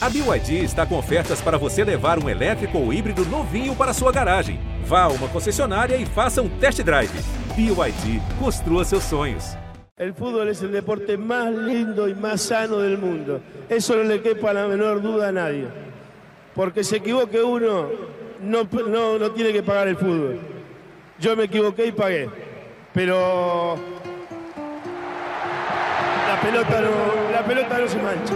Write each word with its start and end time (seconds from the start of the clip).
A 0.00 0.08
BYD 0.08 0.62
está 0.62 0.86
com 0.86 0.96
ofertas 0.96 1.40
para 1.40 1.58
você 1.58 1.82
levar 1.82 2.22
um 2.22 2.28
elétrico 2.28 2.78
ou 2.78 2.92
híbrido 2.92 3.24
novinho 3.24 3.74
para 3.74 3.92
sua 3.92 4.12
garagem. 4.12 4.60
Vá 4.84 5.02
a 5.02 5.08
uma 5.08 5.26
concessionária 5.26 5.96
e 5.96 6.06
faça 6.06 6.40
um 6.40 6.48
test 6.48 6.80
drive. 6.82 7.10
BYD, 7.56 8.22
construa 8.38 8.84
seus 8.84 9.02
sonhos. 9.02 9.56
El 9.96 10.14
fútbol 10.14 10.46
es 10.46 10.62
el 10.62 10.70
deporte 10.70 11.16
más 11.16 11.52
lindo 11.52 12.08
y 12.08 12.14
más 12.14 12.42
sano 12.42 12.78
del 12.78 12.96
mundo. 12.96 13.40
Eso 13.68 13.96
no 13.96 14.04
le 14.04 14.22
quepa 14.22 14.52
la 14.52 14.68
menor 14.68 15.02
duda 15.02 15.30
a 15.30 15.32
nadie. 15.32 15.66
Porque 16.54 16.84
se 16.84 16.98
equivoque 16.98 17.42
uno, 17.42 17.88
no, 18.40 18.68
no, 18.86 19.18
no 19.18 19.30
tiene 19.32 19.52
que 19.52 19.64
pagar 19.64 19.88
el 19.88 19.96
fútbol. 19.96 20.38
Yo 21.18 21.34
me 21.34 21.44
equivoqué 21.44 21.86
y 21.86 21.92
pagué. 21.92 22.30
Pero 22.94 23.74
la 26.28 26.40
pelota 26.40 26.80
no, 26.82 27.32
la 27.32 27.44
pelota 27.44 27.78
no 27.80 27.88
se 27.88 27.96
mancha. 28.00 28.34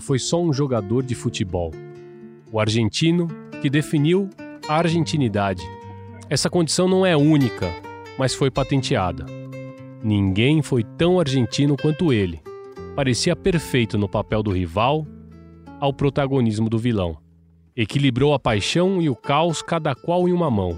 Foi 0.00 0.18
só 0.18 0.40
um 0.42 0.52
jogador 0.52 1.02
de 1.02 1.14
futebol. 1.14 1.72
O 2.52 2.60
argentino 2.60 3.28
que 3.60 3.68
definiu 3.68 4.28
a 4.68 4.76
argentinidade. 4.76 5.62
Essa 6.28 6.50
condição 6.50 6.88
não 6.88 7.04
é 7.04 7.16
única, 7.16 7.72
mas 8.18 8.34
foi 8.34 8.50
patenteada. 8.50 9.26
Ninguém 10.02 10.62
foi 10.62 10.84
tão 10.84 11.18
argentino 11.18 11.76
quanto 11.76 12.12
ele. 12.12 12.40
Parecia 12.94 13.34
perfeito 13.34 13.96
no 13.96 14.08
papel 14.08 14.42
do 14.42 14.52
rival 14.52 15.06
ao 15.80 15.92
protagonismo 15.92 16.68
do 16.68 16.78
vilão. 16.78 17.16
Equilibrou 17.76 18.34
a 18.34 18.38
paixão 18.38 19.00
e 19.00 19.08
o 19.08 19.14
caos, 19.14 19.62
cada 19.62 19.94
qual 19.94 20.28
em 20.28 20.32
uma 20.32 20.50
mão. 20.50 20.76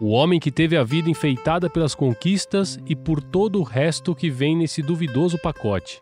O 0.00 0.08
homem 0.08 0.38
que 0.38 0.50
teve 0.50 0.76
a 0.76 0.84
vida 0.84 1.08
enfeitada 1.08 1.70
pelas 1.70 1.94
conquistas 1.94 2.78
e 2.86 2.94
por 2.94 3.22
todo 3.22 3.60
o 3.60 3.62
resto 3.62 4.14
que 4.14 4.28
vem 4.28 4.56
nesse 4.56 4.82
duvidoso 4.82 5.38
pacote 5.38 6.00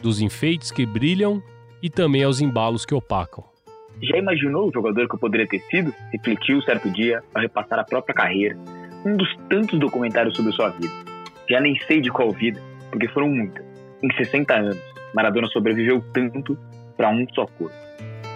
dos 0.00 0.20
enfeites 0.20 0.70
que 0.70 0.86
brilham 0.86 1.42
e 1.82 1.90
também 1.90 2.24
aos 2.24 2.40
embalos 2.40 2.84
que 2.84 2.94
opacam. 2.94 3.44
Já 4.02 4.16
imaginou 4.16 4.68
o 4.68 4.72
jogador 4.72 5.08
que 5.08 5.14
eu 5.14 5.18
poderia 5.18 5.46
ter 5.46 5.60
sido? 5.62 5.92
Refletiu 6.12 6.62
certo 6.62 6.88
dia 6.90 7.22
ao 7.34 7.42
repassar 7.42 7.78
a 7.78 7.84
própria 7.84 8.14
carreira, 8.14 8.56
um 9.04 9.16
dos 9.16 9.28
tantos 9.48 9.78
documentários 9.78 10.36
sobre 10.36 10.52
sua 10.52 10.68
vida. 10.70 10.92
Já 11.48 11.60
nem 11.60 11.76
sei 11.86 12.00
de 12.00 12.10
qual 12.10 12.30
vida, 12.30 12.60
porque 12.90 13.08
foram 13.08 13.28
muitas. 13.28 13.64
Em 14.02 14.12
60 14.14 14.54
anos, 14.54 14.78
Maradona 15.14 15.48
sobreviveu 15.48 16.00
tanto 16.12 16.56
para 16.96 17.10
um 17.10 17.26
só 17.34 17.46
corpo. 17.46 17.74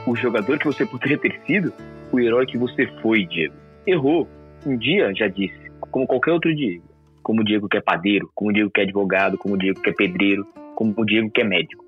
O 0.07 0.17
jogador 0.17 0.59
que 0.59 0.67
você 0.67 0.85
poderia 0.87 1.19
ter 1.19 1.41
sido, 1.47 1.73
o 2.11 2.19
herói 2.19 2.47
que 2.47 2.59
você 2.59 2.87
foi, 3.01 3.25
Diego. 3.27 3.55
Errou. 3.87 4.29
Um 4.67 4.77
dia, 4.77 5.13
já 5.15 5.29
disse, 5.29 5.71
como 5.81 6.07
qualquer 6.07 6.33
outro 6.33 6.55
Diego. 6.55 6.85
Como 7.23 7.43
o 7.43 7.45
Diego 7.45 7.69
que 7.69 7.77
é 7.77 7.81
padeiro, 7.81 8.31
como 8.35 8.51
o 8.51 8.53
Diego 8.53 8.71
que 8.71 8.81
é 8.81 8.85
advogado, 8.85 9.39
como 9.39 9.55
o 9.55 9.59
Diego 9.59 9.81
que 9.81 9.91
é 9.91 9.93
pedreiro, 9.93 10.45
como 10.75 10.93
o 10.97 11.05
Diego 11.05 11.31
que 11.31 11.41
é 11.41 11.45
médico. 11.45 11.85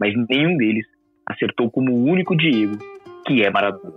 Mas 0.00 0.14
nenhum 0.28 0.56
deles 0.56 0.86
acertou 1.28 1.70
como 1.70 1.92
o 1.92 2.04
único 2.04 2.36
Diego, 2.36 2.78
que 3.26 3.42
é 3.42 3.50
Maradona. 3.50 3.94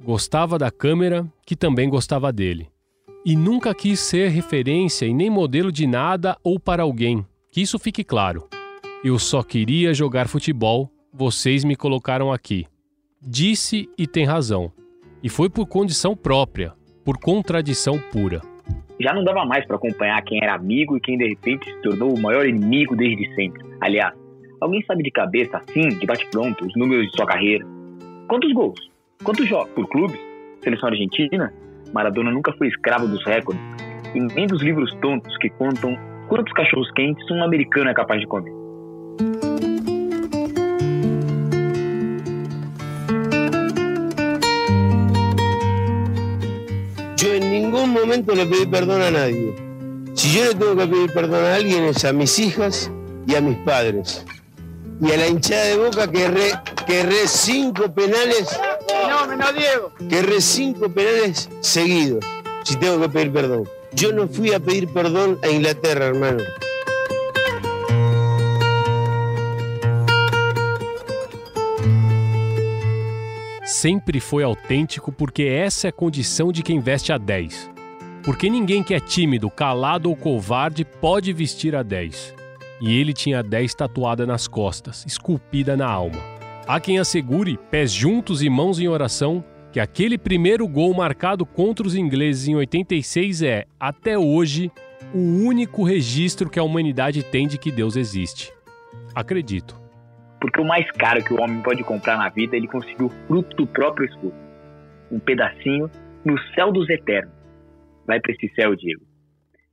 Gostava 0.00 0.58
da 0.58 0.70
câmera, 0.70 1.24
que 1.46 1.54
também 1.54 1.88
gostava 1.88 2.32
dele. 2.32 2.68
E 3.24 3.36
nunca 3.36 3.72
quis 3.72 4.00
ser 4.00 4.28
referência 4.28 5.06
e 5.06 5.14
nem 5.14 5.30
modelo 5.30 5.70
de 5.70 5.86
nada 5.86 6.36
ou 6.42 6.58
para 6.58 6.82
alguém, 6.82 7.24
que 7.52 7.60
isso 7.60 7.78
fique 7.78 8.02
claro. 8.02 8.48
Eu 9.04 9.18
só 9.18 9.42
queria 9.42 9.94
jogar 9.94 10.26
futebol, 10.26 10.90
vocês 11.12 11.62
me 11.62 11.76
colocaram 11.76 12.32
aqui. 12.32 12.66
Disse 13.20 13.88
e 13.96 14.06
tem 14.06 14.24
razão. 14.24 14.72
E 15.22 15.28
foi 15.28 15.48
por 15.48 15.66
condição 15.66 16.16
própria, 16.16 16.72
por 17.04 17.18
contradição 17.18 17.96
pura. 18.10 18.40
Já 19.00 19.12
não 19.12 19.22
dava 19.22 19.44
mais 19.44 19.64
para 19.66 19.76
acompanhar 19.76 20.20
quem 20.22 20.42
era 20.42 20.54
amigo 20.54 20.96
e 20.96 21.00
quem 21.00 21.16
de 21.16 21.28
repente 21.28 21.64
se 21.64 21.82
tornou 21.82 22.12
o 22.12 22.20
maior 22.20 22.46
inimigo 22.46 22.96
desde 22.96 23.32
sempre. 23.34 23.64
Aliás, 23.80 24.14
alguém 24.62 24.82
sabe 24.84 25.02
de 25.02 25.10
cabeça, 25.10 25.58
assim, 25.58 25.88
de 25.88 26.06
bate-pronto, 26.06 26.64
os 26.64 26.76
números 26.76 27.10
de 27.10 27.16
sua 27.16 27.26
carreira? 27.26 27.66
Quantos 28.28 28.52
gols? 28.52 28.78
Quantos 29.24 29.48
jogos 29.48 29.70
por 29.74 29.88
clubes? 29.88 30.18
Seleção 30.62 30.88
argentina? 30.88 31.52
Maradona 31.92 32.30
nunca 32.30 32.52
foi 32.52 32.68
escravo 32.68 33.08
dos 33.08 33.24
recordes 33.24 33.62
e 34.14 34.20
nem 34.20 34.46
dos 34.46 34.62
livros 34.62 34.94
tontos 35.02 35.36
que 35.38 35.50
contam 35.50 35.96
quantos 36.28 36.52
cachorros 36.52 36.90
quentes 36.92 37.28
um 37.30 37.42
americano 37.42 37.90
é 37.90 37.94
capaz 37.94 38.20
de 38.20 38.26
comer. 38.26 38.52
Yo 47.16 47.34
en 47.34 47.50
ningún 47.50 47.90
momento 47.90 48.34
le 48.34 48.46
pedí 48.46 48.66
perdón 48.66 49.02
a 49.02 49.10
nadie. 49.10 49.54
Si 50.14 50.36
yo 50.36 50.44
le 50.44 50.54
tengo 50.54 50.76
que 50.76 50.86
pedir 50.86 51.12
perdón 51.12 51.44
a 51.44 51.56
alguien 51.56 51.84
es 51.84 52.04
a 52.04 52.12
mis 52.12 52.38
hijas 52.38 52.90
y 53.26 53.34
a 53.34 53.40
mis 53.40 53.56
padres. 53.58 54.24
Y 55.02 55.10
a 55.10 55.16
la 55.16 55.26
hinchada 55.26 55.64
de 55.64 55.76
boca 55.78 56.08
que 56.08 56.22
erré, 56.22 56.52
que 56.86 57.00
erré 57.00 57.26
cinco 57.26 57.92
penales. 57.92 58.56
No, 59.08 59.26
menos 59.26 59.52
Diego. 59.52 59.92
Que 60.08 60.18
erré 60.18 60.40
cinco 60.40 60.88
penales 60.88 61.50
seguidos. 61.60 62.24
Si 62.62 62.76
tengo 62.76 63.00
que 63.00 63.08
pedir 63.08 63.32
perdón. 63.32 63.68
Yo 63.94 64.12
no 64.12 64.28
fui 64.28 64.54
a 64.54 64.60
pedir 64.60 64.86
perdón 64.92 65.40
a 65.42 65.48
Inglaterra, 65.48 66.04
hermano. 66.04 66.44
Sempre 73.64 74.20
foi 74.20 74.44
autêntico 74.44 75.10
porque 75.10 75.42
essa 75.42 75.88
é 75.88 75.90
a 75.90 75.92
condição 75.92 76.52
de 76.52 76.62
quem 76.62 76.78
veste 76.78 77.12
a 77.12 77.18
10. 77.18 77.68
Porque 78.22 78.48
ninguém 78.48 78.84
que 78.84 78.94
é 78.94 79.00
tímido, 79.00 79.50
calado 79.50 80.08
ou 80.08 80.14
covarde 80.14 80.84
pode 80.84 81.32
vestir 81.32 81.74
a 81.74 81.82
10. 81.82 82.41
E 82.82 82.98
ele 82.98 83.12
tinha 83.12 83.38
a 83.38 83.42
10 83.42 83.76
tatuada 83.76 84.26
nas 84.26 84.48
costas, 84.48 85.06
esculpida 85.06 85.76
na 85.76 85.86
alma. 85.86 86.18
Há 86.66 86.80
quem 86.80 86.98
assegure, 86.98 87.56
pés 87.70 87.92
juntos 87.92 88.42
e 88.42 88.50
mãos 88.50 88.80
em 88.80 88.88
oração, 88.88 89.44
que 89.72 89.78
aquele 89.78 90.18
primeiro 90.18 90.66
gol 90.66 90.92
marcado 90.92 91.46
contra 91.46 91.86
os 91.86 91.94
ingleses 91.94 92.48
em 92.48 92.56
86 92.56 93.42
é, 93.42 93.66
até 93.78 94.18
hoje, 94.18 94.68
o 95.14 95.44
único 95.46 95.84
registro 95.84 96.50
que 96.50 96.58
a 96.58 96.64
humanidade 96.64 97.22
tem 97.22 97.46
de 97.46 97.56
que 97.56 97.70
Deus 97.70 97.94
existe. 97.94 98.52
Acredito. 99.14 99.80
Porque 100.40 100.60
o 100.60 100.66
mais 100.66 100.90
caro 100.90 101.22
que 101.22 101.32
o 101.32 101.40
homem 101.40 101.62
pode 101.62 101.84
comprar 101.84 102.18
na 102.18 102.30
vida, 102.30 102.56
ele 102.56 102.66
conseguiu 102.66 103.08
fruto 103.28 103.56
do 103.56 103.66
próprio 103.66 104.08
esforço. 104.08 104.36
Um 105.08 105.20
pedacinho 105.20 105.88
no 106.24 106.36
céu 106.52 106.72
dos 106.72 106.90
eternos. 106.90 107.32
Vai 108.04 108.18
para 108.18 108.32
esse 108.32 108.52
céu, 108.56 108.74
Diego. 108.74 109.02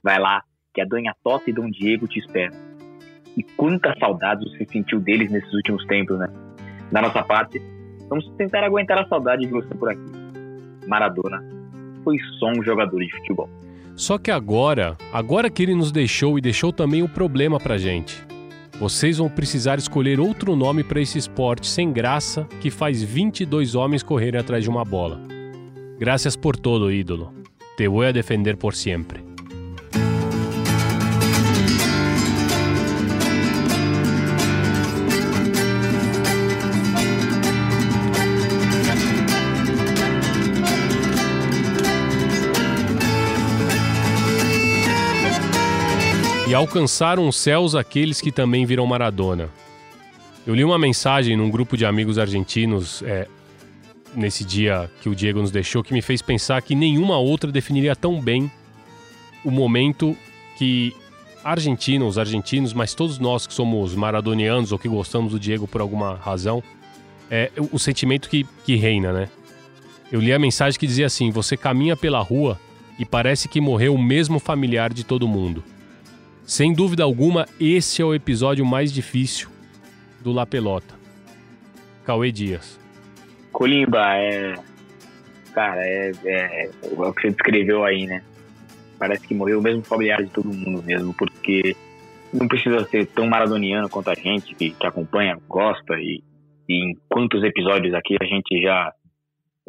Vai 0.04 0.20
lá, 0.20 0.44
que 0.76 0.80
a 0.80 0.86
Dona 0.86 1.16
Tota 1.24 1.50
e 1.50 1.54
Dom 1.54 1.72
Diego 1.72 2.08
te 2.08 2.20
esperam. 2.20 2.69
E 3.38 3.44
quantas 3.44 3.98
saudades 4.00 4.52
você 4.52 4.66
sentiu 4.72 5.00
deles 5.00 5.32
nesses 5.32 5.54
últimos 5.54 5.86
tempos, 5.86 6.18
né? 6.20 6.28
Da 6.92 7.02
nossa 7.02 7.24
parte, 7.24 7.62
vamos 8.10 8.28
tentar 8.38 8.64
aguentar 8.64 8.98
a 8.98 9.08
saudade 9.08 9.46
de 9.46 9.52
você 9.52 9.74
por 9.76 9.90
aqui. 9.90 10.12
Maradona 10.88 11.44
foi 12.04 12.18
só 12.40 12.48
um 12.50 12.64
jogador 12.64 13.00
de 13.00 13.12
futebol. 13.18 13.50
Só 13.96 14.18
que 14.18 14.32
agora, 14.32 14.98
agora 15.12 15.50
que 15.50 15.62
ele 15.62 15.76
nos 15.76 15.92
deixou 15.92 16.38
e 16.38 16.42
deixou 16.42 16.72
também 16.72 17.04
o 17.04 17.10
problema 17.10 17.60
pra 17.60 17.78
gente. 17.78 18.26
Vocês 18.80 19.18
vão 19.18 19.28
precisar 19.28 19.78
escolher 19.78 20.22
outro 20.22 20.56
nome 20.56 20.86
para 20.86 21.02
esse 21.02 21.18
esporte 21.18 21.68
sem 21.68 21.92
graça 21.92 22.48
que 22.62 22.72
faz 22.72 23.04
22 23.04 23.76
homens 23.76 24.02
correrem 24.02 24.40
atrás 24.40 24.64
de 24.64 24.70
uma 24.70 24.86
bola. 24.86 25.20
Graças 26.00 26.38
por 26.38 26.56
todo, 26.56 26.90
ídolo. 26.90 27.34
Te 27.76 27.90
voy 27.90 28.08
a 28.08 28.14
defender 28.14 28.56
por 28.56 28.74
siempre. 28.74 29.29
E 46.50 46.56
alcançaram 46.56 47.28
os 47.28 47.36
céus 47.36 47.76
aqueles 47.76 48.20
que 48.20 48.32
também 48.32 48.66
viram 48.66 48.84
Maradona. 48.88 49.52
Eu 50.48 50.56
li 50.56 50.64
uma 50.64 50.80
mensagem 50.80 51.38
num 51.38 51.48
grupo 51.48 51.78
de 51.78 51.86
amigos 51.86 52.18
argentinos 52.18 53.04
é, 53.04 53.28
nesse 54.16 54.44
dia 54.44 54.90
que 55.00 55.08
o 55.08 55.14
Diego 55.14 55.42
nos 55.42 55.52
deixou 55.52 55.84
que 55.84 55.94
me 55.94 56.02
fez 56.02 56.24
pensar 56.24 56.60
que 56.64 56.74
nenhuma 56.74 57.20
outra 57.20 57.52
definiria 57.52 57.96
tão 57.96 58.20
bem 58.20 58.52
o 59.46 59.52
momento 59.52 60.18
que 60.58 60.92
argentinos, 61.44 62.18
argentinos, 62.18 62.74
mas 62.74 62.96
todos 62.96 63.20
nós 63.20 63.46
que 63.46 63.54
somos 63.54 63.94
maradonianos 63.94 64.72
ou 64.72 64.80
que 64.80 64.90
gostamos 64.90 65.34
do 65.34 65.40
Diego 65.40 65.68
por 65.68 65.82
alguma 65.82 66.16
razão, 66.16 66.64
é 67.30 67.52
o 67.72 67.78
sentimento 67.78 68.28
que, 68.28 68.44
que 68.66 68.76
reina, 68.76 69.14
né? 69.14 69.30
Eu 70.12 70.20
li 70.20 70.34
a 70.34 70.40
mensagem 70.40 70.80
que 70.80 70.88
dizia 70.88 71.06
assim: 71.06 71.30
você 71.30 71.56
caminha 71.56 71.96
pela 71.96 72.20
rua 72.22 72.60
e 72.98 73.06
parece 73.06 73.48
que 73.48 73.62
morreu 73.62 73.94
o 73.94 74.02
mesmo 74.02 74.40
familiar 74.40 74.92
de 74.92 75.04
todo 75.04 75.28
mundo. 75.28 75.64
Sem 76.50 76.74
dúvida 76.74 77.04
alguma, 77.04 77.46
esse 77.62 78.02
é 78.02 78.06
o 78.06 78.12
episódio 78.12 78.66
mais 78.66 78.92
difícil 78.92 79.52
do 80.20 80.32
La 80.32 80.48
Pelota. 80.48 80.96
Cauê 82.04 82.32
Dias. 82.32 82.80
Colimba, 83.52 84.18
é. 84.18 84.56
Cara, 85.54 85.80
é, 85.86 86.12
é, 86.26 86.66
é 86.66 86.72
o 86.82 87.14
que 87.14 87.22
você 87.22 87.30
descreveu 87.30 87.86
aí, 87.86 88.08
né? 88.08 88.24
Parece 88.98 89.28
que 89.28 89.36
morreu 89.36 89.60
o 89.60 89.62
mesmo 89.62 89.84
familiar 89.84 90.24
de 90.24 90.32
todo 90.32 90.52
mundo 90.52 90.82
mesmo, 90.82 91.14
porque 91.14 91.76
não 92.34 92.48
precisa 92.48 92.84
ser 92.86 93.06
tão 93.06 93.28
maradoniano 93.28 93.88
quanto 93.88 94.10
a 94.10 94.16
gente 94.16 94.56
que, 94.56 94.72
que 94.72 94.88
acompanha, 94.88 95.38
gosta 95.48 96.00
e, 96.00 96.24
e 96.68 96.84
em 96.84 96.98
quantos 97.08 97.44
episódios 97.44 97.94
aqui 97.94 98.18
a 98.20 98.26
gente 98.26 98.60
já 98.60 98.92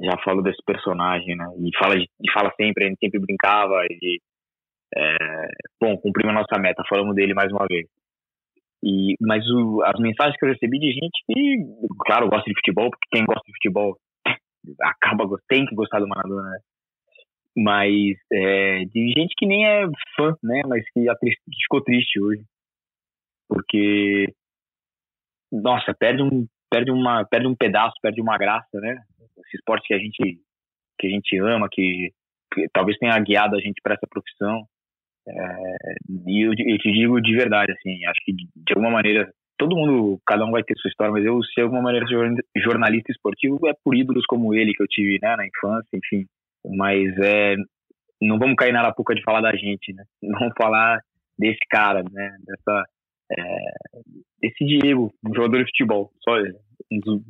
já 0.02 0.16
falou 0.24 0.42
desse 0.42 0.62
personagem, 0.64 1.36
né? 1.36 1.44
E 1.58 1.76
fala, 1.78 1.94
de, 1.98 2.04
e 2.04 2.32
fala 2.32 2.50
sempre, 2.58 2.86
a 2.86 2.88
gente 2.88 3.00
sempre 3.00 3.20
brincava 3.20 3.84
e 3.90 4.18
é, 4.96 5.46
bom, 5.80 5.96
cumprimos 5.98 6.34
a 6.34 6.40
nossa 6.40 6.60
meta, 6.60 6.82
falamos 6.88 7.14
dele 7.14 7.34
mais 7.34 7.52
uma 7.52 7.66
vez. 7.66 7.86
E, 8.82 9.14
mas 9.20 9.44
o, 9.50 9.82
as 9.84 10.00
mensagens 10.00 10.36
que 10.38 10.44
eu 10.44 10.50
recebi 10.50 10.78
de 10.78 10.92
gente 10.92 11.22
que, 11.26 11.58
claro, 12.06 12.28
gosta 12.28 12.48
de 12.48 12.56
futebol, 12.56 12.90
porque 12.90 13.08
quem 13.12 13.24
gosta 13.24 13.42
de 13.46 13.52
futebol 13.52 13.96
acaba 14.80 15.24
tem 15.48 15.66
que 15.66 15.74
gostar 15.74 16.00
do 16.00 16.08
Maradona, 16.08 16.50
né? 16.50 16.58
Mas 17.56 18.16
é, 18.32 18.84
de 18.84 19.12
gente 19.16 19.34
que 19.36 19.46
nem 19.46 19.66
é 19.66 19.86
fã, 20.16 20.34
né? 20.42 20.62
Mas 20.66 20.84
que, 20.92 21.02
que 21.02 21.62
ficou 21.62 21.82
triste 21.82 22.20
hoje. 22.20 22.42
Porque, 23.48 24.32
nossa, 25.52 25.92
perde 25.92 26.22
um, 26.22 26.46
perde, 26.70 26.90
uma, 26.90 27.24
perde 27.24 27.48
um 27.48 27.56
pedaço, 27.56 27.94
perde 28.00 28.20
uma 28.22 28.38
graça, 28.38 28.80
né? 28.80 28.96
Esse 29.44 29.56
esporte 29.56 29.88
que 29.88 29.94
a 29.94 29.98
gente, 29.98 30.40
que 30.98 31.06
a 31.08 31.10
gente 31.10 31.38
ama, 31.38 31.68
que, 31.70 32.12
que 32.54 32.66
talvez 32.72 32.96
tenha 32.98 33.18
guiado 33.18 33.56
a 33.56 33.60
gente 33.60 33.80
para 33.82 33.94
essa 33.94 34.06
profissão. 34.08 34.64
É, 35.30 35.94
e 36.26 36.46
eu, 36.46 36.50
eu, 36.50 36.78
te 36.78 36.90
digo 36.92 37.20
de 37.20 37.36
verdade, 37.36 37.72
assim, 37.72 38.04
acho 38.06 38.20
que 38.24 38.32
de, 38.32 38.48
de, 38.54 38.72
alguma 38.74 38.90
maneira, 38.90 39.32
todo 39.58 39.76
mundo, 39.76 40.20
cada 40.26 40.44
um 40.44 40.50
vai 40.50 40.62
ter 40.62 40.74
sua 40.76 40.88
história, 40.88 41.12
mas 41.12 41.24
eu, 41.24 41.38
de 41.38 41.62
alguma 41.62 41.82
maneira 41.82 42.06
jornalista 42.56 43.12
esportivo, 43.12 43.58
é 43.66 43.72
por 43.84 43.94
ídolos 43.94 44.24
como 44.26 44.54
ele 44.54 44.72
que 44.72 44.82
eu 44.82 44.88
tive, 44.88 45.18
né, 45.22 45.36
na 45.36 45.46
infância, 45.46 45.88
enfim. 45.94 46.26
Mas 46.76 47.16
é, 47.18 47.56
não 48.20 48.38
vamos 48.38 48.56
cair 48.56 48.72
na 48.72 48.80
arapuca 48.80 49.14
de 49.14 49.22
falar 49.22 49.40
da 49.40 49.54
gente, 49.56 49.92
né? 49.94 50.04
Não 50.22 50.38
vamos 50.38 50.54
falar 50.60 51.00
desse 51.38 51.60
cara, 51.70 52.02
né, 52.02 52.36
dessa, 52.44 52.84
é, 53.32 53.44
desse 54.42 54.64
Diego, 54.64 55.10
um 55.24 55.34
jogador 55.34 55.58
de 55.58 55.70
futebol, 55.70 56.10
só 56.22 56.36
ele, 56.36 56.54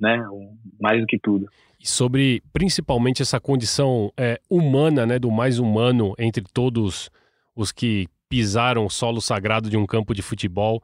né, 0.01 0.25
mais 0.81 1.01
do 1.01 1.07
que 1.07 1.19
tudo. 1.19 1.47
E 1.81 1.87
sobre 1.87 2.43
principalmente 2.53 3.23
essa 3.23 3.39
condição 3.41 4.13
é, 4.19 4.41
humana, 4.51 5.07
né, 5.07 5.19
do 5.19 5.31
mais 5.31 5.61
humano 5.61 6.13
entre 6.19 6.43
todos 6.53 7.09
os 7.61 7.71
que 7.71 8.09
pisaram 8.27 8.87
o 8.87 8.91
solo 8.91 9.21
sagrado 9.21 9.69
de 9.69 9.77
um 9.77 9.85
campo 9.85 10.15
de 10.15 10.23
futebol. 10.23 10.83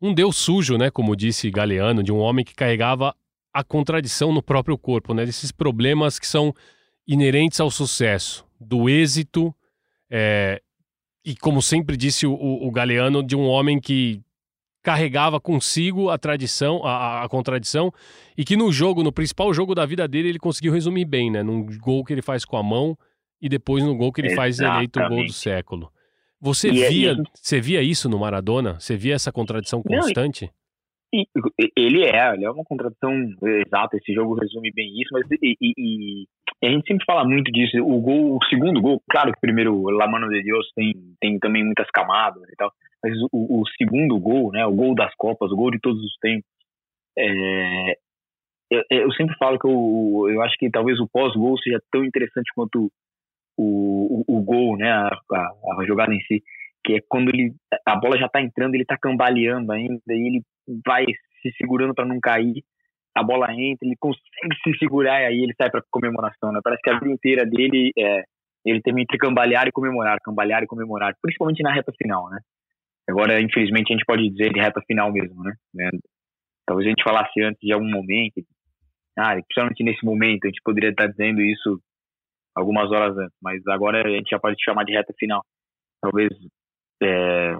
Um 0.00 0.14
Deus 0.14 0.36
sujo, 0.36 0.78
né, 0.78 0.90
como 0.90 1.14
disse 1.14 1.50
Galeano, 1.50 2.02
de 2.02 2.10
um 2.10 2.18
homem 2.18 2.44
que 2.44 2.54
carregava 2.54 3.14
a 3.52 3.62
contradição 3.62 4.32
no 4.32 4.42
próprio 4.42 4.78
corpo, 4.78 5.12
né, 5.12 5.26
desses 5.26 5.52
problemas 5.52 6.18
que 6.18 6.26
são 6.26 6.54
inerentes 7.06 7.60
ao 7.60 7.70
sucesso, 7.70 8.46
do 8.58 8.88
êxito, 8.88 9.54
é, 10.10 10.62
e 11.24 11.36
como 11.36 11.60
sempre 11.60 11.96
disse 11.96 12.26
o, 12.26 12.32
o, 12.32 12.70
Galeano, 12.70 13.22
de 13.22 13.36
um 13.36 13.46
homem 13.46 13.78
que 13.78 14.22
carregava 14.82 15.38
consigo 15.38 16.08
a 16.08 16.16
tradição, 16.16 16.84
a, 16.84 17.22
a, 17.22 17.28
contradição, 17.28 17.92
e 18.36 18.44
que 18.44 18.56
no 18.56 18.72
jogo, 18.72 19.02
no 19.02 19.12
principal 19.12 19.52
jogo 19.52 19.74
da 19.74 19.84
vida 19.84 20.08
dele, 20.08 20.30
ele 20.30 20.38
conseguiu 20.38 20.72
resumir 20.72 21.04
bem, 21.04 21.30
né, 21.30 21.42
num 21.42 21.66
gol 21.78 22.02
que 22.02 22.14
ele 22.14 22.22
faz 22.22 22.46
com 22.46 22.56
a 22.56 22.62
mão 22.62 22.96
e 23.42 23.48
depois 23.48 23.84
no 23.84 23.94
gol 23.94 24.10
que 24.10 24.22
ele 24.22 24.28
Exatamente. 24.28 24.56
faz 24.56 24.74
eleito 24.74 25.00
o 25.00 25.08
gol 25.08 25.26
do 25.26 25.32
século. 25.32 25.93
Você 26.44 26.68
e 26.68 26.88
via, 26.90 27.16
você 27.32 27.58
via 27.58 27.80
isso 27.80 28.06
no 28.06 28.18
Maradona? 28.18 28.78
Você 28.78 28.98
via 28.98 29.14
essa 29.14 29.32
contradição 29.32 29.82
constante? 29.82 30.50
Não, 31.10 31.22
ele 31.74 32.04
é, 32.04 32.34
ele 32.34 32.44
é 32.44 32.50
uma 32.50 32.64
contradição 32.64 33.10
exata. 33.64 33.96
Esse 33.96 34.12
jogo 34.12 34.34
resume 34.34 34.70
bem 34.70 34.92
isso, 35.00 35.08
mas 35.10 35.24
e, 35.40 35.56
e, 35.58 35.72
e, 35.78 36.26
a 36.62 36.70
gente 36.70 36.86
sempre 36.86 37.06
fala 37.06 37.24
muito 37.24 37.50
disso. 37.50 37.78
O 37.78 37.98
gol, 37.98 38.36
o 38.36 38.44
segundo 38.50 38.78
gol, 38.82 39.02
claro 39.08 39.32
que 39.32 39.40
primeiro 39.40 39.88
La 39.88 40.06
Mano 40.06 40.28
de 40.28 40.42
Deus 40.42 40.70
tem, 40.76 40.92
tem 41.18 41.38
também 41.38 41.64
muitas 41.64 41.88
camadas 41.90 42.42
e 42.42 42.56
tal, 42.56 42.70
mas 43.02 43.14
o, 43.32 43.62
o 43.62 43.64
segundo 43.78 44.18
gol, 44.18 44.52
né, 44.52 44.66
o 44.66 44.74
gol 44.74 44.94
das 44.94 45.14
Copas, 45.14 45.50
o 45.50 45.56
gol 45.56 45.70
de 45.70 45.80
todos 45.80 46.02
os 46.02 46.14
tempos, 46.20 46.50
é, 47.16 47.96
eu, 48.70 48.82
eu, 48.90 49.12
sempre 49.12 49.34
falo 49.38 49.58
que 49.58 49.66
eu, 49.66 50.26
eu 50.28 50.42
acho 50.42 50.56
que 50.58 50.68
talvez 50.68 51.00
o 51.00 51.08
pós-gol 51.08 51.56
seja 51.58 51.80
tão 51.90 52.04
interessante 52.04 52.50
quanto 52.54 52.90
o, 53.56 54.24
o, 54.26 54.38
o 54.38 54.42
gol, 54.42 54.76
né, 54.76 54.90
a, 54.90 55.08
a, 55.08 55.80
a, 55.80 55.86
jogada 55.86 56.14
em 56.14 56.20
si, 56.20 56.42
que 56.84 56.94
é 56.94 57.00
quando 57.08 57.28
ele 57.28 57.54
a 57.86 57.96
bola 57.96 58.18
já 58.18 58.26
está 58.26 58.40
entrando, 58.40 58.74
ele 58.74 58.82
está 58.82 58.96
cambaleando 58.98 59.72
ainda, 59.72 60.00
e 60.08 60.26
ele 60.26 60.42
vai 60.84 61.04
se 61.42 61.52
segurando 61.56 61.94
para 61.94 62.06
não 62.06 62.18
cair, 62.20 62.62
a 63.14 63.22
bola 63.22 63.52
entra, 63.52 63.86
ele 63.86 63.96
consegue 63.98 64.56
se 64.62 64.78
segurar 64.78 65.22
e 65.22 65.26
aí 65.26 65.42
ele 65.42 65.54
sai 65.56 65.70
para 65.70 65.82
comemoração, 65.90 66.52
né? 66.52 66.60
Parece 66.62 66.82
que 66.82 66.90
a 66.90 66.98
vida 66.98 67.12
inteira 67.12 67.46
dele 67.46 67.92
é 67.96 68.24
ele 68.64 68.80
tem 68.80 68.98
entre 68.98 69.18
cambalear 69.18 69.68
e 69.68 69.72
comemorar, 69.72 70.18
cambalear 70.20 70.62
e 70.62 70.66
comemorar, 70.66 71.14
principalmente 71.20 71.62
na 71.62 71.72
reta 71.72 71.92
final, 71.98 72.30
né? 72.30 72.38
Agora, 73.06 73.38
infelizmente, 73.40 73.92
a 73.92 73.96
gente 73.96 74.06
pode 74.06 74.28
dizer 74.30 74.52
de 74.52 74.58
reta 74.58 74.80
final 74.86 75.12
mesmo, 75.12 75.42
né? 75.42 75.52
né? 75.74 75.90
Talvez 76.66 76.86
a 76.86 76.90
gente 76.90 77.04
falasse 77.04 77.42
antes 77.42 77.60
de 77.60 77.72
algum 77.72 77.90
momento, 77.90 78.42
ah, 79.18 79.34
principalmente 79.34 79.84
nesse 79.84 80.04
momento, 80.04 80.44
a 80.44 80.48
gente 80.48 80.62
poderia 80.64 80.90
estar 80.90 81.06
dizendo 81.08 81.42
isso 81.42 81.78
algumas 82.54 82.90
horas 82.90 83.16
antes, 83.16 83.36
mas 83.42 83.66
agora 83.66 84.06
a 84.06 84.10
gente 84.10 84.30
já 84.30 84.38
pode 84.38 84.56
chamar 84.62 84.84
de 84.84 84.92
reta 84.92 85.12
final. 85.18 85.42
Talvez 86.00 86.30
é, 87.02 87.54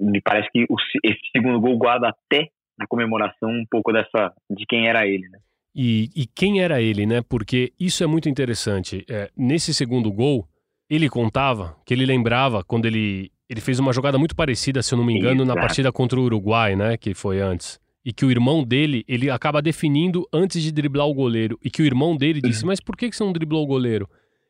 me 0.00 0.20
parece 0.20 0.48
que 0.50 0.64
o, 0.68 0.76
esse 1.04 1.20
segundo 1.34 1.60
gol 1.60 1.76
guarda 1.76 2.08
até 2.08 2.48
na 2.78 2.86
comemoração 2.86 3.50
um 3.50 3.64
pouco 3.70 3.92
dessa 3.92 4.32
de 4.50 4.64
quem 4.66 4.88
era 4.88 5.06
ele, 5.06 5.28
né? 5.28 5.38
E, 5.74 6.08
e 6.16 6.26
quem 6.26 6.62
era 6.62 6.80
ele, 6.80 7.06
né? 7.06 7.22
Porque 7.28 7.72
isso 7.78 8.02
é 8.02 8.06
muito 8.06 8.28
interessante. 8.28 9.04
É, 9.08 9.30
nesse 9.36 9.74
segundo 9.74 10.10
gol, 10.12 10.48
ele 10.88 11.08
contava 11.08 11.76
que 11.84 11.92
ele 11.92 12.06
lembrava 12.06 12.64
quando 12.64 12.86
ele 12.86 13.30
ele 13.50 13.62
fez 13.62 13.78
uma 13.78 13.94
jogada 13.94 14.18
muito 14.18 14.36
parecida, 14.36 14.82
se 14.82 14.92
eu 14.92 14.98
não 14.98 15.06
me 15.06 15.14
engano, 15.14 15.42
Exato. 15.42 15.56
na 15.56 15.60
partida 15.60 15.90
contra 15.90 16.20
o 16.20 16.22
Uruguai, 16.22 16.76
né? 16.76 16.98
Que 16.98 17.14
foi 17.14 17.40
antes 17.40 17.80
e 18.08 18.12
que 18.12 18.24
o 18.24 18.30
irmão 18.30 18.64
dele, 18.64 19.04
ele 19.06 19.28
acaba 19.28 19.60
definindo 19.60 20.26
antes 20.32 20.62
de 20.62 20.72
driblar 20.72 21.06
o 21.06 21.12
goleiro. 21.12 21.58
E 21.62 21.70
que 21.70 21.82
o 21.82 21.84
irmão 21.84 22.16
dele 22.16 22.40
disse: 22.40 22.62
uhum. 22.62 22.68
Mas 22.68 22.80
por 22.80 22.96
que 22.96 23.12
você 23.12 23.22
não 23.22 23.34
driblou 23.34 23.62
o 23.62 23.66
goleiro? 23.66 24.08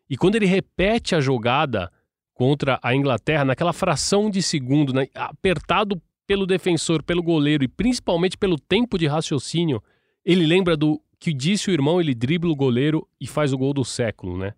E 0.09 0.17
quando 0.17 0.37
ele 0.37 0.47
repete 0.47 1.15
a 1.15 1.21
jogada 1.21 1.91
contra 2.33 2.79
a 2.83 2.95
Inglaterra, 2.95 3.45
naquela 3.45 3.73
fração 3.73 4.31
de 4.31 4.43
segundo, 4.43 4.93
né, 4.93 5.07
apertado 5.15 6.01
pelo 6.27 6.47
defensor, 6.47 7.03
pelo 7.03 7.23
goleiro 7.23 7.65
e 7.65 7.69
principalmente 7.69 8.37
pelo 8.37 8.59
tempo 8.59 8.99
de 8.99 9.07
raciocínio, 9.07 9.83
ele 10.25 10.47
lembra 10.47 10.77
do 10.77 11.01
que 11.19 11.33
disse 11.33 11.71
o 11.71 11.73
irmão, 11.73 12.01
ele 12.01 12.15
dribla 12.15 12.51
o 12.51 12.57
goleiro 12.57 13.07
e 13.21 13.27
faz 13.27 13.53
o 13.53 13.59
gol 13.59 13.75
do 13.75 13.85
século, 13.85 14.39
né? 14.39 14.55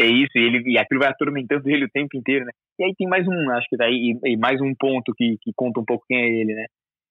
É 0.00 0.06
isso, 0.06 0.32
e, 0.34 0.40
ele, 0.40 0.72
e 0.72 0.78
aquilo 0.78 1.00
vai 1.00 1.10
atormentando 1.10 1.68
ele 1.68 1.84
o 1.84 1.90
tempo 1.90 2.16
inteiro, 2.16 2.44
né? 2.44 2.52
E 2.78 2.84
aí 2.84 2.94
tem 2.96 3.06
mais 3.06 3.26
um, 3.28 3.50
acho 3.50 3.68
que 3.68 3.76
daí, 3.76 4.18
e, 4.24 4.36
mais 4.36 4.60
um 4.60 4.74
ponto 4.74 5.12
que, 5.14 5.36
que 5.42 5.52
conta 5.54 5.80
um 5.80 5.84
pouco 5.84 6.04
quem 6.08 6.16
é 6.16 6.28
ele, 6.28 6.54
né? 6.54 6.66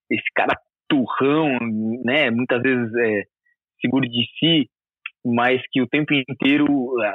Esse 0.10 0.26
cara 0.34 0.60
turrão, 0.90 1.58
né? 2.04 2.32
Muitas 2.32 2.62
vezes 2.62 2.94
é, 2.96 3.24
seguro 3.80 4.08
de 4.08 4.26
si, 4.40 4.70
mas 5.26 5.62
que 5.72 5.82
o 5.82 5.88
tempo 5.88 6.14
inteiro, 6.14 6.66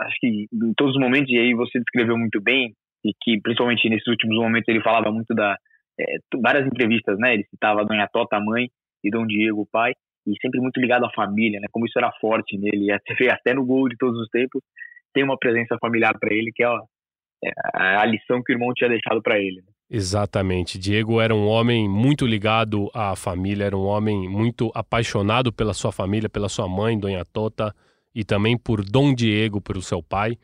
acho 0.03 0.17
que 0.21 0.47
em 0.53 0.75
todos 0.77 0.95
os 0.95 1.01
momentos, 1.01 1.31
e 1.33 1.39
aí 1.39 1.55
você 1.55 1.79
descreveu 1.81 2.17
muito 2.17 2.41
bem, 2.41 2.73
e 3.05 3.13
que 3.21 3.41
principalmente 3.41 3.89
nesses 3.89 4.07
últimos 4.07 4.37
momentos 4.37 4.69
ele 4.69 4.83
falava 4.83 5.11
muito 5.11 5.35
da. 5.35 5.57
É, 5.99 6.05
várias 6.43 6.67
entrevistas, 6.67 7.19
né? 7.19 7.35
Ele 7.35 7.45
citava 7.45 7.85
Dona 7.85 8.07
Tota, 8.09 8.39
mãe, 8.39 8.69
e 9.03 9.11
Dom 9.11 9.27
Diego, 9.27 9.67
pai, 9.73 9.93
e 10.27 10.35
sempre 10.41 10.61
muito 10.61 10.81
ligado 10.81 11.05
à 11.07 11.11
família, 11.11 11.59
né? 11.61 11.69
Como 11.71 11.87
isso 11.87 11.99
era 11.99 12.13
forte 12.21 12.59
nele, 12.59 12.93
até, 12.93 13.15
até 13.33 13.55
no 13.55 13.65
gol 13.65 13.89
de 13.89 13.97
todos 13.97 14.21
os 14.21 14.29
tempos, 14.29 14.63
tem 15.15 15.25
uma 15.25 15.39
presença 15.39 15.77
familiar 15.81 16.19
para 16.19 16.35
ele, 16.35 16.53
que 16.55 16.63
é, 16.63 16.69
ó, 16.69 16.81
é 17.43 17.97
a 17.97 18.05
lição 18.05 18.43
que 18.43 18.53
o 18.53 18.55
irmão 18.55 18.73
tinha 18.75 18.91
deixado 18.91 19.23
para 19.23 19.39
ele. 19.39 19.57
Né? 19.57 19.73
Exatamente. 19.89 20.79
Diego 20.79 21.21
era 21.21 21.35
um 21.35 21.47
homem 21.47 21.89
muito 21.89 22.27
ligado 22.27 22.91
à 22.93 23.17
família, 23.17 23.65
era 23.65 23.77
um 23.77 23.87
homem 23.87 24.29
muito 24.29 24.71
apaixonado 24.75 25.53
pela 25.53 25.73
sua 25.73 25.93
família, 25.93 26.29
pela 26.29 26.49
sua 26.49 26.69
mãe, 26.69 26.99
Dona 26.99 27.25
Tota 27.25 27.75
e 28.17 28.25
também 28.25 28.57
por 28.57 28.83
Dom 28.83 29.15
Diego, 29.15 29.61
pelo 29.61 29.83
seu 29.83 30.03
pai. 30.03 30.39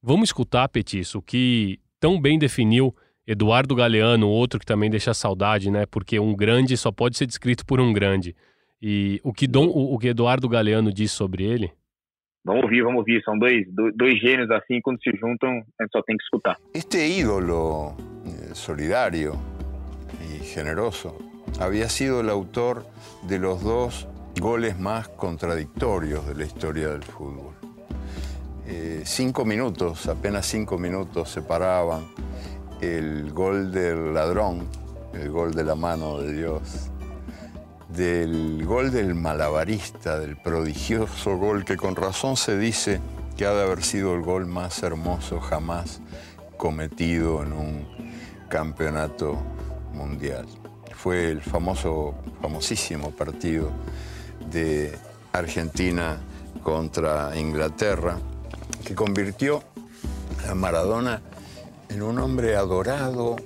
Vamos 0.00 0.28
escutar, 0.28 0.68
Petiço, 0.68 1.18
o 1.18 1.22
que 1.22 1.80
tão 1.98 2.20
bem 2.20 2.38
definiu 2.38 2.94
Eduardo 3.26 3.74
Galeano, 3.74 4.28
outro 4.28 4.60
que 4.60 4.64
também 4.64 4.88
deixa 4.88 5.12
saudade, 5.12 5.68
né? 5.68 5.86
Porque 5.86 6.20
um 6.20 6.36
grande 6.36 6.76
só 6.76 6.92
pode 6.92 7.16
ser 7.16 7.26
descrito 7.26 7.66
por 7.66 7.80
um 7.80 7.92
grande. 7.92 8.36
E 8.80 9.20
o 9.24 9.32
que, 9.32 9.48
Dom, 9.48 9.66
o, 9.66 9.94
o 9.94 9.98
que 9.98 10.06
Eduardo 10.06 10.48
Galeano 10.48 10.92
diz 10.92 11.10
sobre 11.10 11.42
ele? 11.42 11.72
Vamos 12.44 12.62
ouvir, 12.62 12.82
vamos 12.84 12.98
ouvir. 12.98 13.20
São 13.24 13.36
dois, 13.36 13.66
dois 13.96 14.20
gênios 14.20 14.48
assim, 14.52 14.80
quando 14.80 15.02
se 15.02 15.10
juntam, 15.18 15.50
a 15.50 15.82
gente 15.82 15.90
só 15.90 16.02
tem 16.02 16.16
que 16.16 16.22
escutar. 16.22 16.56
Este 16.72 17.08
ídolo 17.08 17.96
eh, 18.24 18.54
solidario 18.54 19.32
y 20.22 20.44
generoso 20.44 21.18
había 21.58 21.88
sido 21.88 22.20
el 22.20 22.30
autor 22.30 22.86
de 23.26 23.40
los 23.40 23.64
dos 23.64 24.06
goles 24.40 24.78
más 24.78 25.08
contradictorios 25.08 26.26
de 26.26 26.34
la 26.34 26.44
historia 26.44 26.88
del 26.88 27.02
fútbol. 27.02 27.54
Eh, 28.66 29.02
cinco 29.04 29.44
minutos, 29.44 30.06
apenas 30.08 30.46
cinco 30.46 30.76
minutos 30.78 31.30
separaban 31.30 32.06
el 32.80 33.32
gol 33.32 33.72
del 33.72 34.12
ladrón, 34.12 34.68
el 35.14 35.30
gol 35.30 35.54
de 35.54 35.64
la 35.64 35.74
mano 35.74 36.18
de 36.18 36.32
Dios, 36.32 36.90
del 37.88 38.64
gol 38.66 38.90
del 38.90 39.14
malabarista, 39.14 40.18
del 40.18 40.36
prodigioso 40.36 41.36
gol 41.38 41.64
que 41.64 41.76
con 41.76 41.96
razón 41.96 42.36
se 42.36 42.58
dice 42.58 43.00
que 43.36 43.46
ha 43.46 43.52
de 43.52 43.62
haber 43.62 43.82
sido 43.82 44.14
el 44.14 44.22
gol 44.22 44.46
más 44.46 44.82
hermoso 44.82 45.40
jamás 45.40 46.00
cometido 46.58 47.42
en 47.42 47.52
un 47.52 47.86
campeonato 48.48 49.38
mundial. 49.94 50.46
Fue 50.94 51.30
el 51.30 51.40
famoso, 51.40 52.14
famosísimo 52.42 53.10
partido 53.12 53.70
de 54.50 54.96
Argentina 55.32 56.18
contra 56.62 57.36
Inglaterra, 57.38 58.18
que 58.84 58.94
convirtió 58.94 59.62
a 60.48 60.54
Maradona 60.54 61.20
en 61.88 62.02
un 62.02 62.18
hombre 62.18 62.56
adorado, 62.56 63.36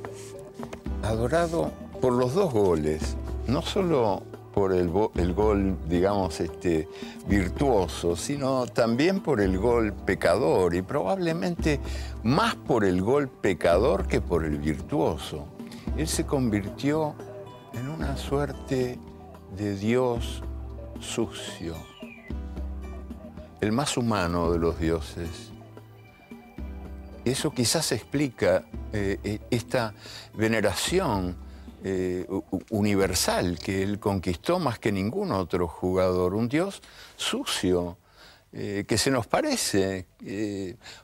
adorado 1.02 1.71
por 2.00 2.12
los 2.12 2.35
dos 2.35 2.52
goles, 2.52 3.16
no 3.47 3.62
solo 3.62 4.23
por 4.54 4.73
el, 4.73 4.88
gol, 4.88 5.76
digamos, 5.88 6.40
este, 6.40 6.88
virtuoso, 7.28 8.16
sino 8.16 8.66
también 8.66 9.21
por 9.21 9.40
el 9.40 9.59
gol 9.59 9.92
pecador 9.92 10.75
y 10.75 10.83
probablemente 10.83 11.80
más 12.25 12.57
por 12.57 12.85
el 12.85 13.00
gol 13.00 13.28
pecador 13.28 14.07
que 14.07 14.21
por 14.21 14.45
el 14.45 14.59
virtuoso. 14.59 15.47
Él 15.97 16.09
se 16.09 16.26
convirtió 16.26 17.14
en 17.75 17.88
una 17.88 18.16
suerte 18.16 18.99
de 19.57 19.76
Dios 19.76 20.42
sucio, 21.00 21.75
el 23.61 23.73
más 23.73 23.97
humano 23.97 24.52
de 24.52 24.59
los 24.59 24.78
dioses. 24.78 25.50
Eso 27.25 27.50
quizás 27.50 27.92
explica 27.92 28.64
eh, 28.92 29.19
eh, 29.23 29.38
esta 29.50 29.95
veneración 30.35 31.37
eh, 31.83 32.26
universal 32.71 33.59
que 33.59 33.83
él 33.83 33.99
conquistó 33.99 34.59
más 34.59 34.78
que 34.78 34.92
ningún 34.92 35.33
otro 35.33 35.69
jugador, 35.69 36.35
un 36.35 36.49
Dios 36.49 36.83
sucio, 37.16 37.97
que 38.52 38.99
se 38.99 39.12
nos 39.12 39.28
parece, 39.28 40.09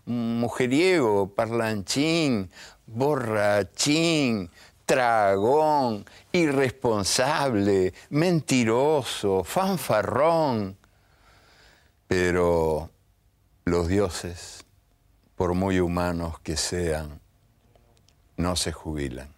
mujeriego, 0.05 1.33
parlanchín, 1.33 2.51
borrachín, 2.87 4.51
tragón, 4.87 6.07
irresponsable, 6.33 7.93
mentiroso, 8.11 9.45
fanfarrón. 9.45 10.79
Pero 12.07 12.89
los 13.65 13.89
dioses, 13.89 14.65
por 15.35 15.55
muy 15.55 15.81
humanos 15.81 16.39
que 16.41 16.57
sean, 16.57 17.21
no 18.37 18.55
se 18.55 18.73
jubilan. 18.73 19.29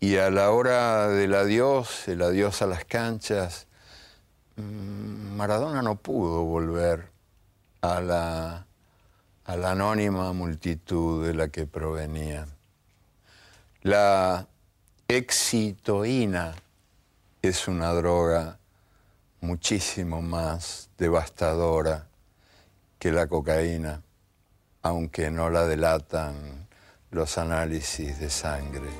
Y 0.00 0.16
a 0.16 0.30
la 0.30 0.50
hora 0.50 1.08
del 1.08 1.34
adiós, 1.34 2.08
el 2.08 2.22
adiós 2.22 2.60
a 2.60 2.66
las 2.66 2.84
canchas, 2.84 3.68
mm, 4.56 5.36
Maradona 5.36 5.80
no 5.80 5.94
pudo 5.94 6.42
volver 6.42 7.08
a 7.80 8.00
la, 8.00 8.66
a 9.44 9.56
la 9.56 9.70
anónima 9.70 10.32
multitud 10.32 11.24
de 11.24 11.34
la 11.34 11.48
que 11.48 11.66
provenía. 11.66 12.46
La 13.82 14.48
excitoína 15.08 16.56
es 17.40 17.68
una 17.68 17.92
droga 17.92 18.58
muchísimo 19.40 20.20
más 20.20 20.90
devastadora 20.98 22.08
que 22.98 23.12
la 23.12 23.28
cocaína, 23.28 24.02
aunque 24.82 25.30
no 25.30 25.48
la 25.48 25.66
delatan 25.66 26.66
los 27.12 27.38
análisis 27.38 28.18
de 28.18 28.30
sangre 28.30 28.90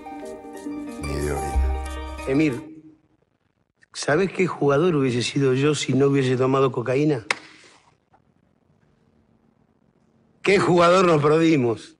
ni 1.02 1.14
de 1.14 1.32
orina. 1.32 1.84
Emir, 2.28 2.84
¿sabes 3.92 4.32
qué 4.32 4.46
jugador 4.46 4.94
hubiese 4.94 5.22
sido 5.22 5.54
yo 5.54 5.74
si 5.74 5.92
no 5.92 6.06
hubiese 6.06 6.36
tomado 6.36 6.70
cocaína? 6.70 7.26
¿Qué 10.42 10.60
jugador 10.60 11.06
nos 11.06 11.20
perdimos? 11.20 11.96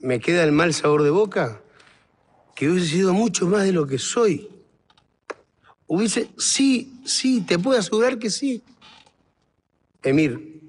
¿Me 0.00 0.20
queda 0.20 0.44
el 0.44 0.52
mal 0.52 0.72
sabor 0.72 1.02
de 1.02 1.10
boca? 1.10 1.62
Que 2.56 2.70
hubiese 2.70 2.88
sido 2.88 3.12
mucho 3.12 3.46
más 3.46 3.64
de 3.64 3.72
lo 3.72 3.86
que 3.86 3.98
soy. 3.98 4.48
Hubiese, 5.86 6.30
sí, 6.38 6.90
sí, 7.04 7.42
te 7.42 7.58
puedo 7.58 7.78
asegurar 7.78 8.18
que 8.18 8.30
sí. 8.30 8.62
Emir, 10.02 10.62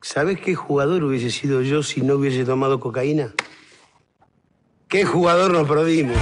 ¿sabes 0.00 0.40
qué 0.40 0.54
jugador 0.54 1.02
hubiese 1.02 1.30
sido 1.30 1.60
yo 1.60 1.82
si 1.82 2.02
no 2.02 2.14
hubiese 2.14 2.44
tomado 2.44 2.78
cocaína? 2.78 3.34
¿Qué 4.88 5.04
jugador 5.04 5.50
nos 5.52 5.66
perdimos? 5.66 6.16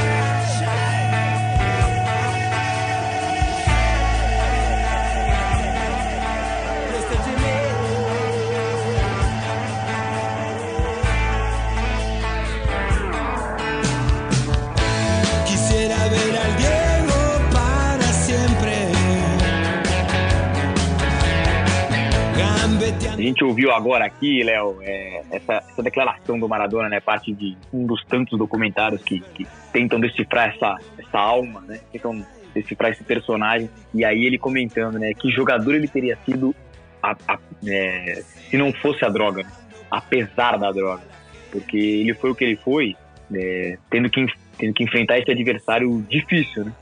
Gente 23.44 23.50
ouviu 23.50 23.70
agora 23.70 24.06
aqui, 24.06 24.42
Léo, 24.42 24.78
é, 24.80 25.22
essa, 25.30 25.54
essa, 25.54 25.82
declaração 25.82 26.38
do 26.38 26.48
Maradona, 26.48 26.88
né, 26.88 27.00
parte 27.00 27.32
de 27.32 27.56
um 27.72 27.86
dos 27.86 28.02
tantos 28.04 28.38
documentários 28.38 29.02
que, 29.02 29.20
que 29.20 29.46
tentam 29.72 30.00
decifrar 30.00 30.54
essa, 30.54 30.78
essa 30.98 31.18
alma, 31.18 31.60
né, 31.62 31.80
tentam 31.92 32.24
decifrar 32.54 32.90
esse 32.92 33.04
personagem, 33.04 33.68
e 33.92 34.04
aí 34.04 34.24
ele 34.24 34.38
comentando, 34.38 34.98
né, 34.98 35.12
que 35.14 35.30
jogador 35.30 35.74
ele 35.74 35.88
teria 35.88 36.16
sido 36.24 36.54
a, 37.02 37.12
a, 37.28 37.38
é, 37.66 38.22
se 38.48 38.56
não 38.56 38.72
fosse 38.72 39.04
a 39.04 39.08
droga, 39.08 39.42
né, 39.42 39.50
apesar 39.90 40.56
da 40.56 40.72
droga, 40.72 41.02
porque 41.50 41.76
ele 41.76 42.14
foi 42.14 42.30
o 42.30 42.34
que 42.34 42.44
ele 42.44 42.56
foi, 42.56 42.96
é, 43.32 43.78
tendo, 43.90 44.08
que, 44.08 44.26
tendo 44.58 44.72
que 44.72 44.84
enfrentar 44.84 45.18
esse 45.18 45.30
adversário 45.30 46.04
difícil, 46.08 46.64
né, 46.64 46.72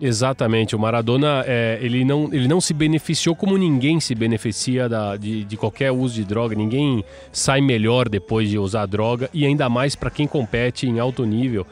Exatamente. 0.00 0.74
O 0.74 0.78
Maradona, 0.78 1.44
é, 1.46 1.78
ele, 1.82 2.04
não, 2.04 2.30
ele 2.32 2.48
não 2.48 2.60
se 2.60 2.72
beneficiou 2.72 3.36
como 3.36 3.58
ninguém 3.58 4.00
se 4.00 4.14
beneficia 4.14 4.88
da, 4.88 5.16
de, 5.16 5.44
de 5.44 5.56
qualquer 5.56 5.92
uso 5.92 6.14
de 6.14 6.24
droga. 6.24 6.54
Ninguém 6.54 7.04
sai 7.30 7.60
melhor 7.60 8.08
depois 8.08 8.48
de 8.48 8.58
usar 8.58 8.86
droga 8.86 9.28
e 9.32 9.44
ainda 9.44 9.68
mais 9.68 9.94
para 9.94 10.10
quem 10.10 10.26
compete 10.26 10.86
em 10.86 10.98
alto 10.98 11.24
nível. 11.24 11.66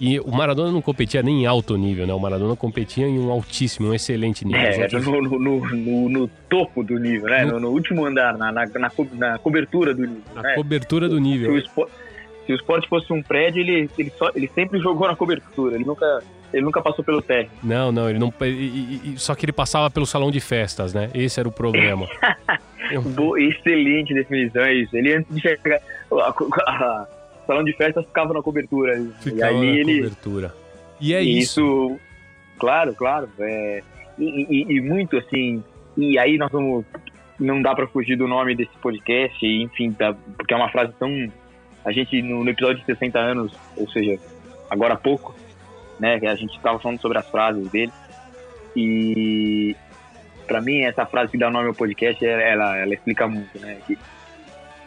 E 0.00 0.18
o 0.18 0.32
Maradona 0.32 0.72
não 0.72 0.82
competia 0.82 1.22
nem 1.22 1.42
em 1.42 1.46
alto 1.46 1.76
nível, 1.76 2.06
né? 2.08 2.12
O 2.12 2.18
Maradona 2.18 2.56
competia 2.56 3.06
em 3.06 3.20
um 3.20 3.30
altíssimo, 3.30 3.88
um 3.88 3.94
excelente 3.94 4.44
nível. 4.44 4.60
É, 4.60 4.82
outros... 4.82 5.06
no, 5.06 5.22
no, 5.22 5.60
no, 5.60 6.08
no, 6.08 6.30
topo 6.48 6.82
do 6.82 6.98
nível, 6.98 7.28
né? 7.28 7.44
No, 7.44 7.68
último 7.68 8.04
andar, 8.04 8.36
na, 8.36 8.50
na, 8.50 8.66
na, 9.14 9.38
cobertura 9.38 9.94
do 9.94 10.02
nível. 10.02 10.22
Na 10.34 10.42
né? 10.42 10.54
cobertura 10.56 11.08
do 11.08 11.20
nível. 11.20 11.62
O, 11.76 11.86
se 12.46 12.52
o 12.52 12.56
esporte 12.56 12.88
fosse 12.88 13.12
um 13.12 13.22
prédio, 13.22 13.60
ele, 13.60 13.88
ele, 13.98 14.12
só, 14.16 14.30
ele 14.34 14.50
sempre 14.54 14.78
jogou 14.80 15.06
na 15.06 15.16
cobertura. 15.16 15.74
Ele 15.74 15.84
nunca 15.84 16.22
ele 16.52 16.62
nunca 16.62 16.82
passou 16.82 17.02
pelo 17.02 17.22
térreo. 17.22 17.50
Não, 17.62 17.90
não, 17.90 18.10
ele 18.10 18.18
não. 18.18 18.32
E, 18.42 19.00
e, 19.04 19.14
só 19.16 19.34
que 19.34 19.46
ele 19.46 19.52
passava 19.52 19.90
pelo 19.90 20.04
salão 20.04 20.30
de 20.30 20.38
festas, 20.38 20.92
né? 20.92 21.08
Esse 21.14 21.40
era 21.40 21.48
o 21.48 21.52
problema. 21.52 22.06
Boa, 23.14 23.40
excelente 23.40 24.12
definição, 24.12 24.62
é 24.62 24.74
isso. 24.74 24.94
Ele 24.94 25.14
antes 25.14 25.34
de 25.34 25.40
chegar. 25.40 25.80
O 26.10 27.46
salão 27.46 27.64
de 27.64 27.72
festas 27.72 28.04
ficava 28.04 28.34
na 28.34 28.42
cobertura. 28.42 29.02
Ficava 29.20 29.52
e 29.52 29.56
aí 29.56 29.72
na 29.72 29.78
ele, 29.78 30.02
cobertura. 30.02 30.54
E 31.00 31.14
é 31.14 31.22
isso. 31.22 31.60
Isso, 31.60 32.00
claro, 32.58 32.94
claro. 32.94 33.28
É, 33.38 33.82
e, 34.18 34.46
e, 34.50 34.76
e, 34.76 34.80
muito 34.80 35.16
assim. 35.16 35.64
E 35.96 36.18
aí 36.18 36.36
nós 36.36 36.52
vamos. 36.52 36.84
Não 37.40 37.60
dá 37.62 37.74
para 37.74 37.88
fugir 37.88 38.14
do 38.16 38.28
nome 38.28 38.54
desse 38.54 38.76
podcast, 38.80 39.44
enfim, 39.44 39.90
tá, 39.90 40.14
porque 40.36 40.52
é 40.52 40.56
uma 40.56 40.70
frase 40.70 40.92
tão. 40.98 41.08
A 41.84 41.92
gente, 41.92 42.20
no, 42.22 42.44
no 42.44 42.50
episódio 42.50 42.80
de 42.80 42.86
60 42.86 43.18
anos, 43.18 43.52
ou 43.76 43.88
seja, 43.90 44.18
agora 44.70 44.94
há 44.94 44.96
pouco, 44.96 45.34
né? 45.98 46.20
A 46.22 46.34
gente 46.34 46.56
estava 46.56 46.78
falando 46.78 47.00
sobre 47.00 47.18
as 47.18 47.28
frases 47.28 47.68
dele. 47.70 47.92
E 48.74 49.76
para 50.46 50.60
mim 50.60 50.80
essa 50.80 51.06
frase 51.06 51.32
que 51.32 51.38
dá 51.38 51.50
nome 51.50 51.68
ao 51.68 51.74
podcast, 51.74 52.24
ela, 52.24 52.76
ela 52.76 52.94
explica 52.94 53.26
muito, 53.26 53.58
né? 53.58 53.78
Que, 53.86 53.98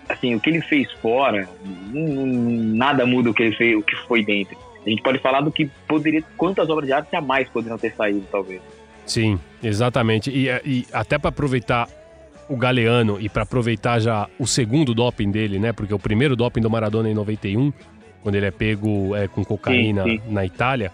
assim, 0.07 0.35
o 0.35 0.39
que 0.39 0.49
ele 0.49 0.61
fez 0.61 0.91
fora, 0.93 1.47
nada 1.91 3.05
muda 3.05 3.29
o 3.29 3.33
que 3.33 3.43
ele 3.43 3.55
fez, 3.55 3.77
o 3.77 3.81
que 3.81 3.95
foi 4.07 4.23
dentro. 4.23 4.57
A 4.85 4.89
gente 4.89 5.01
pode 5.01 5.19
falar 5.19 5.41
do 5.41 5.51
que 5.51 5.65
poderia, 5.87 6.23
quantas 6.37 6.69
obras 6.69 6.85
de 6.85 6.93
arte 6.93 7.15
a 7.15 7.21
mais 7.21 7.49
poderiam 7.49 7.77
ter 7.77 7.93
saído, 7.95 8.25
talvez. 8.31 8.61
Sim, 9.05 9.39
exatamente. 9.63 10.29
E, 10.29 10.47
e 10.63 10.85
até 10.93 11.17
para 11.17 11.29
aproveitar 11.29 11.87
o 12.47 12.55
Galeano 12.55 13.17
e 13.19 13.27
para 13.27 13.43
aproveitar 13.43 13.99
já 13.99 14.27
o 14.39 14.45
segundo 14.45 14.93
doping 14.93 15.31
dele, 15.31 15.59
né? 15.59 15.73
Porque 15.73 15.93
o 15.93 15.99
primeiro 15.99 16.35
doping 16.35 16.61
do 16.61 16.69
Maradona 16.69 17.09
é 17.09 17.11
em 17.11 17.15
91, 17.15 17.73
quando 18.21 18.35
ele 18.35 18.45
é 18.45 18.51
pego 18.51 19.15
é, 19.15 19.27
com 19.27 19.43
cocaína 19.43 20.03
sim, 20.03 20.19
sim. 20.19 20.33
na 20.33 20.45
Itália 20.45 20.91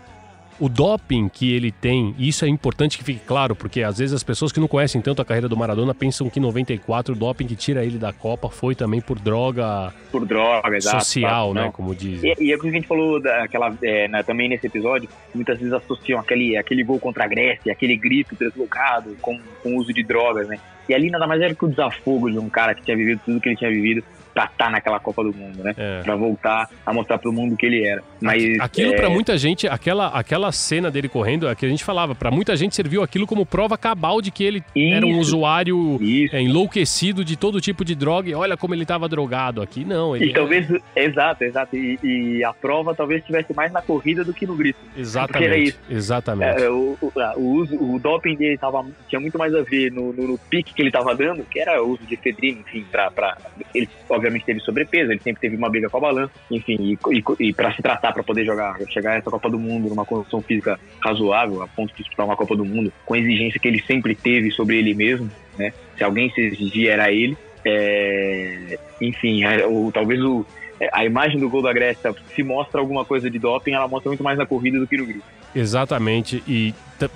o 0.62 0.70
doping 0.70 1.28
que 1.28 1.52
ele 1.52 1.72
tem, 1.72 2.14
e 2.20 2.28
isso 2.28 2.46
é 2.46 2.48
importante 2.48 2.96
que 2.96 3.04
fique 3.04 3.20
claro, 3.26 3.56
porque 3.56 3.82
às 3.82 3.98
vezes 3.98 4.14
as 4.14 4.22
pessoas 4.22 4.52
que 4.52 4.60
não 4.60 4.68
conhecem 4.68 5.02
tanto 5.02 5.20
a 5.20 5.26
carreira 5.26 5.50
do 5.50 5.58
Maradona 5.58 5.92
pensam 5.92 6.30
que 6.30 6.38
em 6.38 6.42
94 6.44 7.16
o 7.16 7.18
doping 7.18 7.48
que 7.48 7.56
tira 7.56 7.84
ele 7.84 7.98
da 7.98 8.14
Copa 8.14 8.48
foi 8.48 8.76
também 8.76 9.02
por 9.02 9.18
droga. 9.18 9.92
Por 10.12 10.24
droga, 10.24 10.78
exato. 10.78 11.04
Social, 11.04 11.56
né? 11.56 11.72
Como 11.74 11.96
diz. 11.96 12.22
E, 12.24 12.36
e 12.40 12.52
é 12.52 12.56
o 12.56 12.60
que 12.60 12.68
a 12.68 12.72
gente 12.72 12.88
falou 12.88 13.20
daquela, 13.20 13.76
é, 13.82 14.08
né, 14.08 14.22
também 14.22 14.48
nesse 14.48 14.68
episódio, 14.68 15.10
muitas 15.34 15.58
vezes 15.58 15.74
associam 15.74 16.20
aquele, 16.20 16.56
aquele 16.56 16.84
gol 16.84 17.00
contra 17.00 17.24
a 17.24 17.28
Grécia, 17.28 17.74
aquele 17.74 17.98
grito 17.98 18.36
deslocado 18.36 19.18
com, 19.20 19.40
com 19.64 19.74
o 19.74 19.78
uso 19.78 19.92
de 19.92 20.04
drogas, 20.04 20.48
né? 20.48 20.60
E 20.88 20.94
ali 20.94 21.10
nada 21.10 21.26
mais 21.26 21.42
era 21.42 21.56
que 21.56 21.66
o 21.66 21.70
desafogo 21.70 22.30
de 22.30 22.38
um 22.38 22.50
cara 22.50 22.76
que 22.76 22.84
tinha 22.84 22.96
vivido 22.96 23.20
tudo 23.26 23.42
que 23.42 23.50
ele 23.50 23.56
tinha 23.56 23.72
vivido 23.72 24.04
pra 24.34 24.46
estar 24.46 24.70
naquela 24.70 25.00
Copa 25.00 25.24
do 25.24 25.34
Mundo, 25.34 25.64
né? 25.64 25.74
É. 25.78 26.02
Pra 26.02 26.16
voltar 26.16 26.70
a 26.86 26.94
mostrar 26.94 27.18
pro 27.18 27.32
mundo 27.32 27.56
que 27.56 27.66
ele 27.66 27.86
era. 27.86 28.02
Mas 28.20 28.60
aquilo 28.60 28.94
é... 28.94 28.96
para 28.96 29.10
muita 29.10 29.38
gente, 29.38 29.68
aquela 29.68 30.08
aquela 30.08 30.52
cena 30.52 30.90
dele 30.90 31.10
correndo, 31.10 31.48
é 31.48 31.56
que 31.56 31.66
a 31.66 31.70
gente 31.70 31.84
falava, 31.84 32.16
para 32.16 32.32
muita 32.32 32.56
gente 32.56 32.76
serviu 32.76 33.04
aquilo 33.04 33.28
como 33.28 33.46
prova 33.46 33.78
cabal 33.78 34.22
de 34.22 34.32
que 34.32 34.44
ele 34.44 34.64
isso, 34.76 34.96
era 34.96 35.06
um 35.06 35.20
usuário 35.20 36.00
é, 36.32 36.42
enlouquecido 36.42 37.24
de 37.24 37.36
todo 37.36 37.62
tipo 37.62 37.84
de 37.84 37.96
droga 37.96 38.30
e 38.30 38.34
olha 38.34 38.56
como 38.58 38.74
ele 38.74 38.86
tava 38.86 39.08
drogado 39.08 39.62
aqui. 39.62 39.84
Não, 39.84 40.16
ele 40.16 40.26
E 40.26 40.34
talvez 40.34 40.68
exato, 40.96 41.44
exato. 41.44 41.76
E, 41.76 42.00
e, 42.04 42.44
a 42.44 42.54
prova 42.54 42.96
talvez 42.96 43.22
estivesse 43.22 43.54
mais 43.54 43.72
na 43.72 43.82
corrida 43.82 44.24
do 44.24 44.34
que 44.34 44.46
no 44.46 44.56
grito. 44.56 44.80
Exatamente. 44.96 45.46
Era 45.46 45.58
isso. 45.58 45.80
Exatamente. 45.90 46.64
É, 46.64 46.70
o, 46.70 46.98
o, 47.02 47.12
o, 47.38 47.52
uso, 47.54 47.76
o 47.76 48.00
doping 48.00 48.36
dele 48.36 48.58
tava, 48.58 48.86
tinha 49.08 49.20
muito 49.20 49.38
mais 49.38 49.54
a 49.54 49.62
ver 49.62 49.92
no, 49.92 50.14
no, 50.14 50.28
no 50.28 50.38
pique 50.38 50.74
que 50.74 50.82
ele 50.82 50.92
tava 50.92 51.16
dando, 51.16 51.44
que 51.44 51.60
era 51.60 51.82
o 51.82 51.92
uso 51.92 52.06
de 52.06 52.14
efedrina, 52.14 52.62
enfim, 52.62 52.86
para 52.92 53.38
ele 53.74 53.90
obviamente 54.22 54.46
teve 54.46 54.60
sobrepeso, 54.60 55.12
ele 55.12 55.22
sempre 55.22 55.42
teve 55.42 55.56
uma 55.56 55.70
briga 55.70 55.90
com 55.90 55.98
a 55.98 56.02
balança, 56.02 56.32
enfim, 56.50 56.78
e, 56.80 56.98
e, 57.12 57.48
e 57.48 57.54
para 57.54 57.74
se 57.74 57.82
tratar, 57.82 58.14
para 58.14 58.24
poder 58.24 58.46
jogar, 58.46 58.78
chegar 58.90 59.12
a 59.12 59.16
essa 59.16 59.30
Copa 59.30 59.50
do 59.50 59.60
Mundo 59.60 59.90
numa 59.90 60.06
condição 60.06 60.42
física 60.42 60.80
razoável, 61.00 61.62
a 61.62 61.68
ponto 61.68 61.92
de 61.92 62.04
disputar 62.04 62.26
uma 62.26 62.38
Copa 62.38 62.56
do 62.56 62.66
Mundo, 62.66 62.94
com 63.06 63.14
a 63.14 63.20
exigência 63.20 63.60
que 63.60 63.68
ele 63.68 63.82
sempre 63.82 64.16
teve 64.16 64.52
sobre 64.52 64.78
ele 64.78 64.94
mesmo, 64.94 65.30
né? 65.58 65.74
Se 65.98 66.04
alguém 66.04 66.30
se 66.32 66.42
exigia 66.42 66.94
era 66.94 67.12
ele. 67.12 67.38
É, 67.64 68.80
enfim, 69.00 69.44
é, 69.44 69.66
ou, 69.66 69.92
talvez 69.92 70.20
o, 70.22 70.46
é, 70.80 70.90
a 70.92 71.06
imagem 71.06 71.40
do 71.40 71.48
gol 71.48 71.62
da 71.62 71.72
Grécia 71.72 72.14
se 72.36 72.42
mostra 72.42 72.82
alguma 72.82 73.06
coisa 73.06 73.30
de 73.30 73.38
doping, 73.38 73.74
ela 73.74 73.88
mostra 73.88 74.10
muito 74.10 74.24
mais 74.24 74.38
na 74.38 74.48
corrida 74.48 74.80
do 74.80 74.88
que 74.88 74.98
no 74.98 75.06
grito. 75.06 75.24
Exatamente, 75.54 76.42
e 76.48 76.74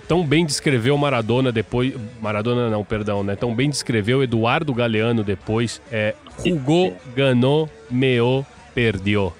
tão 0.07 0.23
bem 0.25 0.45
descreveu 0.45 0.97
Maradona 0.97 1.51
depois. 1.51 1.93
Maradona 2.21 2.69
não, 2.69 2.83
perdão, 2.83 3.23
né? 3.23 3.35
Tão 3.35 3.55
bem 3.55 3.69
descreveu 3.69 4.21
Eduardo 4.21 4.73
Galeano 4.73 5.23
depois. 5.23 5.81
É, 5.91 6.13
jogou, 6.43 6.97
ganhou, 7.15 7.69
meou, 7.89 8.45
perdeu. 8.73 9.33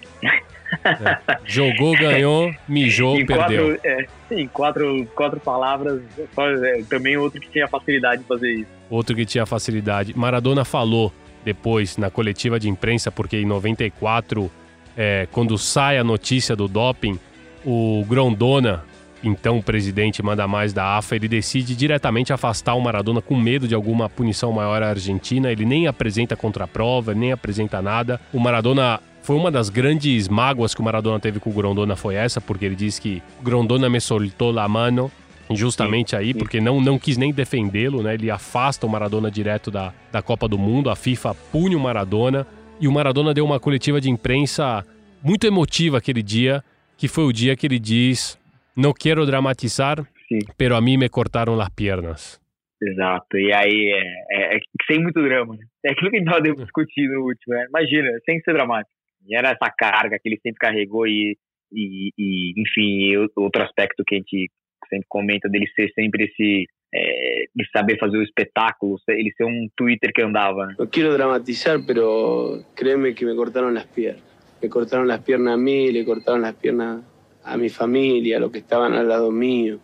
É. 0.84 1.18
Jogou, 1.46 1.94
ganhou, 1.98 2.54
mijou, 2.68 3.18
em 3.18 3.26
perdeu. 3.26 3.76
Quatro, 3.76 3.90
é, 3.90 4.08
sim, 4.28 4.48
quatro, 4.48 5.08
quatro 5.16 5.40
palavras. 5.40 6.02
Só, 6.34 6.50
é, 6.50 6.84
também 6.90 7.18
outro 7.18 7.40
que 7.40 7.50
tinha 7.50 7.68
facilidade 7.68 8.22
de 8.22 8.28
fazer 8.28 8.52
isso. 8.54 8.70
Outro 8.90 9.16
que 9.16 9.26
tinha 9.26 9.46
facilidade. 9.46 10.18
Maradona 10.18 10.66
falou 10.66 11.14
depois 11.44 11.98
na 11.98 12.10
coletiva 12.10 12.60
de 12.60 12.68
imprensa, 12.68 13.12
porque 13.12 13.38
em 13.38 13.46
94, 13.46 14.52
é, 14.98 15.28
quando 15.32 15.58
sai 15.58 15.98
a 15.98 16.04
notícia 16.04 16.56
do 16.56 16.68
doping, 16.68 17.20
o 17.64 18.04
Grondona, 18.08 18.84
então 19.28 19.58
o 19.58 19.64
presidente 19.64 20.22
manda 20.22 20.48
mais 20.48 20.72
da 20.72 20.98
AFA, 20.98 21.16
ele 21.16 21.28
decide 21.28 21.76
diretamente 21.76 22.32
afastar 22.32 22.76
o 22.76 22.82
Maradona 22.82 23.22
com 23.22 23.36
medo 23.36 23.68
de 23.68 23.76
alguma 23.76 24.10
punição 24.10 24.52
maior 24.52 24.84
à 24.84 24.90
Argentina. 24.90 25.52
Ele 25.52 25.66
nem 25.66 25.88
apresenta 25.88 26.36
contraprova, 26.36 27.14
nem 27.14 27.32
apresenta 27.32 27.82
nada. 27.82 28.22
O 28.32 28.40
Maradona 28.40 29.00
foi 29.24 29.36
uma 29.36 29.50
das 29.50 29.70
grandes 29.70 30.28
mágoas 30.28 30.76
que 30.76 30.82
o 30.82 30.84
Maradona 30.84 31.20
teve 31.20 31.40
com 31.40 31.50
o 31.50 31.54
Grondona 31.54 31.96
foi 31.96 32.14
essa, 32.14 32.40
porque 32.40 32.66
ele 32.66 32.76
diz 32.76 33.00
que 33.00 33.24
Grondona 33.42 33.90
me 33.90 34.00
soltou 34.00 34.52
la 34.52 34.68
mano 34.68 35.12
justamente 35.50 36.12
sim, 36.12 36.16
aí, 36.16 36.28
sim. 36.34 36.40
porque 36.40 36.62
não, 36.62 36.80
não 36.82 36.98
quis 36.98 37.18
nem 37.18 37.32
defendê-lo, 37.32 38.02
né? 38.02 38.14
Ele 38.14 38.30
afasta 38.32 38.86
o 38.86 38.90
Maradona 38.90 39.30
direto 39.30 39.70
da, 39.70 39.94
da 40.12 40.22
Copa 40.22 40.48
do 40.48 40.58
Mundo, 40.58 40.90
a 40.90 40.96
FIFA 40.96 41.36
pune 41.52 41.76
o 41.76 41.80
Maradona, 41.80 42.48
e 42.80 42.88
o 42.88 42.92
Maradona 42.92 43.34
deu 43.34 43.46
uma 43.46 43.60
coletiva 43.60 44.00
de 44.00 44.10
imprensa 44.10 44.86
muito 45.24 45.46
emotiva 45.46 45.98
aquele 45.98 46.22
dia, 46.22 46.64
que 46.98 47.08
foi 47.08 47.26
o 47.26 47.34
dia 47.34 47.56
que 47.56 47.66
ele 47.66 47.80
diz: 47.80 48.38
Não 48.76 48.94
quero 48.94 49.26
dramatizar, 49.26 50.04
sim. 50.28 50.40
pero 50.58 50.76
a 50.76 50.82
mim 50.82 50.98
me 50.98 51.10
cortaram 51.10 51.60
as 51.60 51.70
pernas. 51.70 52.40
Exato, 52.82 53.38
e 53.38 53.54
aí 53.54 53.92
é, 53.94 54.54
é, 54.54 54.58
é 54.58 54.60
sem 54.86 55.02
muito 55.02 55.22
drama. 55.22 55.56
Né? 55.56 55.66
É 55.86 55.92
aquilo 55.92 56.10
que 56.10 56.18
a 56.18 56.20
gente 56.20 56.28
estava 56.28 56.66
discutindo 56.66 57.14
no 57.14 57.22
último, 57.22 57.56
né? 57.56 57.66
imagina, 57.70 58.10
sem 58.26 58.40
ser 58.42 58.54
dramático. 58.54 58.92
E 59.28 59.36
era 59.36 59.50
essa 59.50 59.72
carga 59.76 60.20
que 60.22 60.30
ele 60.30 60.40
sempre 60.42 60.60
carregou 60.60 61.08
e, 61.08 61.38
e, 61.72 62.10
e 62.18 62.62
enfim, 62.62 63.16
outro 63.36 63.64
aspecto 63.64 64.04
que 64.06 64.16
a 64.16 64.18
gente 64.18 64.52
sempre 64.90 65.06
comenta 65.10 65.50
dele 65.50 65.68
ser 65.76 65.90
sempre 65.94 66.26
esse 66.26 66.68
é, 66.94 67.46
de 67.54 67.66
saber 67.72 67.98
fazer 67.98 68.18
o 68.18 68.24
espetáculo, 68.24 68.98
ele 69.10 69.32
ser 69.36 69.46
um 69.46 69.68
Twitter 69.76 70.12
que 70.14 70.22
andava. 70.22 70.68
Né? 70.68 70.76
No 70.78 70.88
quiero 70.88 71.14
dramatizar, 71.14 71.80
pero 71.86 72.64
créeme 72.76 73.14
que 73.14 73.26
me 73.26 73.36
cortaron 73.36 73.74
las 73.74 73.88
piernas. 73.88 74.24
Me 74.62 74.70
cortaron 74.70 75.08
las 75.08 75.22
piernas 75.22 75.56
a 75.56 75.58
mí, 75.58 75.92
le 75.92 76.06
cortaron 76.06 76.42
las 76.42 76.56
piernas 76.56 77.04
a 77.46 77.58
mi 77.58 77.70
familia, 77.70 78.38
a 78.38 78.40
los 78.40 78.52
que 78.52 78.58
estaban 78.58 78.94
al 78.94 79.08
lado 79.08 79.32
mío. 79.32 79.80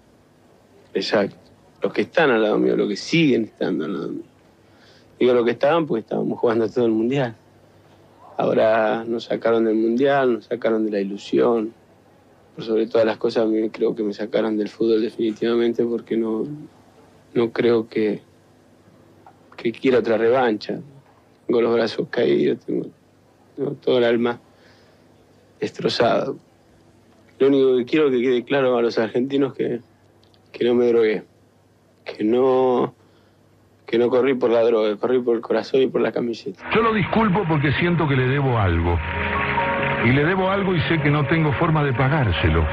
Exacto. 0.93 1.37
Los 1.81 1.93
que 1.93 2.01
están 2.01 2.31
al 2.31 2.41
lado 2.41 2.57
mío, 2.57 2.75
los 2.75 2.89
que 2.89 2.95
siguen 2.95 3.45
estando 3.45 3.85
al 3.85 3.93
lado 3.93 4.09
mío. 4.09 4.23
Digo 5.19 5.33
los 5.33 5.45
que 5.45 5.51
estaban 5.51 5.85
porque 5.85 6.01
estábamos 6.01 6.39
jugando 6.39 6.67
todo 6.67 6.85
el 6.85 6.91
mundial. 6.91 7.35
Ahora 8.37 9.03
nos 9.05 9.25
sacaron 9.25 9.65
del 9.65 9.75
mundial, 9.75 10.33
nos 10.33 10.45
sacaron 10.45 10.83
de 10.85 10.91
la 10.91 10.99
ilusión, 10.99 11.73
por 12.55 12.65
sobre 12.65 12.87
todas 12.87 13.05
las 13.05 13.17
cosas 13.17 13.47
creo 13.71 13.95
que 13.95 14.03
me 14.03 14.13
sacaron 14.13 14.57
del 14.57 14.69
fútbol 14.69 15.01
definitivamente 15.01 15.85
porque 15.85 16.17
no, 16.17 16.45
no 17.35 17.51
creo 17.51 17.87
que, 17.87 18.21
que 19.55 19.71
quiera 19.71 19.99
otra 19.99 20.17
revancha. 20.17 20.79
Tengo 21.45 21.61
los 21.61 21.73
brazos 21.73 22.07
caídos, 22.09 22.65
tengo, 22.65 22.87
todo 23.81 23.99
el 23.99 24.05
alma 24.05 24.39
destrozado. 25.59 26.37
Lo 27.41 27.47
único 27.47 27.75
que 27.77 27.85
quiero 27.85 28.11
que 28.11 28.21
quede 28.21 28.43
claro 28.43 28.77
a 28.77 28.83
los 28.83 28.99
argentinos 28.99 29.55
que, 29.55 29.79
que 30.51 30.63
no 30.63 30.75
me 30.75 30.85
drogué, 30.85 31.23
que 32.05 32.23
no, 32.23 32.93
que 33.87 33.97
no 33.97 34.09
corrí 34.09 34.35
por 34.35 34.51
la 34.51 34.61
droga, 34.61 34.95
corrí 34.97 35.19
por 35.21 35.37
el 35.37 35.41
corazón 35.41 35.81
y 35.81 35.87
por 35.87 36.01
la 36.01 36.11
camiseta. 36.11 36.63
Yo 36.71 36.83
lo 36.83 36.93
disculpo 36.93 37.43
porque 37.49 37.71
siento 37.79 38.07
que 38.07 38.15
le 38.15 38.27
debo 38.27 38.59
algo 38.59 38.95
y 40.05 40.11
le 40.11 40.23
debo 40.23 40.51
algo 40.51 40.75
y 40.75 40.81
sé 40.81 40.99
que 41.01 41.09
no 41.09 41.25
tengo 41.25 41.51
forma 41.53 41.83
de 41.83 41.93
pagárselo. 41.93 42.63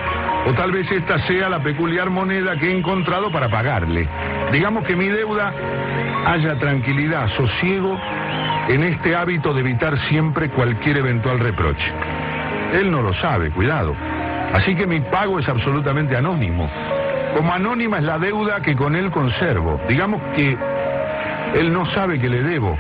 O 0.47 0.53
tal 0.53 0.71
vez 0.71 0.87
esta 0.93 1.27
sea 1.27 1.49
la 1.49 1.63
peculiar 1.63 2.11
moneda 2.11 2.59
que 2.59 2.67
he 2.67 2.77
encontrado 2.77 3.33
para 3.33 3.51
pagarle. 3.51 4.07
Digamos 4.53 4.87
que 4.87 4.95
mi 4.95 5.09
deuda 5.09 5.51
haya 6.27 6.59
tranquilidad, 6.59 7.27
sosiego 7.39 7.99
en 8.69 8.83
este 8.83 9.17
hábito 9.17 9.55
de 9.55 9.61
evitar 9.61 9.99
siempre 10.11 10.51
cualquier 10.51 10.99
eventual 10.99 11.39
reproche. 11.39 11.91
Él 12.75 12.91
no 12.91 13.01
lo 13.01 13.15
sabe, 13.15 13.51
cuidado. 13.51 13.97
Así 14.53 14.75
que 14.75 14.87
mi 14.87 15.01
pago 15.01 15.39
es 15.39 15.49
absolutamente 15.49 16.17
anónimo. 16.17 16.69
Como 17.37 17.53
anónima 17.53 17.99
es 17.99 18.05
la 18.05 18.19
deuda 18.19 18.61
que 18.61 18.75
con 18.75 18.97
él 18.97 19.11
conservo. 19.11 19.81
Digamos 19.89 20.21
que 20.35 20.57
él 21.55 21.73
no 21.73 21.87
sabe 21.93 22.19
que 22.19 22.29
le 22.29 22.43
debo 22.43 22.77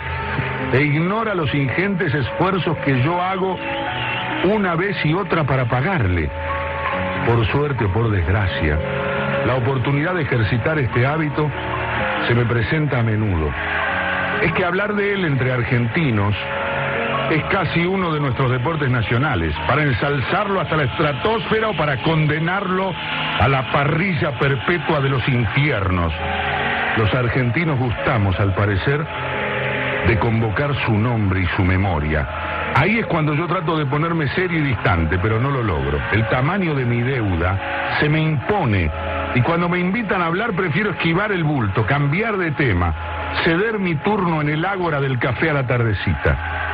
e 0.72 0.83
ignora 0.83 1.35
los 1.35 1.54
ingentes 1.54 2.12
esfuerzos 2.14 2.76
que 2.78 3.02
yo 3.02 3.20
hago 3.20 3.59
una 4.44 4.74
vez 4.74 4.96
y 5.04 5.14
otra 5.14 5.44
para 5.44 5.66
pagarle. 5.66 6.31
Por 7.26 7.46
suerte 7.48 7.85
o 7.85 7.92
por 7.92 8.11
desgracia, 8.11 8.78
la 9.46 9.57
oportunidad 9.57 10.14
de 10.14 10.22
ejercitar 10.22 10.78
este 10.78 11.07
hábito 11.07 11.50
se 12.26 12.35
me 12.35 12.44
presenta 12.46 13.00
a 13.00 13.02
menudo. 13.02 13.50
Es 14.42 14.52
que 14.52 14.64
hablar 14.64 14.94
de 14.94 15.14
él 15.14 15.24
entre 15.24 15.52
argentinos 15.52 16.35
es 17.31 17.45
casi 17.45 17.85
uno 17.85 18.12
de 18.12 18.21
nuestros 18.21 18.51
deportes 18.51 18.91
nacionales, 18.91 19.55
para 19.67 19.83
ensalzarlo 19.83 20.61
hasta 20.61 20.77
la 20.77 20.85
estratosfera 20.85 21.71
o 21.71 21.77
para 21.77 22.03
condenarlo 22.03 22.93
a 23.41 23.49
la 23.49 23.71
parrilla 23.71 24.38
perpetua 24.38 25.01
de 25.01 25.09
los 25.09 25.29
infiernos. 25.29 26.12
Los 26.97 27.12
argentinos 27.14 27.79
gustamos, 27.79 28.38
al 28.41 28.55
parecer, 28.55 29.05
de 30.07 30.19
convocar 30.19 30.75
su 30.87 30.97
nombre 30.97 31.41
y 31.41 31.47
su 31.57 31.64
memoria 31.64 32.27
Ahí 32.75 32.99
es 32.99 33.07
cuando 33.07 33.35
yo 33.35 33.49
trato 33.49 33.77
de 33.77 33.87
ponerme 33.87 34.29
serio 34.29 34.59
y 34.61 34.62
distante, 34.62 35.19
pero 35.19 35.41
no 35.41 35.51
lo 35.51 35.64
logro. 35.64 35.99
El 36.12 36.29
tamaño 36.29 36.77
de 36.77 36.85
mi 36.85 37.03
deuda 37.03 37.97
se 37.99 38.09
me 38.09 38.21
impone 38.21 38.88
y 39.35 39.41
cuando 39.43 39.69
me 39.69 39.81
invitan 39.81 40.23
a 40.23 40.27
hablar 40.27 40.53
prefiero 40.53 40.91
esquivar 40.91 41.33
el 41.33 41.43
bulto, 41.43 41.85
cambiar 41.87 42.37
de 42.37 42.53
tema, 42.53 42.95
ceder 43.43 43.81
mi 43.81 43.97
turno 43.97 44.41
en 44.43 44.51
el 44.51 44.64
ágora 44.64 45.01
del 45.01 45.19
café 45.19 45.51
a 45.51 45.55
la 45.55 45.67
tardecita. 45.67 46.67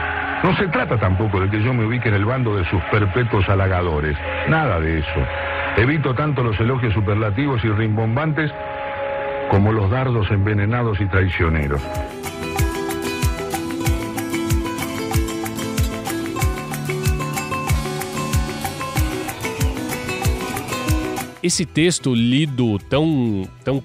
No 0.45 0.55
se 0.57 0.69
trata 0.69 0.99
tampoco 0.99 1.41
de 1.41 1.49
que 1.49 1.63
yo 1.63 1.73
me 1.73 1.87
ubique 1.87 2.11
en 2.11 2.17
el 2.17 2.27
bando 2.27 2.55
de 2.55 2.69
sus 2.69 2.83
perpetuos 2.91 3.49
halagadores. 3.49 4.15
Nada 4.47 4.79
de 4.79 4.99
eso. 4.99 5.27
Evito 5.79 6.15
tanto 6.15 6.43
los 6.43 6.61
elogios 6.61 6.93
superlativos 6.93 7.65
y 7.65 7.69
rimbombantes 7.69 8.53
como 9.51 9.73
los 9.73 9.91
dardos 9.91 10.31
envenenados 10.31 11.01
y 11.01 11.07
traicioneros. 11.07 11.81
Esse 21.43 21.65
texto 21.65 22.15
lido 22.15 22.79
tão, 22.91 23.49
tão 23.65 23.83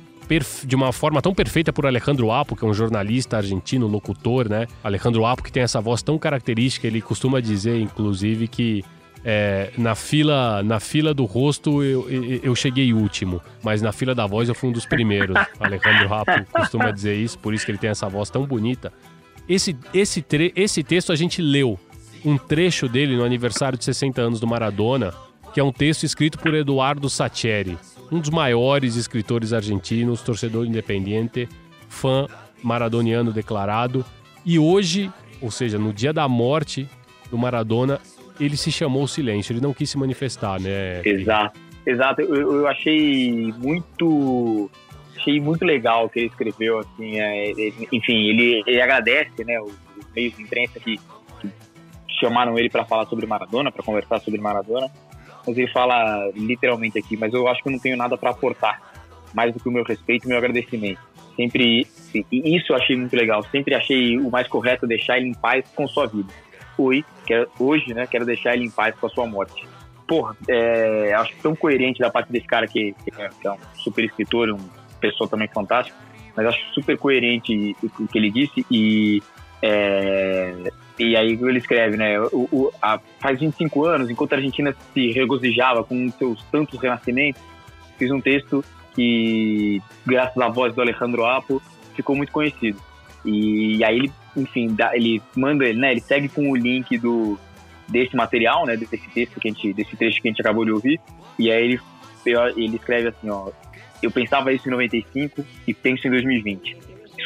de 0.65 0.75
uma 0.75 0.93
forma 0.93 1.21
tão 1.21 1.33
perfeita 1.33 1.73
por 1.73 1.85
Alejandro 1.85 2.31
Apo, 2.31 2.55
que 2.55 2.63
é 2.63 2.67
um 2.67 2.73
jornalista 2.73 3.37
argentino, 3.37 3.87
locutor, 3.87 4.47
né? 4.47 4.67
Alejandro 4.83 5.25
Apo, 5.25 5.43
que 5.43 5.51
tem 5.51 5.63
essa 5.63 5.81
voz 5.81 6.01
tão 6.03 6.17
característica, 6.17 6.85
ele 6.85 7.01
costuma 7.01 7.39
dizer, 7.39 7.79
inclusive, 7.79 8.47
que 8.47 8.83
é, 9.23 9.71
na 9.77 9.95
fila 9.95 10.63
na 10.63 10.79
fila 10.79 11.13
do 11.13 11.25
rosto 11.25 11.83
eu, 11.83 12.09
eu, 12.09 12.39
eu, 12.41 12.55
cheguei 12.55 12.93
último, 12.93 13.41
mas 13.61 13.81
na 13.81 13.91
fila 13.91 14.15
da 14.15 14.25
voz 14.25 14.47
eu 14.47 14.55
fui 14.55 14.69
um 14.69 14.71
dos 14.71 14.85
primeiros. 14.85 15.35
Alejandro 15.59 16.07
Rapo 16.07 16.45
costuma 16.51 16.91
dizer 16.91 17.15
isso, 17.15 17.37
por 17.39 17.53
isso 17.53 17.65
que 17.65 17.71
ele 17.71 17.77
tem 17.77 17.89
essa 17.89 18.07
voz 18.07 18.29
tão 18.29 18.45
bonita. 18.45 18.93
Esse, 19.47 19.75
esse, 19.93 20.23
esse 20.55 20.83
texto 20.83 21.11
a 21.11 21.15
gente 21.15 21.41
leu 21.41 21.77
um 22.23 22.37
trecho 22.37 22.87
dele 22.87 23.15
no 23.15 23.23
aniversário 23.23 23.77
de 23.77 23.83
60 23.83 24.21
anos 24.21 24.39
do 24.39 24.47
Maradona, 24.47 25.13
que 25.53 25.59
é 25.59 25.63
um 25.63 25.71
texto 25.71 26.03
escrito 26.03 26.37
por 26.37 26.53
Eduardo 26.53 27.09
Sacheri, 27.09 27.77
um 28.11 28.19
dos 28.19 28.29
maiores 28.29 28.95
escritores 28.95 29.53
argentinos, 29.53 30.21
torcedor 30.21 30.65
independente, 30.65 31.47
fã 31.87 32.27
maradoniano 32.63 33.31
declarado. 33.31 34.05
E 34.45 34.57
hoje, 34.57 35.11
ou 35.41 35.51
seja, 35.51 35.77
no 35.77 35.93
dia 35.93 36.11
da 36.11 36.27
morte 36.27 36.87
do 37.29 37.37
Maradona, 37.37 37.99
ele 38.39 38.57
se 38.57 38.71
chamou 38.71 39.03
o 39.03 39.07
silêncio, 39.07 39.53
ele 39.53 39.61
não 39.61 39.73
quis 39.73 39.89
se 39.89 39.97
manifestar, 39.97 40.59
né? 40.59 41.01
Exato, 41.03 41.59
exato. 41.85 42.21
Eu, 42.21 42.61
eu 42.61 42.67
achei 42.67 43.53
muito 43.57 44.69
achei 45.17 45.39
muito 45.39 45.65
legal 45.65 46.05
o 46.05 46.09
que 46.09 46.19
ele 46.19 46.27
escreveu, 46.27 46.79
assim, 46.79 47.19
é, 47.19 47.51
enfim, 47.91 48.29
ele, 48.29 48.63
ele 48.65 48.81
agradece, 48.81 49.43
né, 49.43 49.59
os, 49.59 49.73
os 49.97 50.13
meios 50.15 50.33
de 50.35 50.43
imprensa 50.43 50.79
que, 50.79 50.97
que 50.97 51.51
chamaram 52.21 52.57
ele 52.57 52.69
para 52.69 52.85
falar 52.85 53.05
sobre 53.05 53.25
Maradona, 53.25 53.69
para 53.69 53.83
conversar 53.83 54.19
sobre 54.21 54.39
Maradona, 54.39 54.89
ele 55.57 55.71
fala 55.71 56.29
literalmente 56.35 56.97
aqui, 56.97 57.17
mas 57.17 57.33
eu 57.33 57.47
acho 57.47 57.62
que 57.62 57.69
eu 57.69 57.73
não 57.73 57.79
tenho 57.79 57.97
nada 57.97 58.17
para 58.17 58.31
aportar, 58.31 58.81
mais 59.33 59.53
do 59.53 59.59
que 59.59 59.69
o 59.69 59.71
meu 59.71 59.83
respeito 59.83 60.25
e 60.25 60.27
meu 60.27 60.38
agradecimento. 60.38 60.99
Sempre, 61.35 61.88
e 62.13 62.57
isso 62.57 62.73
eu 62.73 62.75
achei 62.75 62.95
muito 62.95 63.15
legal, 63.15 63.41
sempre 63.43 63.73
achei 63.73 64.17
o 64.17 64.29
mais 64.29 64.47
correto 64.47 64.85
deixar 64.85 65.17
ele 65.17 65.29
em 65.29 65.33
paz 65.33 65.65
com 65.73 65.88
sua 65.88 66.05
vida 66.05 66.33
foi, 66.79 67.03
quero, 67.25 67.49
hoje, 67.59 67.93
né, 67.93 68.07
quero 68.07 68.25
deixar 68.25 68.53
ele 68.53 68.63
em 68.63 68.71
paz 68.71 68.95
com 68.95 69.07
a 69.07 69.09
sua 69.09 69.27
morte. 69.27 69.67
Porra, 70.07 70.33
é, 70.47 71.13
acho 71.13 71.33
tão 71.43 71.53
coerente 71.53 71.99
da 71.99 72.09
parte 72.09 72.31
desse 72.31 72.47
cara 72.47 72.65
que, 72.65 72.95
que, 73.03 73.21
é, 73.21 73.29
é 73.43 73.51
um 73.51 73.57
super 73.75 74.05
escritor, 74.05 74.49
uma 74.49 74.59
pessoa 75.01 75.29
também 75.29 75.49
fantástica, 75.49 75.97
mas 76.38 76.45
acho 76.45 76.73
super 76.73 76.97
coerente 76.97 77.75
o 77.83 78.07
que 78.07 78.17
ele 78.17 78.31
disse 78.31 78.65
e 78.71 79.21
é, 79.62 80.71
e 80.99 81.15
aí 81.15 81.31
ele 81.31 81.57
escreve, 81.57 81.95
né? 81.95 82.19
O, 82.19 82.47
o, 82.51 82.73
a, 82.81 82.99
faz 83.19 83.39
25 83.39 83.85
anos, 83.85 84.09
enquanto 84.09 84.33
a 84.33 84.35
Argentina 84.35 84.75
se 84.93 85.12
regozijava 85.12 85.83
com 85.83 86.12
seus 86.12 86.43
tantos 86.51 86.79
renascimentos, 86.79 87.41
fiz 87.97 88.12
um 88.12 88.19
texto 88.19 88.63
que, 88.93 89.81
graças 90.05 90.38
à 90.38 90.49
voz 90.49 90.75
do 90.75 90.81
Alejandro 90.81 91.25
Apo, 91.25 91.62
ficou 91.95 92.15
muito 92.15 92.31
conhecido. 92.31 92.79
E, 93.25 93.77
e 93.77 93.83
aí 93.83 93.97
ele 93.97 94.12
enfim, 94.35 94.73
dá, 94.73 94.95
ele 94.95 95.21
manda 95.35 95.65
ele, 95.65 95.79
né? 95.79 95.91
Ele 95.91 96.01
segue 96.01 96.29
com 96.29 96.49
o 96.49 96.55
link 96.55 96.97
do 96.97 97.38
desse 97.88 98.15
material, 98.15 98.65
né? 98.65 98.77
Desse 98.77 99.09
texto 99.09 99.39
que 99.39 99.47
a 99.47 99.51
gente, 99.51 99.73
desse 99.73 99.95
trecho 99.95 100.21
que 100.21 100.27
a 100.27 100.31
gente 100.31 100.41
acabou 100.41 100.65
de 100.65 100.71
ouvir. 100.71 100.99
E 101.38 101.51
aí 101.51 101.63
ele 101.63 101.79
ele 102.57 102.75
escreve 102.75 103.07
assim, 103.07 103.29
ó, 103.29 103.49
eu 104.03 104.12
pensava 104.12 104.53
isso 104.53 104.67
em 104.67 104.71
95 104.71 105.43
e 105.65 105.73
penso 105.73 106.07
em 106.07 106.12
2020. 106.12 106.77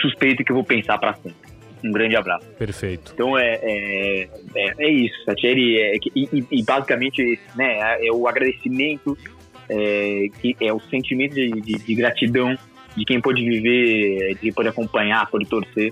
Suspeito 0.02 0.44
que 0.44 0.52
eu 0.52 0.56
vou 0.56 0.64
pensar 0.64 0.98
para 0.98 1.14
sempre. 1.16 1.43
Um 1.84 1.92
grande 1.92 2.16
abraço. 2.16 2.48
Perfeito. 2.52 3.12
Então 3.14 3.38
é, 3.38 3.60
é, 3.62 4.30
é, 4.56 4.74
é 4.80 4.92
isso, 4.92 5.16
Satieri. 5.26 5.80
É, 5.80 5.96
e, 6.16 6.46
e, 6.52 6.64
basicamente 6.64 7.40
né, 7.56 7.98
é 8.06 8.12
o 8.12 8.28
agradecimento, 8.28 9.18
é, 9.70 10.28
que 10.42 10.56
é 10.62 10.72
o 10.72 10.80
sentimento 10.80 11.36
de, 11.36 11.52
de, 11.62 11.74
de, 11.74 11.96
gratidão 11.96 12.58
de 12.96 13.06
quem 13.06 13.20
pode 13.20 13.44
viver, 13.44 14.36
de 14.36 14.40
quem 14.40 14.54
pode 14.54 14.70
acompanhar, 14.70 15.30
pode 15.30 15.46
torcer 15.46 15.92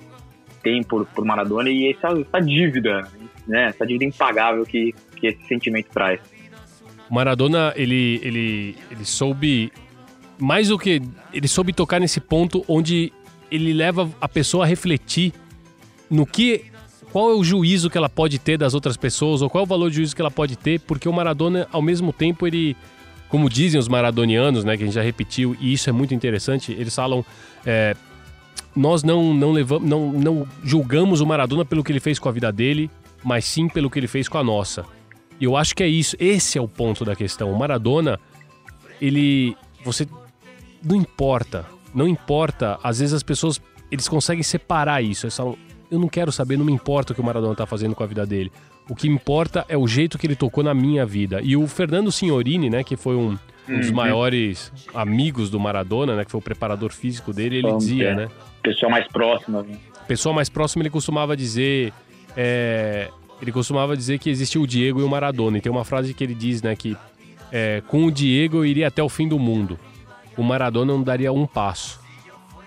tem 0.61 0.83
por, 0.83 1.05
por 1.07 1.25
Maradona 1.25 1.69
e 1.69 1.91
essa, 1.91 2.07
essa 2.07 2.39
dívida, 2.39 3.07
né? 3.47 3.67
Essa 3.67 3.85
dívida 3.85 4.05
impagável 4.05 4.65
que, 4.65 4.93
que 5.15 5.27
esse 5.27 5.43
sentimento 5.47 5.87
traz. 5.91 6.19
Maradona, 7.09 7.73
ele, 7.75 8.21
ele, 8.23 8.75
ele 8.89 9.05
soube 9.05 9.71
mais 10.39 10.69
do 10.69 10.77
que 10.77 11.01
ele 11.33 11.47
soube 11.47 11.73
tocar 11.73 11.99
nesse 11.99 12.19
ponto 12.19 12.63
onde 12.67 13.11
ele 13.51 13.73
leva 13.73 14.09
a 14.19 14.27
pessoa 14.27 14.63
a 14.63 14.67
refletir 14.67 15.33
no 16.11 16.25
que 16.25 16.65
qual 17.11 17.31
é 17.31 17.33
o 17.33 17.43
juízo 17.43 17.89
que 17.89 17.97
ela 17.97 18.09
pode 18.09 18.37
ter 18.37 18.57
das 18.57 18.73
outras 18.73 18.95
pessoas 18.95 19.41
ou 19.41 19.49
qual 19.49 19.61
é 19.61 19.65
o 19.65 19.67
valor 19.67 19.89
de 19.89 19.95
juízo 19.95 20.15
que 20.15 20.21
ela 20.21 20.29
pode 20.29 20.55
ter, 20.55 20.79
porque 20.81 21.09
o 21.09 21.13
Maradona, 21.13 21.67
ao 21.71 21.81
mesmo 21.81 22.13
tempo, 22.13 22.45
ele, 22.45 22.75
como 23.27 23.49
dizem 23.49 23.79
os 23.79 23.87
maradonianos, 23.87 24.63
né, 24.63 24.77
que 24.77 24.83
a 24.83 24.85
gente 24.85 24.95
já 24.95 25.01
repetiu, 25.01 25.55
e 25.59 25.73
isso 25.73 25.89
é 25.89 25.93
muito 25.93 26.13
interessante, 26.13 26.71
eles 26.71 26.93
falam 26.93 27.25
é, 27.65 27.95
nós 28.75 29.03
não, 29.03 29.33
não, 29.33 29.51
levamos, 29.51 29.87
não, 29.89 30.11
não 30.11 30.47
julgamos 30.63 31.21
o 31.21 31.25
Maradona 31.25 31.65
pelo 31.65 31.83
que 31.83 31.91
ele 31.91 31.99
fez 31.99 32.17
com 32.17 32.29
a 32.29 32.31
vida 32.31 32.51
dele, 32.51 32.89
mas 33.23 33.45
sim 33.45 33.67
pelo 33.67 33.89
que 33.89 33.99
ele 33.99 34.07
fez 34.07 34.29
com 34.29 34.37
a 34.37 34.43
nossa. 34.43 34.85
E 35.39 35.43
eu 35.43 35.57
acho 35.57 35.75
que 35.75 35.83
é 35.83 35.87
isso, 35.87 36.15
esse 36.19 36.57
é 36.57 36.61
o 36.61 36.67
ponto 36.67 37.03
da 37.03 37.15
questão. 37.15 37.51
O 37.51 37.57
Maradona, 37.57 38.19
ele. 39.01 39.57
Você. 39.83 40.07
Não 40.83 40.95
importa. 40.95 41.65
Não 41.93 42.07
importa. 42.07 42.79
Às 42.83 42.99
vezes 42.99 43.13
as 43.13 43.23
pessoas. 43.23 43.59
Eles 43.91 44.07
conseguem 44.07 44.43
separar 44.43 45.01
isso. 45.01 45.25
Eles 45.25 45.35
falam, 45.35 45.57
eu 45.91 45.99
não 45.99 46.07
quero 46.07 46.31
saber, 46.31 46.57
não 46.57 46.65
me 46.65 46.71
importa 46.71 47.11
o 47.11 47.15
que 47.15 47.21
o 47.21 47.23
Maradona 47.23 47.51
está 47.51 47.65
fazendo 47.65 47.93
com 47.93 48.01
a 48.01 48.07
vida 48.07 48.25
dele. 48.25 48.49
O 48.89 48.95
que 48.95 49.09
importa 49.09 49.65
é 49.67 49.77
o 49.77 49.85
jeito 49.85 50.17
que 50.17 50.25
ele 50.25 50.37
tocou 50.37 50.63
na 50.63 50.73
minha 50.73 51.05
vida. 51.05 51.41
E 51.43 51.57
o 51.57 51.67
Fernando 51.67 52.09
Signorini, 52.11 52.69
né, 52.69 52.81
que 52.81 52.95
foi 52.95 53.15
um, 53.15 53.37
um 53.67 53.77
dos 53.77 53.89
uhum. 53.89 53.95
maiores 53.95 54.71
amigos 54.93 55.49
do 55.49 55.59
Maradona, 55.59 56.15
né, 56.15 56.23
que 56.23 56.31
foi 56.31 56.39
o 56.39 56.43
preparador 56.43 56.93
físico 56.93 57.33
dele, 57.33 57.57
ele 57.57 57.75
dizia, 57.75 58.09
é. 58.09 58.15
né? 58.15 58.29
Pessoa 58.63 58.89
mais 58.89 59.05
próxima. 59.09 59.63
Né? 59.63 59.77
Pessoa 60.07 60.33
mais 60.33 60.47
próxima, 60.47 60.81
ele 60.81 60.89
costumava 60.89 61.35
dizer. 61.35 61.91
É, 62.37 63.09
ele 63.41 63.51
costumava 63.51 63.97
dizer 63.97 64.17
que 64.17 64.29
existia 64.29 64.61
o 64.61 64.67
Diego 64.67 65.01
e 65.01 65.03
o 65.03 65.09
Maradona. 65.09 65.57
E 65.57 65.61
tem 65.61 65.71
uma 65.71 65.83
frase 65.83 66.13
que 66.13 66.23
ele 66.23 66.35
diz, 66.35 66.61
né, 66.61 66.73
que 66.73 66.95
é, 67.51 67.81
com 67.87 68.05
o 68.05 68.11
Diego 68.11 68.57
eu 68.57 68.65
iria 68.65 68.87
até 68.87 69.03
o 69.03 69.09
fim 69.09 69.27
do 69.27 69.37
mundo. 69.37 69.77
O 70.37 70.43
Maradona 70.43 70.93
não 70.93 71.03
daria 71.03 71.33
um 71.33 71.45
passo. 71.45 71.99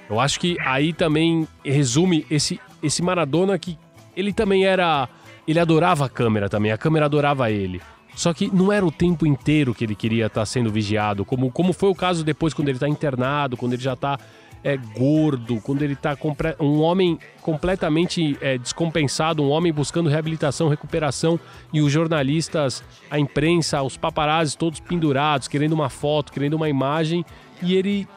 Eu 0.09 0.21
acho 0.21 0.39
que 0.39 0.59
aí 0.61 0.93
também 0.93 1.49
resume 1.65 2.27
esse, 2.31 2.61
esse 2.85 3.03
Maradona 3.03 3.59
que 3.59 3.79
ele 4.17 4.33
também 4.33 4.65
era. 4.65 5.09
Ele 5.47 5.59
adorava 5.59 6.07
a 6.07 6.09
câmera 6.09 6.49
também, 6.49 6.73
a 6.73 6.79
câmera 6.79 7.05
adorava 7.07 7.51
ele. 7.51 7.81
Só 8.15 8.33
que 8.33 8.49
não 8.55 8.73
era 8.73 8.87
o 8.87 8.93
tempo 8.93 9.27
inteiro 9.27 9.75
que 9.75 9.85
ele 9.85 9.95
queria 9.95 10.27
estar 10.27 10.47
sendo 10.47 10.71
vigiado, 10.71 11.25
como, 11.25 11.51
como 11.51 11.73
foi 11.73 11.91
o 11.91 11.95
caso 11.95 12.25
depois 12.25 12.55
quando 12.55 12.69
ele 12.69 12.77
está 12.77 12.89
internado, 12.89 13.57
quando 13.57 13.73
ele 13.73 13.83
já 13.83 13.95
está 13.95 14.19
é, 14.63 14.77
gordo, 14.77 15.61
quando 15.61 15.83
ele 15.83 15.93
está 15.93 16.17
um 16.59 16.81
homem 16.81 17.19
completamente 17.43 18.39
é, 18.41 18.57
descompensado, 18.57 19.43
um 19.43 19.51
homem 19.51 19.73
buscando 19.73 20.09
reabilitação, 20.09 20.69
recuperação, 20.69 21.39
e 21.73 21.83
os 21.83 21.93
jornalistas, 21.93 22.83
a 23.11 23.19
imprensa, 23.19 23.83
os 23.83 23.99
paparazzi 23.99 24.57
todos 24.57 24.81
pendurados, 24.81 25.47
querendo 25.47 25.75
uma 25.75 25.91
foto, 25.91 26.33
querendo 26.33 26.55
uma 26.55 26.69
imagem, 26.69 27.25
e 27.61 27.75
ele, 27.75 28.09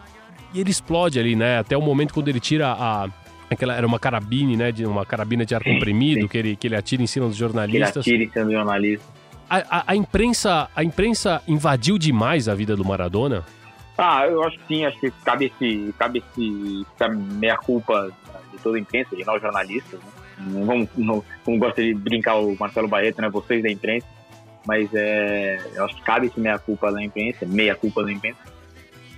e 0.54 0.62
ele 0.62 0.72
explode 0.72 1.20
ali, 1.20 1.36
né? 1.36 1.60
Até 1.60 1.76
o 1.76 1.82
momento 1.82 2.14
quando 2.14 2.30
ele 2.30 2.40
tira 2.40 2.72
a, 2.72 3.10
Aquela, 3.50 3.76
era 3.76 3.88
uma 3.88 4.00
carabine, 4.00 4.58
né? 4.58 4.72
De 4.72 4.86
uma 4.86 5.06
carabina 5.06 5.46
de 5.46 5.56
ar 5.56 5.64
comprimido 5.64 6.28
que 6.28 6.38
ele, 6.38 6.56
que 6.56 6.68
ele 6.68 6.76
atira 6.76 7.02
em 7.02 7.08
cima 7.08 7.28
dos 7.28 7.36
jornalistas. 7.36 8.04
Que 8.04 8.12
ele 8.12 8.24
atira 8.26 8.30
em 8.30 8.34
cima 8.34 8.46
dos 8.46 8.54
jornalistas 8.54 9.18
a, 9.50 9.58
a, 9.58 9.84
a, 9.88 9.96
imprensa, 9.96 10.70
a 10.76 10.84
imprensa 10.84 11.42
invadiu 11.48 11.98
demais 11.98 12.48
a 12.50 12.56
vida 12.56 12.76
do 12.76 12.84
Maradona? 12.84 13.46
Ah, 13.98 14.28
eu 14.28 14.44
acho 14.44 14.60
que 14.60 14.68
sim, 14.68 14.86
acho 14.86 15.00
que 15.00 15.12
cabe 15.24 15.46
esse, 15.46 15.94
cabe 15.98 16.20
esse, 16.20 16.86
meia 17.36 17.58
culpa 17.58 18.12
de 18.52 18.60
toda 18.60 18.78
a 18.78 18.80
imprensa, 18.80 19.16
de 19.16 19.26
nós 19.26 19.42
jornalistas, 19.42 20.00
né? 20.00 20.12
Não 20.40 20.66
vamos, 20.66 20.90
não, 20.96 21.24
como 21.44 21.58
gosta 21.58 21.82
de 21.82 21.96
brincar 21.96 22.36
o 22.36 22.56
Marcelo 22.60 22.88
Barreto, 22.88 23.22
né? 23.22 23.30
Vocês 23.30 23.64
da 23.64 23.72
imprensa, 23.72 24.06
mas 24.68 24.88
é, 24.94 25.60
eu 25.74 25.86
acho 25.86 25.96
que 25.96 26.02
cabe 26.04 26.28
esse 26.28 26.40
meia 26.40 26.60
culpa 26.60 26.92
da 26.92 27.02
imprensa, 27.02 27.46
meia 27.46 27.74
culpa 27.74 28.04
da 28.04 28.12
imprensa. 28.12 28.38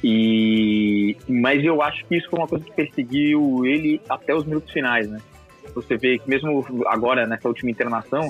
E, 0.03 1.17
mas 1.27 1.63
eu 1.63 1.81
acho 1.81 2.05
que 2.05 2.15
isso 2.15 2.29
foi 2.29 2.39
uma 2.39 2.47
coisa 2.47 2.63
que 2.63 2.71
perseguiu 2.71 3.65
ele 3.65 4.01
até 4.09 4.33
os 4.33 4.45
minutos 4.45 4.71
finais, 4.71 5.09
né? 5.09 5.19
Você 5.75 5.97
vê 5.97 6.17
que 6.17 6.29
mesmo 6.29 6.65
agora 6.87 7.27
nessa 7.27 7.47
última 7.47 7.69
internação, 7.69 8.29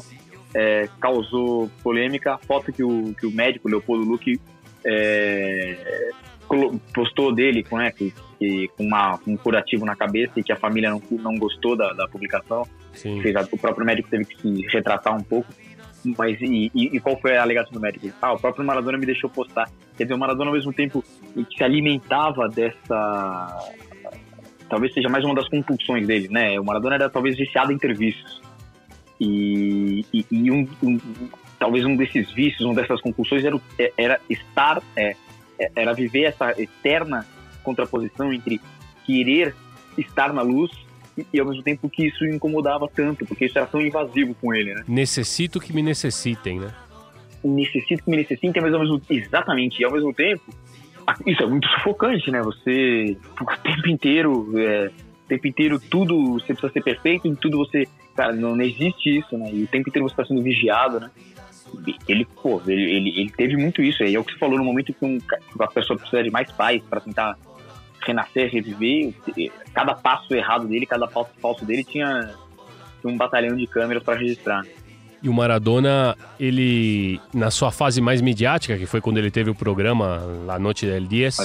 é, 0.53 0.89
causou 0.99 1.69
polêmica 1.83 2.33
a 2.33 2.37
foto 2.37 2.71
que 2.71 2.83
o, 2.83 3.13
que 3.13 3.25
o 3.25 3.31
médico 3.31 3.69
Leopoldo 3.69 4.03
Luque 4.03 4.39
é, 4.83 6.09
postou 6.93 7.33
dele 7.33 7.63
com, 7.63 7.77
né, 7.77 7.91
que, 7.91 8.13
que, 8.39 8.67
com 8.69 8.83
uma, 8.83 9.19
um 9.27 9.37
curativo 9.37 9.85
na 9.85 9.95
cabeça 9.95 10.39
e 10.39 10.43
que 10.43 10.51
a 10.51 10.55
família 10.55 10.89
não, 10.89 11.01
não 11.11 11.35
gostou 11.37 11.75
da, 11.75 11.93
da 11.93 12.07
publicação. 12.07 12.63
Fez, 13.21 13.35
o 13.51 13.57
próprio 13.57 13.85
médico 13.85 14.09
teve 14.09 14.25
que 14.25 14.41
se 14.41 14.67
retratar 14.69 15.15
um 15.15 15.23
pouco. 15.23 15.53
Mas 16.17 16.39
e, 16.41 16.71
e, 16.73 16.95
e, 16.95 16.99
qual 16.99 17.19
foi 17.19 17.37
a 17.37 17.41
alegação 17.41 17.73
do 17.73 17.79
médico? 17.79 18.07
Ah, 18.21 18.33
o 18.33 18.39
próprio 18.39 18.65
Maradona 18.65 18.97
me 18.97 19.05
deixou 19.05 19.29
postar. 19.29 19.69
Quer 19.97 20.03
dizer, 20.03 20.13
o 20.13 20.17
Maradona 20.17 20.49
ao 20.49 20.55
mesmo 20.55 20.71
tempo 20.73 21.03
se 21.33 21.63
alimentava 21.63 22.47
dessa. 22.47 23.69
Talvez 24.69 24.93
seja 24.93 25.09
mais 25.09 25.25
uma 25.25 25.35
das 25.35 25.49
compulsões 25.49 26.07
dele, 26.07 26.27
né? 26.29 26.59
O 26.59 26.63
Maradona 26.63 26.95
era 26.95 27.09
talvez 27.09 27.37
viciado 27.37 27.73
em 27.73 27.79
serviços. 27.79 28.41
E, 29.19 30.05
e, 30.13 30.25
e 30.31 30.51
um, 30.51 30.67
um, 30.81 30.97
talvez 31.59 31.85
um 31.85 31.95
desses 31.95 32.31
vícios, 32.31 32.61
uma 32.61 32.75
dessas 32.75 33.01
compulsões 33.01 33.43
era, 33.43 33.59
era 33.97 34.21
estar, 34.29 34.81
é, 34.95 35.15
é, 35.59 35.71
era 35.75 35.93
viver 35.93 36.23
essa 36.23 36.51
eterna 36.61 37.25
contraposição 37.63 38.31
entre 38.31 38.61
querer 39.05 39.53
estar 39.97 40.31
na 40.31 40.41
luz 40.41 40.71
e, 41.33 41.39
ao 41.39 41.45
mesmo 41.45 41.63
tempo 41.63 41.89
que 41.89 42.07
isso 42.07 42.25
incomodava 42.25 42.87
tanto, 42.93 43.25
porque 43.25 43.45
isso 43.45 43.57
era 43.57 43.67
tão 43.67 43.81
invasivo 43.81 44.35
com 44.35 44.53
ele, 44.53 44.73
né? 44.73 44.83
Necessito 44.87 45.59
que 45.59 45.73
me 45.73 45.81
necessitem, 45.81 46.59
né? 46.59 46.73
Necessito 47.43 48.03
que 48.03 48.09
me 48.09 48.17
necessitem, 48.17 48.61
mas 48.61 48.73
ao 48.73 48.79
mesmo 48.79 49.01
exatamente, 49.09 49.81
e 49.81 49.85
ao 49.85 49.91
mesmo 49.91 50.13
tempo, 50.13 50.43
isso 51.25 51.41
é 51.41 51.45
muito 51.45 51.67
sufocante, 51.69 52.29
né? 52.29 52.41
Você 52.41 53.17
o 53.41 53.57
tempo 53.63 53.87
inteiro, 53.87 54.51
é, 54.57 54.87
o 54.87 55.27
tempo 55.27 55.47
inteiro 55.47 55.79
tudo 55.79 56.33
você 56.33 56.47
precisa 56.47 56.71
ser 56.71 56.83
perfeito, 56.83 57.27
em 57.27 57.35
tudo 57.35 57.57
você, 57.57 57.87
cara, 58.15 58.33
não, 58.33 58.55
não 58.55 58.63
existe 58.63 59.17
isso, 59.17 59.37
né? 59.37 59.49
E 59.53 59.63
o 59.63 59.67
tempo 59.67 59.89
inteiro 59.89 60.07
você 60.07 60.13
está 60.13 60.25
sendo 60.25 60.43
vigiado, 60.43 60.99
né? 60.99 61.09
Ele, 62.07 62.25
pô, 62.25 62.61
ele, 62.67 62.81
ele, 62.81 63.09
ele, 63.21 63.29
teve 63.29 63.55
muito 63.55 63.81
isso. 63.81 64.01
aí 64.01 64.15
é 64.15 64.19
o 64.19 64.23
que 64.23 64.33
você 64.33 64.39
falou 64.39 64.57
no 64.57 64.63
momento 64.63 64.91
que, 64.91 65.05
um, 65.05 65.19
que 65.19 65.35
a 65.59 65.67
pessoa 65.67 65.97
precisa 65.99 66.23
de 66.23 66.31
mais 66.31 66.51
paz 66.51 66.81
para 66.89 66.99
tentar 66.99 67.37
renascer, 68.01 68.49
reviver. 68.51 69.13
Cada 69.73 69.93
passo 69.93 70.33
errado 70.33 70.67
dele, 70.67 70.85
cada 70.85 71.07
passo 71.07 71.29
falso 71.41 71.65
dele 71.65 71.83
tinha 71.83 72.35
um 73.03 73.17
batalhão 73.17 73.55
de 73.55 73.65
câmeras 73.67 74.03
para 74.03 74.19
registrar. 74.19 74.63
E 75.21 75.27
o 75.27 75.33
Maradona, 75.33 76.15
ele, 76.39 77.19
na 77.33 77.51
sua 77.51 77.71
fase 77.71 77.99
mais 77.99 78.21
midiática, 78.21 78.77
que 78.77 78.85
foi 78.85 79.01
quando 79.01 79.17
ele 79.17 79.29
teve 79.29 79.49
o 79.49 79.55
programa 79.55 80.21
La 80.45 80.57
Noite 80.57 80.85
del 80.85 81.05
Diez, 81.05 81.37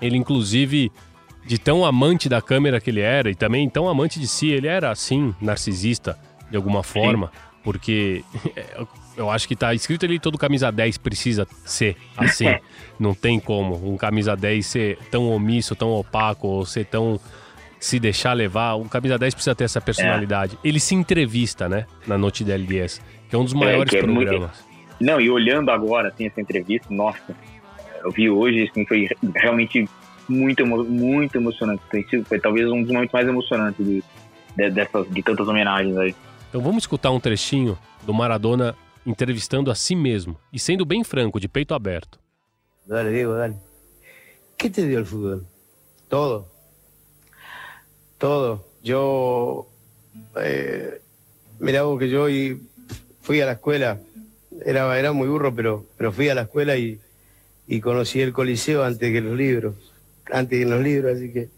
ele 0.00 0.16
inclusive, 0.16 0.92
de 1.44 1.58
tão 1.58 1.84
amante 1.84 2.28
da 2.28 2.40
câmera 2.40 2.80
que 2.80 2.90
ele 2.90 3.00
era, 3.00 3.30
e 3.30 3.34
também 3.34 3.68
tão 3.68 3.88
amante 3.88 4.20
de 4.20 4.28
si, 4.28 4.48
ele 4.48 4.68
era 4.68 4.90
assim, 4.92 5.34
narcisista, 5.40 6.16
de 6.48 6.56
alguma 6.56 6.84
forma, 6.84 7.26
Sim. 7.26 7.32
porque 7.64 8.24
eu 9.18 9.28
acho 9.28 9.48
que 9.48 9.56
tá 9.56 9.74
escrito 9.74 10.06
ali 10.06 10.18
todo 10.20 10.38
camisa 10.38 10.70
10 10.70 10.96
precisa 10.98 11.46
ser 11.64 11.96
assim. 12.16 12.46
Não 12.98 13.14
tem 13.14 13.40
como 13.40 13.74
um 13.92 13.96
camisa 13.96 14.36
10 14.36 14.64
ser 14.64 14.98
tão 15.10 15.28
omisso, 15.30 15.74
tão 15.74 15.90
opaco, 15.90 16.46
ou 16.46 16.64
ser 16.64 16.86
tão 16.86 17.20
se 17.80 17.98
deixar 17.98 18.32
levar. 18.32 18.74
O 18.74 18.88
camisa 18.88 19.18
10 19.18 19.34
precisa 19.34 19.54
ter 19.54 19.64
essa 19.64 19.80
personalidade. 19.80 20.56
É. 20.64 20.68
Ele 20.68 20.78
se 20.78 20.94
entrevista, 20.94 21.68
né? 21.68 21.86
Na 22.06 22.16
Noite 22.16 22.44
da 22.44 22.54
LDS, 22.54 23.02
que 23.28 23.34
é 23.34 23.38
um 23.38 23.44
dos 23.44 23.54
é, 23.54 23.56
maiores 23.56 23.92
é, 23.92 23.98
programas. 23.98 24.28
Muito... 24.28 24.50
Não, 25.00 25.20
e 25.20 25.28
olhando 25.28 25.70
agora, 25.70 26.08
assim, 26.08 26.26
essa 26.26 26.40
entrevista, 26.40 26.92
nossa, 26.92 27.36
eu 28.04 28.10
vi 28.10 28.30
hoje, 28.30 28.68
assim, 28.70 28.84
foi 28.84 29.08
realmente 29.34 29.88
muito, 30.28 30.64
muito 30.66 31.36
emocionante. 31.36 31.82
Foi 32.24 32.38
talvez 32.38 32.68
um 32.70 32.82
dos 32.82 32.92
momentos 32.92 33.12
mais 33.12 33.26
emocionantes 33.26 33.84
de, 33.84 34.02
de, 34.56 34.70
dessas, 34.70 35.08
de 35.08 35.22
tantas 35.22 35.46
homenagens 35.46 35.96
aí. 35.96 36.14
Então 36.48 36.60
vamos 36.60 36.84
escutar 36.84 37.10
um 37.10 37.20
trechinho 37.20 37.78
do 38.04 38.14
Maradona 38.14 38.74
entrevistando 39.08 39.70
a 39.70 39.74
si 39.74 39.96
mesmo 39.96 40.38
e 40.52 40.58
sendo 40.58 40.84
bem 40.84 41.02
franco, 41.02 41.40
de 41.40 41.48
peito 41.48 41.74
aberto. 41.74 42.18
Dale, 42.86 43.10
Diego, 43.10 43.34
dale. 43.34 43.56
¿Qué 44.56 44.70
te 44.70 44.86
dio 44.86 44.98
el 44.98 45.06
fútbol? 45.06 45.46
Todo. 46.08 46.48
todo. 48.18 48.66
Yo, 48.82 49.68
eh, 50.36 51.00
vos 51.58 51.98
que 51.98 52.08
yo 52.08 52.26
fui 53.22 53.40
a 53.40 53.46
la 53.46 53.52
escuela, 53.52 54.00
era, 54.64 54.98
era 54.98 55.12
muy 55.12 55.28
burro, 55.28 55.54
pero, 55.54 55.86
pero 55.96 56.12
fui 56.12 56.28
a 56.28 56.34
la 56.34 56.42
escuela 56.42 56.76
y, 56.76 57.00
conocí 57.80 58.20
el 58.20 58.32
Coliseo 58.32 58.84
antes 58.84 59.12
que 59.12 59.20
los 59.20 59.36
libros, 59.36 59.74
antes 60.30 60.58
que 60.58 60.64
los 60.64 60.82
libros, 60.82 61.16
así 61.16 61.32
que 61.32 61.48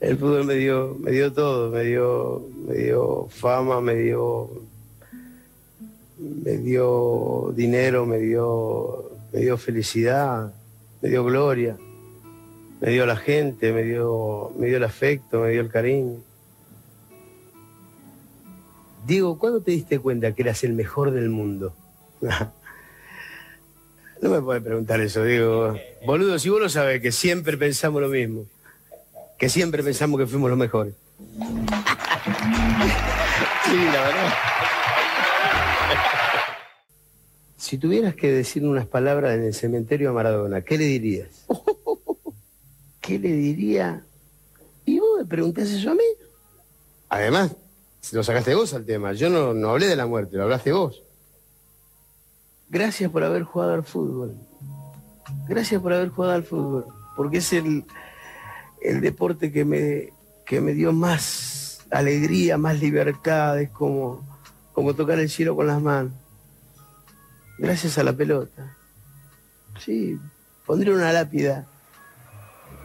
el 0.00 0.16
fútbol 0.16 0.44
me 0.44 0.54
dio, 0.54 0.96
me 0.98 1.10
dio 1.10 1.32
todo, 1.32 1.70
me 1.70 1.84
dio, 1.84 2.46
me 2.66 2.74
dio 2.74 3.28
fama, 3.30 3.80
me 3.80 3.94
dio, 3.94 4.50
me 6.42 6.58
dio 6.58 7.52
dinero, 7.54 8.06
me 8.06 8.18
dio, 8.18 9.10
me 9.32 9.40
dio 9.40 9.56
felicidad, 9.56 10.52
me 11.02 11.08
dio 11.08 11.24
gloria 11.24 11.76
me 12.80 12.90
dio 12.90 13.06
la 13.06 13.16
gente, 13.16 13.72
me 13.72 13.82
dio, 13.82 14.52
me 14.58 14.66
dio 14.66 14.76
el 14.76 14.84
afecto, 14.84 15.40
me 15.40 15.50
dio 15.50 15.60
el 15.60 15.70
cariño. 15.70 16.18
Diego, 19.06 19.38
¿cuándo 19.38 19.60
te 19.60 19.70
diste 19.70 19.98
cuenta 19.98 20.32
que 20.32 20.42
eras 20.42 20.64
el 20.64 20.72
mejor 20.72 21.12
del 21.12 21.30
mundo? 21.30 21.74
no 22.20 24.30
me 24.30 24.40
puedes 24.40 24.62
preguntar 24.62 25.00
eso, 25.00 25.22
Diego. 25.22 25.76
Boludo, 26.04 26.38
si 26.38 26.50
vos 26.50 26.60
lo 26.60 26.68
sabés, 26.68 27.00
que 27.00 27.12
siempre 27.12 27.56
pensamos 27.56 28.02
lo 28.02 28.08
mismo. 28.08 28.44
Que 29.38 29.48
siempre 29.48 29.82
pensamos 29.82 30.18
que 30.18 30.26
fuimos 30.26 30.50
los 30.50 30.58
mejores. 30.58 30.94
sí, 33.64 33.76
la 33.76 34.02
verdad. 34.02 34.34
Si 37.66 37.78
tuvieras 37.78 38.14
que 38.14 38.30
decir 38.30 38.64
unas 38.64 38.86
palabras 38.86 39.34
en 39.34 39.42
el 39.42 39.52
cementerio 39.52 40.10
a 40.10 40.12
Maradona, 40.12 40.62
¿qué 40.62 40.78
le 40.78 40.84
dirías? 40.84 41.46
¿qué 43.00 43.18
le 43.18 43.32
diría? 43.32 44.04
Y 44.84 45.00
vos 45.00 45.18
me 45.18 45.24
preguntás 45.24 45.70
eso 45.70 45.90
a 45.90 45.94
mí. 45.96 46.04
Además, 47.08 47.56
lo 48.12 48.22
sacaste 48.22 48.54
vos 48.54 48.72
al 48.72 48.86
tema. 48.86 49.14
Yo 49.14 49.30
no, 49.30 49.52
no 49.52 49.70
hablé 49.70 49.88
de 49.88 49.96
la 49.96 50.06
muerte, 50.06 50.36
lo 50.36 50.44
hablaste 50.44 50.70
vos. 50.70 51.02
Gracias 52.68 53.10
por 53.10 53.24
haber 53.24 53.42
jugado 53.42 53.72
al 53.72 53.82
fútbol. 53.82 54.36
Gracias 55.48 55.82
por 55.82 55.92
haber 55.92 56.10
jugado 56.10 56.34
al 56.34 56.44
fútbol. 56.44 56.84
Porque 57.16 57.38
es 57.38 57.52
el, 57.52 57.84
el 58.80 59.00
deporte 59.00 59.50
que 59.50 59.64
me, 59.64 60.12
que 60.44 60.60
me 60.60 60.72
dio 60.72 60.92
más 60.92 61.84
alegría, 61.90 62.58
más 62.58 62.78
libertad. 62.78 63.60
Es 63.60 63.70
como, 63.70 64.24
como 64.72 64.94
tocar 64.94 65.18
el 65.18 65.28
cielo 65.28 65.56
con 65.56 65.66
las 65.66 65.82
manos. 65.82 66.12
Gracias 67.58 67.98
a 67.98 68.02
la 68.02 68.12
pelota. 68.12 68.76
Sí, 69.78 70.18
pondré 70.64 70.92
una 70.92 71.12
lápida 71.12 71.66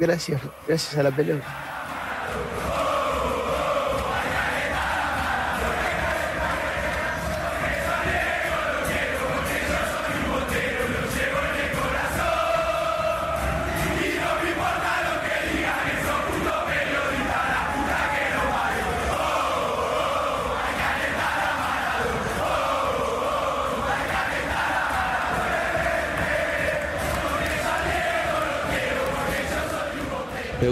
gracias, 0.02 0.42
gracias 0.68 0.98
a 0.98 1.04
la 1.04 1.12
pelota. 1.12 1.71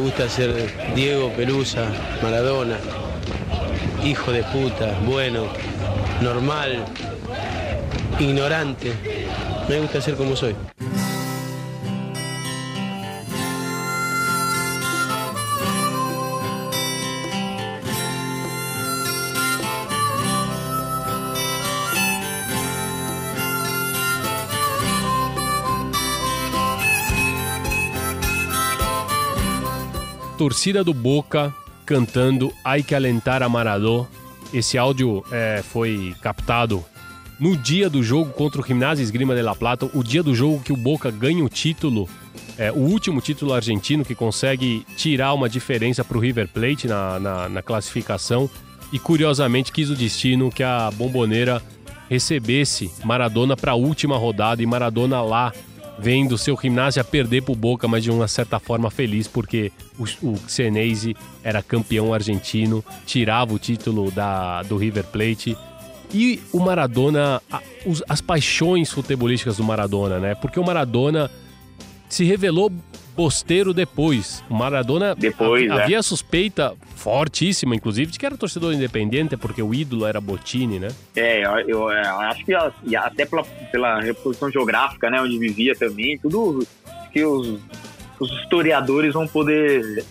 Gusta 0.10 0.28
ser 0.28 0.74
Diego 0.96 1.32
Pelusa, 1.34 1.88
Maradona, 2.24 2.80
hijo 4.04 4.32
de 4.32 4.42
puta, 4.42 4.98
bueno, 5.06 5.46
normal, 6.20 6.84
ignorante. 8.18 8.92
Me 9.68 9.80
gusta 9.80 10.02
ser 10.02 10.16
como 10.16 10.36
soy. 10.36 10.56
Torcida 30.40 30.86
do 30.86 30.94
Boca 30.94 31.54
cantando 31.86 32.54
Ai 32.64 32.82
que 32.82 32.96
alentar 32.96 33.44
a 33.44 33.50
Maradó. 33.50 34.08
Esse 34.54 34.78
áudio 34.78 35.22
é, 35.34 35.62
foi 35.62 36.16
captado 36.22 36.82
no 37.38 37.58
dia 37.58 37.90
do 37.90 38.02
jogo 38.02 38.32
contra 38.32 38.62
o 38.62 38.66
Gimnasia 38.66 39.04
Esgrima 39.04 39.36
de 39.36 39.42
La 39.42 39.54
Plata, 39.54 39.92
o 39.94 40.02
dia 40.02 40.24
do 40.24 40.34
jogo 40.34 40.62
que 40.62 40.72
o 40.72 40.78
Boca 40.78 41.12
ganha 41.12 41.44
o 41.44 41.50
título, 41.50 42.08
é, 42.58 42.72
o 42.72 42.78
último 42.78 43.20
título 43.20 43.54
argentino 43.54 44.06
que 44.06 44.16
consegue 44.16 44.86
tirar 44.96 45.34
uma 45.34 45.50
diferença 45.50 46.06
para 46.06 46.18
o 46.18 46.22
River 46.22 46.48
Plate 46.48 46.88
na, 46.88 47.20
na, 47.20 47.50
na 47.50 47.62
classificação. 47.62 48.50
E 48.94 48.98
curiosamente 48.98 49.74
quis 49.74 49.90
o 49.90 49.96
destino 49.96 50.50
que 50.50 50.64
a 50.64 50.90
Bomboneira 50.90 51.62
recebesse 52.10 52.90
Maradona 53.04 53.58
para 53.58 53.74
a 53.74 53.76
última 53.76 54.18
rodada 54.18 54.64
e 54.64 54.66
Maradona 54.66 55.22
lá 55.22 55.52
vendo 56.00 56.38
seu 56.38 56.58
Gimnasia 56.60 57.04
perder 57.04 57.44
pro 57.44 57.56
Boca, 57.56 57.88
mas 57.88 58.04
de 58.04 58.12
uma 58.12 58.28
certa 58.28 58.60
forma 58.60 58.90
feliz, 58.90 59.28
porque 59.28 59.72
o, 59.98 60.04
o 60.28 60.40
era 61.44 61.62
campeão 61.62 62.14
argentino, 62.14 62.84
tirava 63.06 63.54
o 63.54 63.60
título 63.60 64.10
da, 64.12 64.64
do 64.64 64.78
River 64.78 65.04
Plate. 65.06 65.58
E 66.14 66.42
o 66.52 66.60
Maradona, 66.60 67.42
a, 67.52 67.62
os, 67.86 68.02
as 68.10 68.22
paixões 68.22 68.92
futebolísticas 68.92 69.58
do 69.58 69.64
Maradona, 69.64 70.20
né? 70.20 70.36
Porque 70.36 70.60
o 70.60 70.64
Maradona 70.64 71.30
se 72.08 72.24
revelou 72.24 72.72
posteiro 73.20 73.74
depois. 73.74 74.42
O 74.50 74.54
Maradona 74.54 75.14
depois, 75.14 75.70
havia, 75.70 75.98
é. 75.98 76.02
suspeita 76.02 76.74
fortíssima, 76.96 77.76
inclusive, 77.76 78.14
de 78.14 78.18
que 78.18 78.26
era 78.26 78.38
torcedor 78.38 78.74
independente, 78.74 79.36
porque 79.36 79.62
o 79.62 79.74
ídolo 79.74 80.06
era 80.06 80.22
Botini, 80.22 80.80
né? 80.80 80.88
É, 81.18 81.46
eu, 81.46 81.60
eu, 81.68 81.92
é, 81.92 82.00
acho 82.00 82.46
que 82.46 82.56
até 82.96 83.26
pela, 83.26 83.44
pela 83.44 84.00
reposição 84.00 84.50
geográfica, 84.50 85.10
né, 85.10 85.22
onde 85.22 85.38
vivia 85.38 85.76
também, 85.76 86.18
tudo 86.18 86.66
que 87.12 87.22
os, 87.26 87.60
os 88.22 88.32
historiadores 88.42 89.14
vão 89.14 89.28
poder 89.28 90.06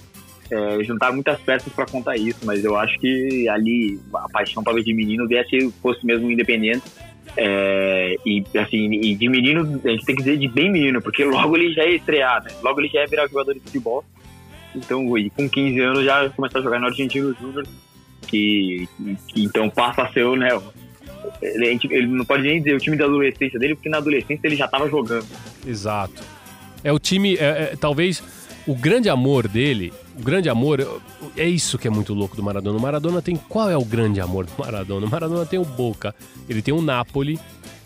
é, 0.50 0.84
juntar 0.84 1.10
muitas 1.10 1.40
peças 1.40 1.72
para 1.72 1.86
contar 1.86 2.14
isso, 2.18 2.40
mas 2.44 2.62
eu 2.62 2.76
acho 2.76 2.98
que 2.98 3.48
ali 3.48 3.98
a 4.14 4.28
paixão 4.28 4.62
para 4.62 4.74
ver 4.74 4.84
de 4.84 4.92
menino 4.92 5.26
viesse 5.26 5.72
fosse 5.80 6.04
mesmo 6.04 6.30
independente. 6.30 6.82
É, 7.40 8.16
e 8.26 8.44
assim, 8.58 8.90
e 8.90 9.14
de 9.14 9.28
menino, 9.28 9.80
a 9.84 9.88
gente 9.90 10.04
tem 10.04 10.16
que 10.16 10.22
dizer 10.22 10.38
de 10.38 10.48
bem 10.48 10.72
menino, 10.72 11.00
porque 11.00 11.22
logo 11.24 11.56
ele 11.56 11.72
já 11.72 11.84
ia 11.84 11.94
estrear, 11.94 12.42
né? 12.42 12.50
Logo 12.64 12.80
ele 12.80 12.88
já 12.88 13.00
ia 13.00 13.06
virar 13.06 13.28
jogador 13.28 13.54
de 13.54 13.60
futebol. 13.60 14.04
Então, 14.74 15.06
com 15.06 15.48
15 15.48 15.80
anos 15.80 16.04
já 16.04 16.28
começou 16.30 16.60
a 16.60 16.64
jogar 16.64 16.80
no 16.80 16.86
Argentino 16.86 17.34
Júnior, 17.40 17.64
que, 18.26 18.88
que, 19.28 19.44
então 19.44 19.70
passa 19.70 20.02
a 20.02 20.12
ser 20.12 20.24
o, 20.24 20.34
né? 20.34 20.48
Ele, 21.40 21.78
ele, 21.90 22.06
não 22.08 22.24
pode 22.24 22.42
nem 22.42 22.58
dizer 22.58 22.74
o 22.74 22.80
time 22.80 22.96
da 22.96 23.04
adolescência 23.04 23.58
dele, 23.58 23.76
porque 23.76 23.88
na 23.88 23.98
adolescência 23.98 24.46
ele 24.46 24.56
já 24.56 24.64
estava 24.64 24.88
jogando. 24.88 25.26
Exato. 25.64 26.22
É 26.82 26.92
o 26.92 26.98
time, 26.98 27.36
é, 27.36 27.44
é, 27.72 27.76
talvez 27.80 28.22
o 28.66 28.74
grande 28.74 29.08
amor 29.08 29.46
dele, 29.46 29.92
o 30.18 30.22
grande 30.22 30.48
amor, 30.48 31.00
é 31.36 31.48
isso 31.48 31.78
que 31.78 31.86
é 31.86 31.90
muito 31.90 32.12
louco 32.12 32.34
do 32.34 32.42
Maradona. 32.42 32.76
O 32.76 32.82
Maradona 32.82 33.22
tem. 33.22 33.36
Qual 33.36 33.70
é 33.70 33.76
o 33.76 33.84
grande 33.84 34.20
amor 34.20 34.46
do 34.46 34.52
Maradona? 34.58 35.06
O 35.06 35.10
Maradona 35.10 35.46
tem 35.46 35.58
o 35.58 35.64
Boca, 35.64 36.14
ele 36.48 36.60
tem 36.60 36.74
o 36.74 36.82
Napoli. 36.82 37.38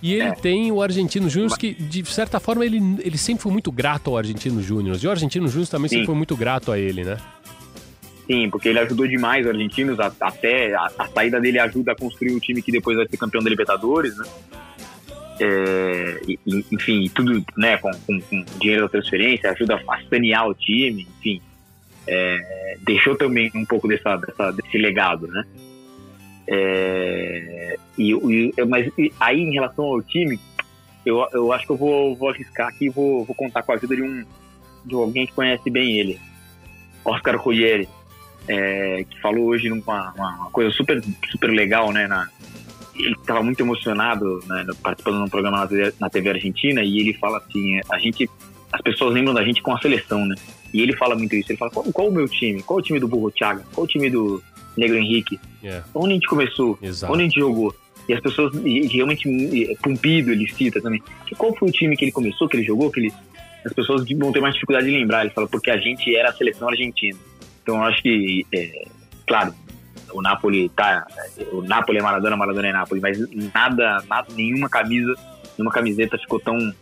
E 0.02 0.14
ele 0.14 0.30
é. 0.30 0.32
tem 0.32 0.72
o 0.72 0.82
Argentino 0.82 1.28
Júnior, 1.30 1.56
que 1.56 1.74
de 1.74 2.04
certa 2.06 2.40
forma 2.40 2.64
ele, 2.64 2.80
ele 3.04 3.16
sempre 3.16 3.40
foi 3.40 3.52
muito 3.52 3.70
grato 3.70 4.10
ao 4.10 4.16
Argentino 4.16 4.60
Júnior. 4.60 4.98
E 5.00 5.06
o 5.06 5.10
Argentino 5.10 5.46
Júnior 5.46 5.68
também 5.68 5.88
Sim. 5.88 5.96
sempre 5.96 6.06
foi 6.06 6.16
muito 6.16 6.36
grato 6.36 6.72
a 6.72 6.78
ele, 6.78 7.04
né? 7.04 7.18
Sim, 8.26 8.50
porque 8.50 8.68
ele 8.68 8.80
ajudou 8.80 9.06
demais 9.06 9.44
os 9.44 9.52
argentinos, 9.52 10.00
até 10.00 10.74
a, 10.74 10.90
a, 10.98 11.06
saída 11.06 11.40
dele 11.40 11.58
ajuda 11.60 11.92
a 11.92 11.96
construir 11.96 12.32
o 12.32 12.40
time 12.40 12.62
que 12.62 12.72
depois 12.72 12.96
vai 12.96 13.06
ser 13.06 13.16
campeão 13.16 13.42
da 13.42 13.50
Libertadores, 13.50 14.16
né? 14.16 14.24
É, 15.40 16.20
enfim, 16.72 17.10
tudo 17.14 17.44
né, 17.56 17.76
com, 17.78 17.90
com, 18.06 18.20
com, 18.20 18.44
dinheiro 18.58 18.82
da 18.82 18.88
transferência, 18.88 19.50
ajuda 19.50 19.80
a 19.88 20.00
sanear 20.08 20.48
o 20.48 20.54
time, 20.54 21.06
enfim. 21.18 21.40
É, 22.06 22.76
deixou 22.80 23.16
também 23.16 23.50
um 23.54 23.64
pouco 23.64 23.86
dessa, 23.86 24.16
dessa, 24.16 24.50
desse 24.52 24.78
legado, 24.78 25.26
né? 25.28 25.44
É, 26.48 27.78
e, 27.96 28.12
e, 28.12 28.64
mas 28.66 28.90
aí, 29.20 29.40
em 29.40 29.52
relação 29.52 29.84
ao 29.84 30.02
time, 30.02 30.38
eu, 31.06 31.26
eu 31.32 31.52
acho 31.52 31.66
que 31.66 31.72
eu 31.72 31.76
vou, 31.76 32.16
vou 32.16 32.28
arriscar 32.28 32.68
aqui 32.68 32.86
e 32.86 32.90
vou, 32.90 33.24
vou 33.24 33.34
contar 33.34 33.62
com 33.62 33.72
a 33.72 33.74
ajuda 33.76 33.96
de, 33.96 34.02
um, 34.02 34.24
de 34.84 34.94
alguém 34.94 35.26
que 35.26 35.32
conhece 35.32 35.70
bem 35.70 35.98
ele, 35.98 36.20
Oscar 37.04 37.36
Ruggeri, 37.36 37.88
é, 38.48 39.04
que 39.08 39.20
falou 39.20 39.46
hoje 39.46 39.68
numa 39.68 40.12
uma 40.12 40.50
coisa 40.50 40.70
super, 40.72 41.02
super 41.30 41.50
legal, 41.50 41.92
né? 41.92 42.06
Na, 42.06 42.28
ele 42.94 43.12
estava 43.12 43.42
muito 43.42 43.60
emocionado 43.60 44.40
né, 44.46 44.66
participando 44.82 45.18
de 45.18 45.22
um 45.22 45.28
programa 45.28 45.58
na 45.58 45.66
TV, 45.66 45.94
na 45.98 46.10
TV 46.10 46.30
Argentina 46.30 46.82
e 46.82 47.00
ele 47.00 47.14
fala 47.14 47.38
assim, 47.38 47.80
a 47.90 47.98
gente, 47.98 48.28
as 48.72 48.80
pessoas 48.82 49.14
lembram 49.14 49.34
da 49.34 49.44
gente 49.44 49.62
com 49.62 49.74
a 49.74 49.80
seleção, 49.80 50.24
né? 50.26 50.34
E 50.72 50.80
ele 50.80 50.96
fala 50.96 51.14
muito 51.14 51.34
isso. 51.36 51.50
Ele 51.52 51.58
fala 51.58 51.70
qual, 51.70 51.84
qual 51.92 52.08
o 52.08 52.12
meu 52.12 52.28
time? 52.28 52.62
Qual 52.62 52.78
o 52.78 52.82
time 52.82 52.98
do 52.98 53.08
Burro 53.08 53.30
Thiago? 53.30 53.62
Qual 53.74 53.84
o 53.84 53.88
time 53.88 54.08
do 54.08 54.42
Negro 54.76 54.96
Henrique? 54.96 55.38
Yeah. 55.62 55.86
Onde 55.94 56.10
a 56.10 56.14
gente 56.14 56.28
começou? 56.28 56.78
Exato. 56.82 57.12
Onde 57.12 57.22
a 57.22 57.26
gente 57.26 57.40
jogou? 57.40 57.74
E 58.08 58.14
as 58.14 58.20
pessoas 58.20 58.52
e 58.64 58.86
realmente 58.88 59.28
Pumpido 59.82 60.32
ele 60.32 60.48
cita 60.48 60.80
também. 60.80 61.02
Qual 61.36 61.54
foi 61.56 61.68
o 61.68 61.72
time 61.72 61.96
que 61.96 62.04
ele 62.04 62.12
começou, 62.12 62.48
que 62.48 62.56
ele 62.56 62.64
jogou, 62.64 62.90
que 62.90 63.00
ele 63.00 63.12
as 63.64 63.72
pessoas 63.72 64.04
vão 64.18 64.32
ter 64.32 64.40
mais 64.40 64.54
dificuldade 64.54 64.86
de 64.86 64.92
lembrar. 64.92 65.24
Ele 65.24 65.30
fala 65.30 65.48
porque 65.48 65.70
a 65.70 65.76
gente 65.76 66.14
era 66.14 66.30
a 66.30 66.32
seleção 66.32 66.68
argentina. 66.68 67.18
Então 67.62 67.76
eu 67.76 67.82
acho 67.84 68.02
que, 68.02 68.44
é, 68.52 68.86
claro, 69.26 69.54
o 70.12 70.20
Napoli 70.20 70.68
tá. 70.70 71.06
O 71.52 71.62
Napoli 71.62 71.98
é 71.98 72.02
Maradona, 72.02 72.36
Maradona 72.36 72.68
é 72.68 72.72
Napoli, 72.72 73.00
mas 73.00 73.18
nada, 73.54 74.02
nada 74.08 74.28
nenhuma 74.34 74.68
camisa, 74.68 75.14
nenhuma 75.56 75.72
camiseta 75.72 76.18
ficou 76.18 76.40
tão, 76.40 76.74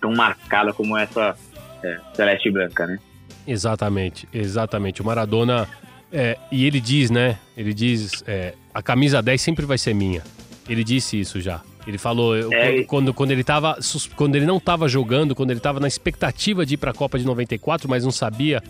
tão 0.00 0.14
marcada 0.14 0.72
como 0.72 0.96
essa 0.96 1.36
é, 1.82 1.98
celeste 2.14 2.48
e 2.48 2.52
branca, 2.52 2.86
né? 2.86 2.98
Exatamente, 3.46 4.28
exatamente. 4.32 5.02
O 5.02 5.04
Maradona. 5.04 5.68
É, 6.12 6.38
e 6.50 6.64
ele 6.64 6.80
diz, 6.80 7.10
né? 7.10 7.38
Ele 7.56 7.72
diz: 7.74 8.24
é, 8.26 8.54
a 8.72 8.82
camisa 8.82 9.22
10 9.22 9.40
sempre 9.40 9.66
vai 9.66 9.78
ser 9.78 9.94
minha. 9.94 10.22
Ele 10.68 10.82
disse 10.82 11.18
isso 11.18 11.40
já. 11.40 11.60
Ele 11.86 11.98
falou, 11.98 12.36
é, 12.52 12.82
quando, 12.82 13.14
quando, 13.14 13.30
ele 13.30 13.44
tava, 13.44 13.78
quando 14.16 14.34
ele 14.34 14.44
não 14.44 14.56
estava 14.56 14.88
jogando, 14.88 15.36
quando 15.36 15.50
ele 15.50 15.60
estava 15.60 15.78
na 15.78 15.86
expectativa 15.86 16.66
de 16.66 16.74
ir 16.74 16.76
para 16.78 16.90
a 16.90 16.94
Copa 16.94 17.16
de 17.16 17.24
94, 17.24 17.88
mas 17.88 18.02
não 18.02 18.10
sabia 18.10 18.60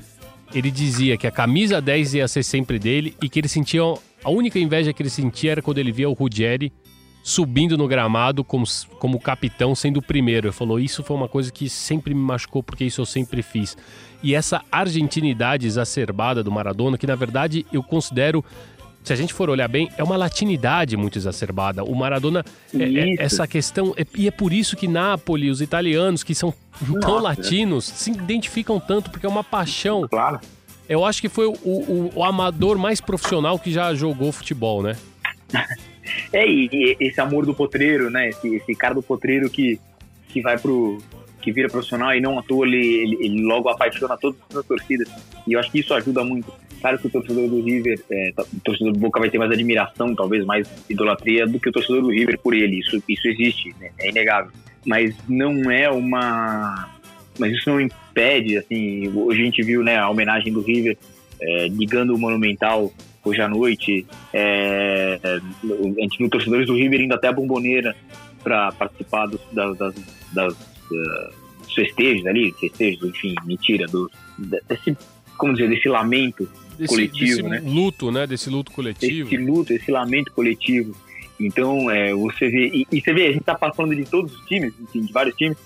ele 0.55 0.71
dizia 0.71 1.16
que 1.16 1.27
a 1.27 1.31
camisa 1.31 1.81
10 1.81 2.14
ia 2.14 2.29
ser 2.29 2.42
sempre 2.42 2.79
dele 2.79 3.14
e 3.23 3.29
que 3.29 3.40
ele 3.40 3.49
sentia. 3.49 3.83
A 4.25 4.31
única 4.31 4.59
inveja 4.59 4.92
que 4.92 5.03
ele 5.03 5.11
sentia 5.11 5.53
era 5.53 5.62
quando 5.62 5.79
ele 5.79 5.92
via 5.92 6.09
o 6.09 6.12
Ruggeri 6.12 6.73
subindo 7.26 7.76
no 7.76 7.88
gramado 7.88 8.44
como, 8.44 8.64
como 9.00 9.18
capitão, 9.18 9.74
sendo 9.74 9.96
o 9.96 10.02
primeiro. 10.02 10.46
Ele 10.46 10.52
falou: 10.52 10.78
Isso 10.78 11.02
foi 11.02 11.16
uma 11.16 11.26
coisa 11.26 11.50
que 11.50 11.68
sempre 11.68 12.14
me 12.14 12.20
machucou, 12.20 12.62
porque 12.62 12.84
isso 12.84 13.00
eu 13.00 13.04
sempre 13.04 13.42
fiz. 13.42 13.76
E 14.22 14.32
essa 14.32 14.62
argentinidade 14.70 15.66
exacerbada 15.66 16.40
do 16.40 16.52
Maradona, 16.52 16.96
que 16.96 17.06
na 17.06 17.16
verdade 17.16 17.66
eu 17.72 17.82
considero 17.82 18.44
se 19.02 19.12
a 19.12 19.16
gente 19.16 19.34
for 19.34 19.50
olhar 19.50 19.68
bem, 19.68 19.88
é 19.96 20.04
uma 20.04 20.16
latinidade 20.16 20.96
muito 20.96 21.18
exacerbada. 21.18 21.82
O 21.82 21.94
Maradona, 21.96 22.44
é, 22.72 22.82
é, 22.82 23.14
essa 23.18 23.46
questão, 23.46 23.92
é, 23.96 24.04
e 24.16 24.26
é 24.26 24.32
por 24.32 24.52
isso 24.52 24.76
que 24.76 24.88
Nápoles, 24.88 25.50
os 25.50 25.60
italianos, 25.60 26.24
que 26.24 26.34
são 26.34 26.52
Nossa, 26.80 27.00
tão 27.00 27.18
latinos, 27.18 27.84
se 27.84 28.10
identificam 28.10 28.80
tanto, 28.80 29.10
porque 29.10 29.26
é 29.26 29.28
uma 29.28 29.44
paixão. 29.44 30.08
Claro. 30.08 30.40
Eu 30.88 31.04
acho 31.04 31.20
que 31.20 31.28
foi 31.28 31.46
o, 31.46 31.52
o, 31.52 32.12
o 32.16 32.24
amador 32.24 32.78
mais 32.78 33.00
profissional 33.00 33.58
que 33.60 33.72
já 33.72 33.94
jogou 33.94 34.32
futebol, 34.32 34.82
né? 34.82 34.96
é, 36.33 36.47
e, 36.47 36.97
esse 37.01 37.21
amor 37.21 37.47
do 37.47 37.55
potreiro, 37.55 38.11
né? 38.11 38.29
Esse, 38.29 38.57
esse, 38.57 38.75
cara 38.75 38.95
do 38.95 39.03
potreiro 39.03 39.49
que, 39.51 39.79
que 40.29 40.40
vai 40.40 40.59
pro. 40.59 40.99
que 41.40 41.53
vira 41.53 41.69
profissional 41.69 42.14
e 42.14 42.21
não 42.21 42.38
à 42.38 42.42
toa 42.42 42.66
ele, 42.66 42.77
ele, 42.77 43.16
ele 43.21 43.42
logo 43.42 43.69
apaixona 43.69 44.16
todas 44.16 44.38
as 44.55 44.64
torcidas. 44.64 45.09
E 45.47 45.53
eu 45.53 45.61
acho 45.61 45.71
que 45.71 45.81
isso 45.81 45.95
ajuda 45.95 46.25
muito. 46.25 46.53
Claro 46.81 46.99
que 46.99 47.07
o 47.07 47.11
torcedor 47.11 47.49
do 47.49 47.62
River, 47.62 48.01
é, 48.11 48.33
o 48.38 48.61
torcedor 48.61 48.92
do 48.92 48.99
Boca 48.99 49.19
vai 49.19 49.31
ter 49.31 49.38
mais 49.38 49.51
admiração, 49.51 50.14
talvez 50.14 50.45
mais 50.45 50.69
idolatria 50.88 51.47
do 51.47 51.59
que 51.59 51.69
o 51.69 51.73
torcedor 51.73 52.03
do 52.03 52.11
River 52.11 52.38
por 52.38 52.55
ele. 52.55 52.79
Isso, 52.79 53.03
isso 53.09 53.29
existe, 53.29 53.75
né? 53.81 53.90
é 53.99 54.11
inegável. 54.11 54.53
Mas 54.85 55.16
não 55.29 55.71
é 55.71 55.90
uma. 55.90 56.90
Mas 57.38 57.53
isso 57.53 57.69
não 57.71 57.81
impede, 57.81 58.59
assim. 58.59 59.09
Hoje 59.14 59.40
a 59.40 59.45
gente 59.45 59.62
viu 59.62 59.83
né, 59.83 59.99
a 59.99 60.09
homenagem 60.09 60.53
do 60.53 60.61
River 60.61 60.97
é, 61.40 61.69
ligando 61.69 62.14
o 62.14 62.19
Monumental 62.19 62.92
hoje 63.28 63.40
à 63.40 63.48
noite. 63.48 64.06
É, 64.32 65.18
a 65.22 66.00
gente 66.00 66.18
viu 66.18 66.30
torcedores 66.30 66.66
do 66.66 66.74
River 66.74 67.00
indo 67.00 67.14
até 67.14 67.28
a 67.28 67.32
Bomboneira 67.32 67.94
para 68.42 68.70
participar 68.72 69.26
dos, 69.26 69.40
das, 69.52 69.76
das, 69.76 69.94
das 70.32 70.54
uh, 70.54 71.32
festejos 71.74 72.26
ali, 72.26 72.52
festejos, 72.52 73.10
enfim, 73.10 73.34
mentira, 73.44 73.86
do, 73.86 74.10
desse, 74.38 74.96
como 75.36 75.52
dizer, 75.52 75.68
desse 75.68 75.88
lamento 75.88 76.48
desse, 76.78 76.94
coletivo, 76.94 77.42
desse 77.42 77.42
né? 77.42 77.62
luto, 77.64 78.10
né? 78.12 78.26
Desse 78.26 78.48
luto 78.48 78.70
coletivo. 78.70 79.28
Esse 79.28 79.36
luto, 79.36 79.72
esse 79.72 79.90
lamento 79.90 80.32
coletivo. 80.32 80.94
Então, 81.40 81.90
é, 81.90 82.14
você 82.14 82.48
vê. 82.48 82.68
E, 82.68 82.86
e, 82.90 83.00
você 83.00 83.12
vê, 83.12 83.26
a 83.26 83.32
gente 83.32 83.44
tá 83.44 83.56
falando 83.56 83.94
de 83.94 84.04
todos 84.04 84.32
os 84.32 84.46
times, 84.46 84.72
enfim, 84.80 85.02
de 85.02 85.12
vários 85.12 85.36
times, 85.36 85.58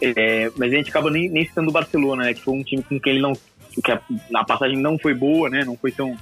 é, 0.00 0.50
mas 0.56 0.72
a 0.72 0.76
gente 0.76 0.90
acaba 0.90 1.10
nem, 1.10 1.28
nem 1.28 1.46
citando 1.46 1.70
o 1.70 1.72
Barcelona, 1.72 2.24
né? 2.24 2.34
Que 2.34 2.42
foi 2.42 2.54
um 2.54 2.62
time 2.62 2.82
com 2.82 2.98
quem 2.98 3.12
ele 3.12 3.22
não. 3.22 3.32
que 3.82 3.92
a, 3.92 4.00
a 4.34 4.44
passagem 4.44 4.76
não 4.76 4.98
foi 4.98 5.14
boa, 5.14 5.48
né? 5.48 5.64
Não 5.64 5.76
foi 5.76 5.92
tão, 5.92 6.16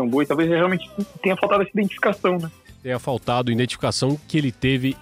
tão 0.00 0.08
boa. 0.08 0.22
E 0.22 0.26
talvez 0.26 0.48
realmente 0.48 0.90
tenha 1.22 1.36
faltado 1.36 1.62
essa 1.62 1.70
identificação, 1.72 2.38
né? 2.38 2.50
Tenha 2.82 2.98
faltado 2.98 3.50
a 3.50 3.52
identificação 3.52 4.18
que 4.26 4.38
ele 4.38 4.50
teve 4.50 4.96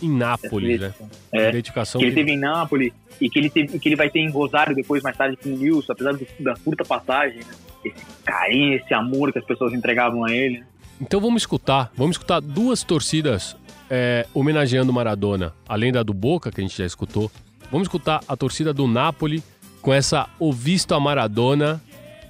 em 0.00 0.08
Nápoles, 0.08 0.80
né? 0.80 0.94
É, 1.32 1.48
identificação 1.48 1.98
que 1.98 2.04
ele 2.04 2.14
que... 2.14 2.20
teve 2.20 2.32
em 2.32 2.38
Nápoles 2.38 2.92
e 3.20 3.28
que 3.28 3.38
ele, 3.38 3.50
teve, 3.50 3.78
que 3.78 3.88
ele 3.88 3.96
vai 3.96 4.10
ter 4.10 4.20
em 4.20 4.30
Rosário 4.30 4.74
depois, 4.74 5.02
mais 5.02 5.16
tarde, 5.16 5.36
com 5.36 5.48
o 5.48 5.56
Nilson, 5.56 5.92
apesar 5.92 6.12
do, 6.12 6.26
da 6.40 6.54
curta 6.56 6.84
passagem, 6.84 7.38
né? 7.38 7.54
esse 7.84 8.04
carinho, 8.24 8.76
esse 8.76 8.94
amor 8.94 9.32
que 9.32 9.38
as 9.38 9.44
pessoas 9.44 9.72
entregavam 9.72 10.24
a 10.24 10.32
ele. 10.32 10.62
Então 11.00 11.20
vamos 11.20 11.42
escutar, 11.42 11.90
vamos 11.96 12.16
escutar 12.16 12.40
duas 12.40 12.82
torcidas 12.82 13.56
é, 13.90 14.26
homenageando 14.34 14.92
Maradona, 14.92 15.54
além 15.68 15.92
da 15.92 16.02
do 16.02 16.14
Boca, 16.14 16.50
que 16.50 16.60
a 16.60 16.64
gente 16.64 16.76
já 16.76 16.86
escutou. 16.86 17.30
Vamos 17.70 17.86
escutar 17.86 18.22
a 18.28 18.36
torcida 18.36 18.72
do 18.72 18.86
Napoli 18.86 19.42
com 19.82 19.92
essa 19.92 20.28
O 20.38 20.52
Visto 20.52 20.94
a 20.94 21.00
Maradona, 21.00 21.82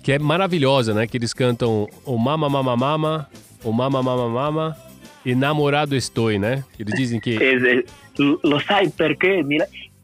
que 0.06 0.12
é 0.12 0.20
maravilhosa, 0.20 0.94
né? 0.94 1.04
Que 1.04 1.16
eles 1.16 1.34
cantam 1.34 1.88
O 2.04 2.16
Mama 2.16 2.48
Mama 2.48 2.76
Mama, 2.76 3.28
O 3.64 3.72
Mama 3.72 4.00
Mama 4.00 4.28
Mama 4.28 4.76
e 5.24 5.34
Namorado 5.34 5.96
Estou, 5.96 6.30
né? 6.38 6.62
Eles 6.78 6.94
dizem 6.94 7.18
que... 7.18 7.36
Lo 8.16 8.60
sai 8.60 8.88
perché... 8.88 9.40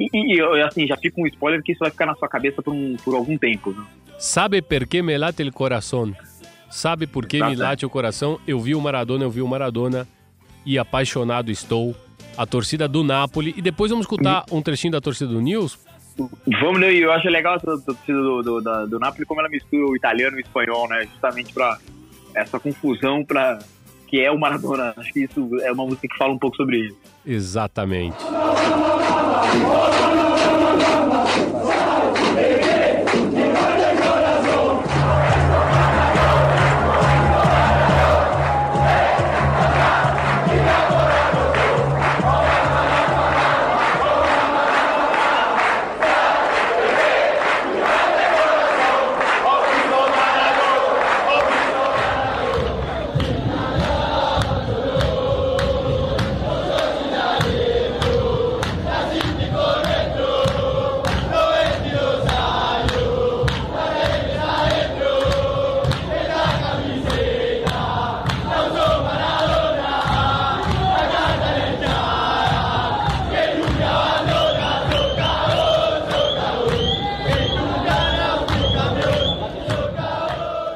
E, 0.00 0.08
e, 0.12 0.38
e, 0.38 0.62
assim, 0.62 0.88
já 0.88 0.96
fica 0.96 1.20
um 1.20 1.26
spoiler 1.28 1.62
que 1.62 1.70
isso 1.70 1.78
vai 1.78 1.92
ficar 1.92 2.06
na 2.06 2.16
sua 2.16 2.28
cabeça 2.28 2.60
por, 2.60 2.74
um, 2.74 2.96
por 2.96 3.14
algum 3.14 3.38
tempo, 3.38 3.70
né? 3.70 3.84
Sabe 4.18 4.60
por 4.60 4.88
que 4.88 5.00
me 5.02 5.16
late 5.16 5.40
o 5.44 5.52
coração? 5.52 6.12
Sabe 6.68 7.06
por 7.06 7.24
que 7.24 7.40
me 7.40 7.54
late 7.54 7.86
o 7.86 7.90
coração? 7.90 8.40
Eu 8.44 8.58
vi 8.58 8.74
o 8.74 8.80
Maradona, 8.80 9.22
eu 9.22 9.30
vi 9.30 9.40
o 9.40 9.46
Maradona 9.46 10.08
e 10.66 10.80
apaixonado 10.80 11.48
estou. 11.48 11.94
A 12.36 12.44
torcida 12.44 12.88
do 12.88 13.04
Napoli. 13.04 13.54
E 13.56 13.62
depois 13.62 13.90
vamos 13.90 14.06
escutar 14.06 14.46
um 14.50 14.60
trechinho 14.60 14.90
da 14.90 15.00
torcida 15.00 15.30
do 15.30 15.40
News. 15.40 15.78
Vamos, 16.60 16.80
né? 16.80 16.92
Eu 16.92 17.12
acho 17.12 17.28
legal 17.28 17.54
a 17.54 17.58
torcida 17.58 18.18
do, 18.18 18.42
do, 18.42 18.60
do, 18.60 18.86
do 18.86 18.98
Napoli 18.98 19.26
como 19.26 19.40
ela 19.40 19.48
mistura 19.48 19.86
o 19.86 19.96
italiano 19.96 20.36
e 20.36 20.40
o 20.40 20.42
espanhol, 20.42 20.88
né? 20.88 21.06
Justamente 21.06 21.52
para 21.52 21.78
essa 22.34 22.58
confusão 22.58 23.24
para 23.24 23.58
que 24.08 24.20
é 24.20 24.30
o 24.30 24.38
Maradona. 24.38 24.92
Acho 24.96 25.12
que 25.12 25.24
isso 25.24 25.48
é 25.62 25.72
uma 25.72 25.84
música 25.84 26.06
que 26.06 26.16
fala 26.16 26.32
um 26.32 26.38
pouco 26.38 26.56
sobre 26.56 26.86
isso. 26.86 26.96
Exatamente. 27.24 28.16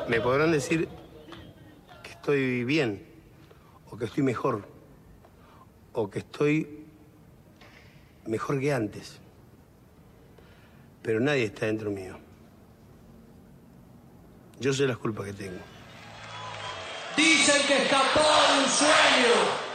Me 0.09 0.20
podrán 0.20 0.52
decir 0.52 0.88
que 2.02 2.11
estoy 2.11 2.64
bien, 2.64 3.04
o 3.90 3.96
que 3.96 4.04
estoy 4.04 4.22
mejor, 4.22 4.68
o 5.92 6.09
que 6.09 6.20
estoy 6.20 6.84
mejor 8.24 8.61
que 8.61 8.72
antes. 8.72 9.18
Pero 11.02 11.18
nadie 11.18 11.44
está 11.44 11.66
dentro 11.66 11.90
mío. 11.90 12.18
Yo 14.61 14.72
sé 14.72 14.86
las 14.86 14.98
culpas 14.98 15.26
que 15.26 15.32
tengo. 15.32 15.59
Dicen 17.16 17.66
que 17.66 17.82
escapó 17.82 18.20
de 18.20 18.64
un 18.64 18.70
sueño. 18.70 19.66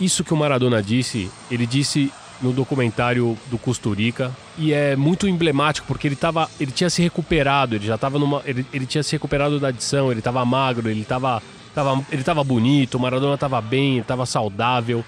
Isso 0.00 0.24
que 0.24 0.32
o 0.32 0.36
Maradona 0.36 0.82
disse, 0.82 1.30
ele 1.50 1.66
disse 1.66 2.10
no 2.40 2.52
documentário 2.52 3.36
do 3.50 3.58
Costurica 3.58 4.34
e 4.56 4.72
é 4.72 4.96
muito 4.96 5.28
emblemático 5.28 5.86
porque 5.86 6.08
ele 6.08 6.16
tava, 6.16 6.48
ele 6.58 6.72
tinha 6.72 6.88
se 6.88 7.02
recuperado, 7.02 7.74
ele 7.74 7.86
já 7.86 7.98
tava 7.98 8.18
numa, 8.18 8.42
ele, 8.46 8.64
ele 8.72 8.86
tinha 8.86 9.02
se 9.02 9.12
recuperado 9.12 9.60
da 9.60 9.68
adição, 9.68 10.10
ele 10.10 10.22
tava 10.22 10.42
magro, 10.44 10.88
ele 10.88 11.04
tava, 11.04 11.42
tava, 11.74 12.02
ele 12.10 12.22
tava 12.22 12.42
bonito, 12.42 12.94
o 12.94 13.00
Maradona 13.00 13.36
tava 13.36 13.60
bem, 13.60 13.96
ele 13.96 14.04
tava 14.04 14.24
saudável 14.24 15.04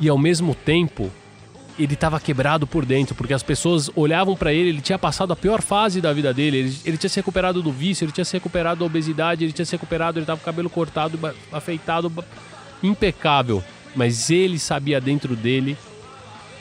e 0.00 0.08
ao 0.08 0.16
mesmo 0.16 0.54
tempo 0.54 1.10
ele 1.76 1.96
tava 1.96 2.20
quebrado 2.20 2.66
por 2.66 2.84
dentro 2.84 3.16
porque 3.16 3.34
as 3.34 3.42
pessoas 3.42 3.90
olhavam 3.96 4.36
pra 4.36 4.52
ele, 4.52 4.68
ele 4.68 4.80
tinha 4.80 4.98
passado 4.98 5.32
a 5.32 5.36
pior 5.36 5.60
fase 5.60 6.00
da 6.00 6.12
vida 6.12 6.32
dele, 6.32 6.58
ele, 6.58 6.78
ele 6.84 6.96
tinha 6.96 7.10
se 7.10 7.16
recuperado 7.16 7.62
do 7.62 7.72
vício, 7.72 8.04
ele 8.04 8.12
tinha 8.12 8.24
se 8.24 8.34
recuperado 8.34 8.80
da 8.80 8.86
obesidade, 8.86 9.44
ele 9.44 9.52
tinha 9.52 9.66
se 9.66 9.72
recuperado, 9.72 10.20
ele 10.20 10.26
tava 10.26 10.38
com 10.38 10.44
o 10.44 10.46
cabelo 10.46 10.70
cortado, 10.70 11.18
afeitado, 11.52 12.12
impecável 12.80 13.64
mas 13.94 14.30
ele 14.30 14.58
sabia 14.58 15.00
dentro 15.00 15.34
dele 15.34 15.76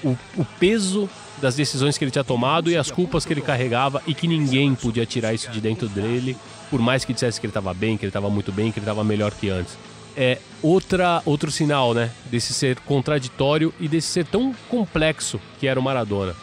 o, 0.03 0.17
o 0.37 0.45
peso 0.59 1.09
das 1.39 1.55
decisões 1.55 1.97
que 1.97 2.03
ele 2.03 2.11
tinha 2.11 2.23
tomado 2.23 2.69
e 2.69 2.77
as 2.77 2.91
culpas 2.91 3.25
que 3.25 3.33
ele 3.33 3.41
carregava 3.41 4.01
e 4.05 4.13
que 4.13 4.27
ninguém 4.27 4.75
podia 4.75 5.05
tirar 5.05 5.33
isso 5.33 5.49
de 5.49 5.61
dentro 5.61 5.87
dele, 5.87 6.35
por 6.69 6.79
mais 6.79 7.05
que 7.05 7.13
dissesse 7.13 7.39
que 7.39 7.45
ele 7.45 7.51
estava 7.51 7.73
bem, 7.73 7.97
que 7.97 8.05
ele 8.05 8.09
estava 8.09 8.29
muito 8.29 8.51
bem, 8.51 8.71
que 8.71 8.79
ele 8.79 8.85
estava 8.85 9.03
melhor 9.03 9.31
que 9.31 9.49
antes. 9.49 9.77
É 10.17 10.39
outra 10.61 11.21
outro 11.25 11.49
sinal, 11.49 11.93
né, 11.93 12.11
desse 12.25 12.53
ser 12.53 12.79
contraditório 12.79 13.73
e 13.79 13.87
desse 13.87 14.07
ser 14.07 14.25
tão 14.25 14.53
complexo 14.67 15.39
que 15.59 15.67
era 15.67 15.79
o 15.79 15.83
Maradona. 15.83 16.35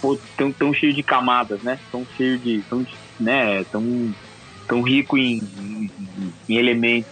Pô, 0.00 0.18
tão, 0.36 0.50
tão 0.50 0.74
cheio 0.74 0.92
de 0.92 1.02
camadas, 1.02 1.62
né? 1.62 1.78
Tão 1.92 2.04
cheio 2.16 2.36
de. 2.36 2.60
Tão, 2.68 2.84
né? 3.20 3.64
tão, 3.70 4.12
tão 4.66 4.82
rico 4.82 5.16
em, 5.16 5.40
em, 5.60 5.90
em 6.48 6.56
elementos. 6.56 7.11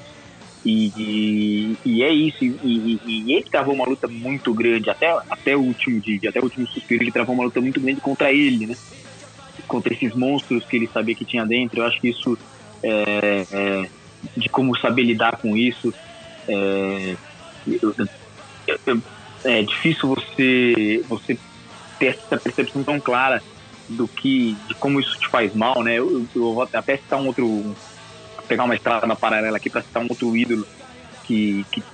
E, 0.65 1.79
e, 1.85 2.03
é 2.03 2.13
isso. 2.13 2.39
E, 2.43 2.51
e- 2.63 3.31
e 3.31 3.35
ele 3.37 3.45
travou 3.51 3.75
uma 3.75 3.89
luta 3.89 4.09
muito 4.09 4.55
grande, 4.55 4.91
até, 4.91 5.07
até 5.31 5.57
o 5.57 5.63
último 5.63 6.01
dia, 6.01 6.19
até 6.31 6.41
o 6.41 6.45
último 6.45 6.67
suspiro, 6.69 7.03
ele 7.03 7.13
travou 7.13 7.35
uma 7.35 7.45
luta 7.45 7.61
muito 7.61 7.81
grande 7.81 8.01
contra 8.01 8.31
ele, 8.33 8.67
né? 8.67 8.77
Contra 9.67 9.95
esses 9.95 10.15
monstros 10.17 10.65
que 10.69 10.77
ele 10.77 10.91
sabia 10.93 11.15
que 11.17 11.27
tinha 11.27 11.47
dentro. 11.47 11.81
Eu 11.81 11.87
acho 11.87 11.99
que 12.01 12.09
isso 12.11 12.39
é, 12.85 13.47
é, 13.51 13.83
de 14.37 14.49
como 14.51 14.77
saber 14.79 15.03
lidar 15.05 15.39
com 15.41 15.57
isso. 15.57 15.95
É, 16.49 17.17
é 19.47 19.63
difícil 19.63 20.09
você, 20.09 21.03
você 21.09 21.39
ter 21.99 22.19
essa 22.31 22.41
percepção 22.43 22.85
tão 22.85 23.01
clara 23.03 23.43
do 23.89 24.09
que 24.09 24.57
de 24.67 24.77
como 24.81 25.01
isso 25.01 25.11
te 25.21 25.29
faz 25.31 25.55
mal, 25.55 25.83
né? 25.85 25.99
Eu, 25.99 26.07
eu 26.13 26.29
vou 26.55 26.63
até 26.73 26.99
citar 26.99 27.21
um 27.21 27.27
outro 27.29 27.77
pegar 28.51 28.65
uma 28.65 28.75
estrada 28.75 29.17
paralela 29.17 29.57
aqui 29.59 29.71
para 29.71 29.83
citar 29.85 30.03
um 30.03 30.09
outro 30.11 30.37
ídolo 30.37 30.67
que 31.25 31.65
que 31.73 31.85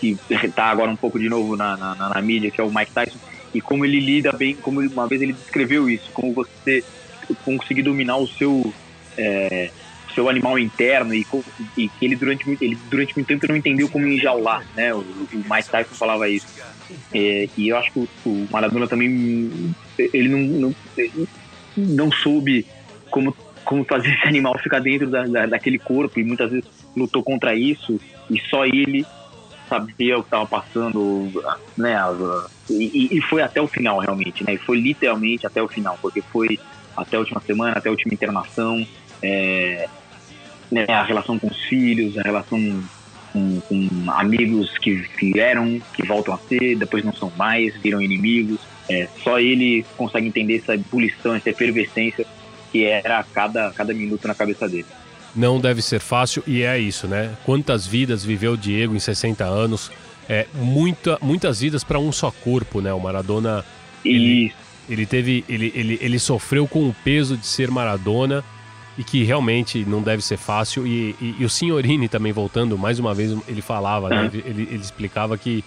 que 0.00 0.18
tá 0.54 0.66
agora 0.66 0.90
um 0.92 0.96
pouco 0.96 1.18
de 1.18 1.28
novo 1.28 1.56
na, 1.56 1.76
na, 1.76 1.94
na- 1.96 2.10
na 2.14 2.22
mídia, 2.22 2.50
que 2.52 2.60
é 2.60 2.64
o 2.64 2.72
Mike 2.72 2.92
Tyson, 2.94 3.18
e 3.52 3.60
como 3.60 3.84
ele 3.84 3.98
lida 4.00 4.30
bem, 4.38 4.56
como 4.60 4.80
uma 4.80 5.08
vez 5.08 5.20
ele 5.20 5.32
descreveu 5.34 5.88
isso, 5.90 6.08
como 6.14 6.32
você 6.34 6.84
conseguir 7.42 7.82
dominar 7.82 8.16
o 8.18 8.28
seu 8.28 8.62
é, 9.18 9.72
seu 10.14 10.28
animal 10.28 10.58
interno 10.58 11.12
e, 11.14 11.26
e 11.76 11.88
que 11.90 12.04
ele 12.06 12.16
durante 12.16 12.46
muito 12.46 12.62
ele 12.62 12.76
durante 12.88 13.12
muito 13.16 13.26
tempo 13.28 13.46
não 13.48 13.56
entendeu 13.56 13.88
como 13.88 14.06
enjaular, 14.06 14.62
né? 14.74 14.94
O, 14.94 15.00
o 15.00 15.42
Mike 15.50 15.70
Tyson 15.70 15.96
falava 15.98 16.28
isso. 16.30 16.46
É, 17.14 17.46
e 17.56 17.68
eu 17.72 17.76
acho 17.76 17.90
que 17.92 17.98
o, 18.00 18.08
o 18.24 18.48
Maradona 18.52 18.88
também 18.88 19.74
ele 19.98 20.28
não, 20.28 20.40
não, 20.60 20.76
ele 20.96 21.28
não 21.76 22.10
soube 22.12 22.66
como, 23.10 23.34
como 23.68 23.84
fazer 23.84 24.14
esse 24.14 24.26
animal 24.26 24.58
ficar 24.58 24.80
dentro 24.80 25.10
da, 25.10 25.24
da- 25.24 25.46
daquele 25.46 25.78
corpo 25.78 26.18
e 26.18 26.24
muitas 26.24 26.50
vezes 26.50 26.66
lutou 26.96 27.22
contra 27.22 27.54
isso 27.54 28.00
e 28.30 28.40
só 28.48 28.64
ele 28.64 29.04
sabia 29.68 30.16
o 30.16 30.22
que 30.22 30.28
estava 30.28 30.46
passando, 30.46 31.30
né? 31.76 31.94
E, 32.70 33.18
e 33.18 33.20
foi 33.20 33.42
até 33.42 33.60
o 33.60 33.68
final 33.68 33.98
realmente, 33.98 34.42
né? 34.42 34.54
E 34.54 34.58
foi 34.58 34.80
literalmente 34.80 35.46
até 35.46 35.62
o 35.62 35.68
final, 35.68 35.98
porque 36.00 36.22
foi 36.22 36.58
até 36.96 37.18
a 37.18 37.20
última 37.20 37.42
semana, 37.42 37.76
até 37.76 37.90
a 37.90 37.92
última 37.92 38.14
internação, 38.14 38.82
é, 39.22 39.86
né, 40.72 40.86
a 40.88 41.02
relação 41.02 41.38
com 41.38 41.48
os 41.48 41.60
filhos, 41.64 42.16
a 42.16 42.22
relação 42.22 42.58
com, 43.34 43.60
com 43.68 44.10
amigos 44.12 44.78
que, 44.78 45.02
que 45.18 45.38
eram, 45.38 45.78
que 45.92 46.06
voltam 46.06 46.32
a 46.34 46.38
ser, 46.48 46.78
depois 46.78 47.04
não 47.04 47.12
são 47.12 47.30
mais, 47.36 47.76
viram 47.82 48.00
inimigos. 48.00 48.58
É, 48.90 49.06
só 49.22 49.38
ele 49.38 49.84
consegue 49.94 50.26
entender 50.26 50.56
essa 50.56 50.72
ebulição, 50.74 51.34
essa 51.34 51.50
efervescência 51.50 52.26
que 52.70 52.84
era 52.84 53.22
cada, 53.22 53.70
cada 53.72 53.92
minuto 53.92 54.26
na 54.28 54.34
cabeça 54.34 54.68
dele. 54.68 54.86
Não 55.34 55.60
deve 55.60 55.82
ser 55.82 56.00
fácil 56.00 56.42
e 56.46 56.62
é 56.62 56.78
isso, 56.78 57.06
né? 57.06 57.36
Quantas 57.44 57.86
vidas 57.86 58.24
viveu 58.24 58.52
o 58.52 58.56
Diego 58.56 58.94
em 58.94 58.98
60 58.98 59.44
anos? 59.44 59.90
É, 60.28 60.46
muita, 60.54 61.18
muitas 61.22 61.60
vidas 61.60 61.84
para 61.84 61.98
um 61.98 62.10
só 62.12 62.30
corpo, 62.30 62.80
né? 62.80 62.92
O 62.92 63.00
Maradona 63.00 63.64
E 64.04 64.52
ele 64.88 65.06
teve 65.06 65.44
ele, 65.48 65.72
ele, 65.74 65.98
ele 66.00 66.18
sofreu 66.18 66.66
com 66.66 66.88
o 66.88 66.96
peso 67.04 67.36
de 67.36 67.46
ser 67.46 67.70
Maradona 67.70 68.42
e 68.96 69.04
que 69.04 69.22
realmente 69.22 69.84
não 69.84 70.02
deve 70.02 70.22
ser 70.22 70.36
fácil 70.36 70.86
e, 70.86 71.14
e, 71.20 71.36
e 71.38 71.44
o 71.44 71.50
Signorini 71.50 72.08
também 72.08 72.32
voltando 72.32 72.76
mais 72.78 72.98
uma 72.98 73.14
vez 73.14 73.36
ele 73.46 73.60
falava 73.60 74.08
né? 74.08 74.30
ele, 74.32 74.42
ele, 74.46 74.62
ele 74.62 74.80
explicava 74.80 75.36
que 75.36 75.62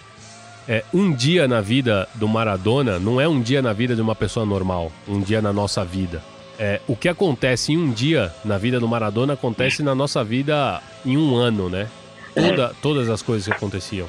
é, 0.68 0.84
um 0.92 1.12
dia 1.12 1.48
na 1.48 1.60
vida 1.60 2.08
do 2.14 2.28
Maradona 2.28 2.98
não 2.98 3.20
é 3.20 3.28
um 3.28 3.40
dia 3.40 3.62
na 3.62 3.72
vida 3.72 3.94
de 3.94 4.02
uma 4.02 4.14
pessoa 4.14 4.44
normal 4.44 4.92
um 5.08 5.20
dia 5.20 5.40
na 5.40 5.52
nossa 5.52 5.84
vida 5.84 6.22
é, 6.58 6.80
o 6.86 6.96
que 6.96 7.08
acontece 7.08 7.72
em 7.72 7.78
um 7.78 7.90
dia 7.90 8.32
na 8.44 8.58
vida 8.58 8.78
do 8.78 8.88
Maradona 8.88 9.34
acontece 9.34 9.82
na 9.82 9.94
nossa 9.94 10.22
vida 10.22 10.82
em 11.04 11.16
um 11.16 11.34
ano 11.34 11.68
né? 11.68 11.88
Toda, 12.34 12.74
todas 12.80 13.10
as 13.10 13.20
coisas 13.20 13.46
que 13.46 13.52
aconteciam. 13.52 14.08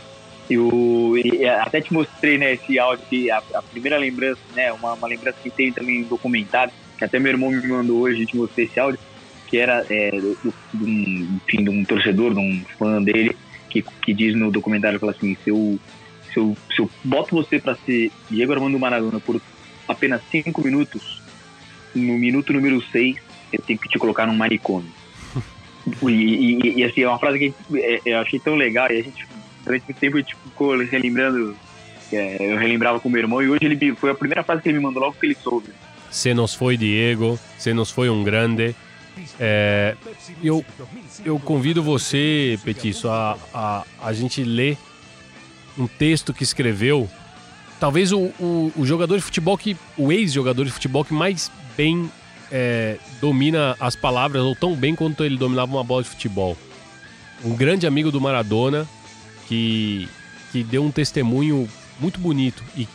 E, 0.50 1.46
até 1.46 1.82
te 1.82 1.94
mostrei 1.94 2.38
né, 2.38 2.54
esse 2.54 2.78
áudio 2.78 3.06
que 3.10 3.32
a, 3.32 3.42
a 3.54 3.62
primeira 3.62 3.98
lembrança, 3.98 4.40
né, 4.56 4.72
uma, 4.72 4.94
uma 4.94 5.08
lembrança 5.08 5.38
que 5.42 5.50
tem 5.50 5.72
também 5.72 6.04
documentário, 6.04 6.74
que 6.98 7.04
até 7.04 7.20
meu 7.20 7.32
irmão 7.32 7.50
me 7.50 7.68
mandou 7.68 8.02
hoje, 8.02 8.16
a 8.16 8.20
gente 8.20 8.38
mostrei 8.38 8.66
esse 8.66 8.80
áudio, 8.80 9.00
que 9.48 9.58
era 9.58 9.86
é, 9.90 10.12
do, 10.12 10.38
do, 10.74 10.86
um, 10.86 11.40
enfim, 11.48 11.64
de 11.64 11.70
um 11.70 11.84
torcedor, 11.86 12.34
de 12.34 12.40
um 12.40 12.64
fã 12.78 13.02
dele, 13.02 13.36
que, 13.70 13.82
que 13.82 14.14
diz 14.14 14.36
no 14.36 14.52
documentário, 14.52 15.00
fala 15.00 15.12
assim, 15.12 15.36
se 15.44 15.50
eu, 15.50 15.80
se 16.32 16.38
eu, 16.38 16.58
se 16.74 16.82
eu 16.82 16.90
boto 17.04 17.36
você 17.36 17.60
para 17.60 17.76
ser 17.76 18.12
Diego 18.30 18.54
Armando 18.54 18.80
Maradona 18.80 19.20
por 19.20 19.42
apenas 19.88 20.22
cinco 20.30 20.64
minutos, 20.64 21.23
no 21.96 22.18
minuto 22.18 22.54
número 22.54 22.82
seis, 22.92 23.18
eu 23.52 23.62
tenho 23.62 23.80
que 23.80 23.90
te 23.90 24.00
colocar 24.00 24.26
num 24.26 24.36
manicômio. 24.36 24.92
E, 26.02 26.08
e, 26.08 26.80
e, 26.80 26.84
assim, 26.86 27.02
é 27.02 27.10
uma 27.10 27.20
frase 27.20 27.38
que 27.38 27.54
é, 27.78 28.00
eu 28.06 28.20
achei 28.20 28.40
tão 28.40 28.56
legal 28.56 28.90
e 28.90 29.00
a 29.00 29.04
gente, 29.04 29.28
durante 29.66 29.84
muito 29.84 30.00
tempo, 30.00 30.16
a 30.16 30.22
gente 30.22 30.34
ficou 30.34 30.78
relembrando. 30.78 31.58
É, 32.10 32.38
eu 32.40 32.58
relembrava 32.58 33.02
com 33.02 33.10
meu 33.10 33.20
irmão 33.20 33.42
e 33.42 33.50
hoje 33.50 33.66
ele 33.66 33.94
foi 33.94 34.10
a 34.10 34.16
primeira 34.16 34.46
frase 34.46 34.62
que 34.62 34.70
ele 34.70 34.78
me 34.78 34.84
mandou 34.86 35.04
logo 35.04 35.18
que 35.20 35.26
ele 35.26 35.36
soube. 35.36 35.68
Se 36.10 36.34
nos 36.34 36.54
foi 36.54 36.78
Diego, 36.78 37.38
se 37.58 37.74
nos 37.74 37.92
foi 37.92 38.10
um 38.10 38.24
grande. 38.24 38.74
É, 39.40 39.96
eu, 40.42 40.64
eu 41.26 41.40
convido 41.40 41.84
você, 41.84 42.58
Petiço, 42.64 43.10
a, 43.10 43.38
a, 43.54 43.84
a 44.02 44.14
gente 44.14 44.42
ler 44.42 44.78
um 45.78 45.88
texto 45.88 46.34
que 46.34 46.44
escreveu. 46.44 47.10
Talvez 47.80 48.12
o, 48.12 48.32
o, 48.40 48.72
o 48.78 48.86
jogador 48.86 49.18
de 49.18 49.24
futebol 49.24 49.58
que. 49.58 49.76
O 49.98 50.12
ex-jogador 50.12 50.66
de 50.66 50.72
futebol 50.72 51.04
que 51.04 51.14
mais 51.14 51.52
bem 51.76 52.10
é, 52.52 52.98
domina 53.20 53.76
as 53.80 53.96
palavras, 53.96 54.44
ou 54.44 54.56
tão 54.56 54.76
bem 54.76 54.96
quanto 54.96 55.24
ele 55.24 55.38
dominava 55.38 55.72
uma 55.72 55.84
bola 55.84 56.04
de 56.04 56.10
futebol. 56.10 56.58
Um 57.44 57.56
grande 57.56 57.88
amigo 57.88 58.12
do 58.12 58.22
Maradona 58.22 58.88
que, 59.48 60.08
que 60.52 60.64
deu 60.64 60.84
um 60.84 60.92
testemunho 60.92 61.68
muito 62.00 62.20
bonito 62.20 62.64
e 62.78 62.88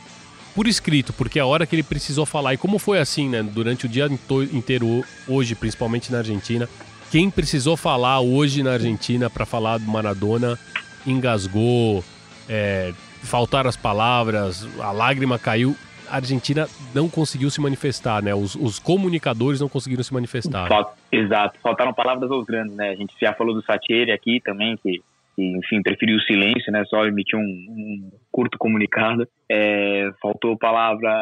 por 0.55 0.67
escrito, 0.67 1.13
porque 1.13 1.39
a 1.39 1.47
hora 1.47 1.67
que 1.67 1.77
ele 1.77 1.83
precisou 1.83 2.27
falar, 2.27 2.55
e 2.55 2.57
como 2.57 2.79
foi 2.79 2.99
assim, 2.99 3.29
né, 3.29 3.43
durante 3.43 3.87
o 3.87 3.89
dia 3.89 4.09
inteiro 4.53 5.05
hoje, 5.27 5.55
principalmente 5.55 6.11
na 6.11 6.19
Argentina, 6.19 6.69
quem 7.11 7.31
precisou 7.31 7.77
falar 7.77 8.21
hoje 8.21 8.63
na 8.63 8.73
Argentina 8.73 9.31
para 9.31 9.47
falar 9.47 9.79
do 9.79 9.85
Maradona 9.85 10.59
engasgou, 11.07 12.05
é, 12.49 12.93
faltaram 13.23 13.69
as 13.69 13.77
palavras, 13.77 14.67
a 14.81 14.91
lágrima 14.91 15.39
caiu 15.39 15.77
a 16.11 16.17
Argentina 16.17 16.67
não 16.95 17.09
conseguiu 17.09 17.51
se 17.51 17.61
manifestar, 17.61 18.23
né? 18.23 18.35
Os, 18.35 18.55
os 18.55 18.79
comunicadores 18.79 19.61
não 19.61 19.69
conseguiram 19.69 20.03
se 20.03 20.13
manifestar. 20.13 20.69
exato, 21.11 21.59
faltaram 21.61 21.93
palavras 21.93 22.31
aos 22.31 22.45
grandes, 22.45 22.75
né? 22.77 22.91
A 22.91 22.95
gente 22.95 23.15
já 23.21 23.33
falou 23.35 23.55
do 23.55 23.63
Satieri 23.63 24.13
aqui 24.13 24.41
também, 24.41 24.77
que, 24.77 25.01
que 25.37 25.43
enfim, 25.43 25.83
preferiu 25.83 26.17
o 26.17 26.23
silêncio, 26.23 26.73
né? 26.73 26.85
Só 26.87 27.05
emitiu 27.07 27.39
um, 27.39 27.43
um 27.43 28.11
curto 28.31 28.59
comunicado. 28.59 29.27
É, 29.51 30.11
faltou 30.21 30.57
palavra 30.57 31.13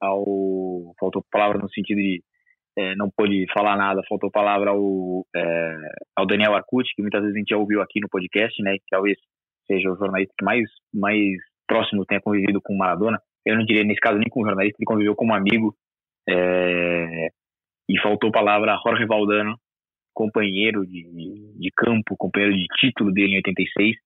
ao... 0.00 0.94
Faltou 0.98 1.24
palavra 1.30 1.58
no 1.58 1.70
sentido 1.70 1.98
de 1.98 2.22
é, 2.76 2.94
não 2.96 3.10
pôde 3.10 3.46
falar 3.52 3.76
nada, 3.76 4.00
faltou 4.08 4.30
palavra 4.30 4.70
ao, 4.70 5.26
é, 5.36 5.76
ao 6.16 6.26
Daniel 6.26 6.54
Arcute, 6.54 6.94
que 6.94 7.02
muitas 7.02 7.20
vezes 7.20 7.36
a 7.36 7.38
gente 7.38 7.50
já 7.50 7.56
ouviu 7.58 7.82
aqui 7.82 8.00
no 8.00 8.08
podcast, 8.08 8.62
né? 8.62 8.72
Que 8.78 8.84
talvez 8.90 9.18
seja 9.66 9.90
o 9.90 9.96
jornalista 9.96 10.34
que 10.38 10.44
mais, 10.44 10.68
mais 10.92 11.36
próximo 11.66 12.04
tenha 12.06 12.20
convivido 12.20 12.60
com 12.62 12.76
Maradona 12.76 13.18
eu 13.44 13.56
não 13.56 13.64
diria 13.64 13.84
nesse 13.84 14.00
caso 14.00 14.18
nem 14.18 14.28
como 14.28 14.46
jornalista, 14.46 14.76
ele 14.78 14.86
conviveu 14.86 15.14
como 15.14 15.34
amigo. 15.34 15.74
É, 16.28 17.28
e 17.88 18.00
faltou 18.00 18.30
palavra 18.30 18.74
a 18.74 18.80
Jorge 18.86 19.04
Valdano, 19.06 19.58
companheiro 20.14 20.86
de, 20.86 21.02
de 21.58 21.70
campo, 21.76 22.16
companheiro 22.16 22.54
de 22.54 22.66
título 22.78 23.12
dele 23.12 23.34
em 23.34 23.36
86, 23.36 23.96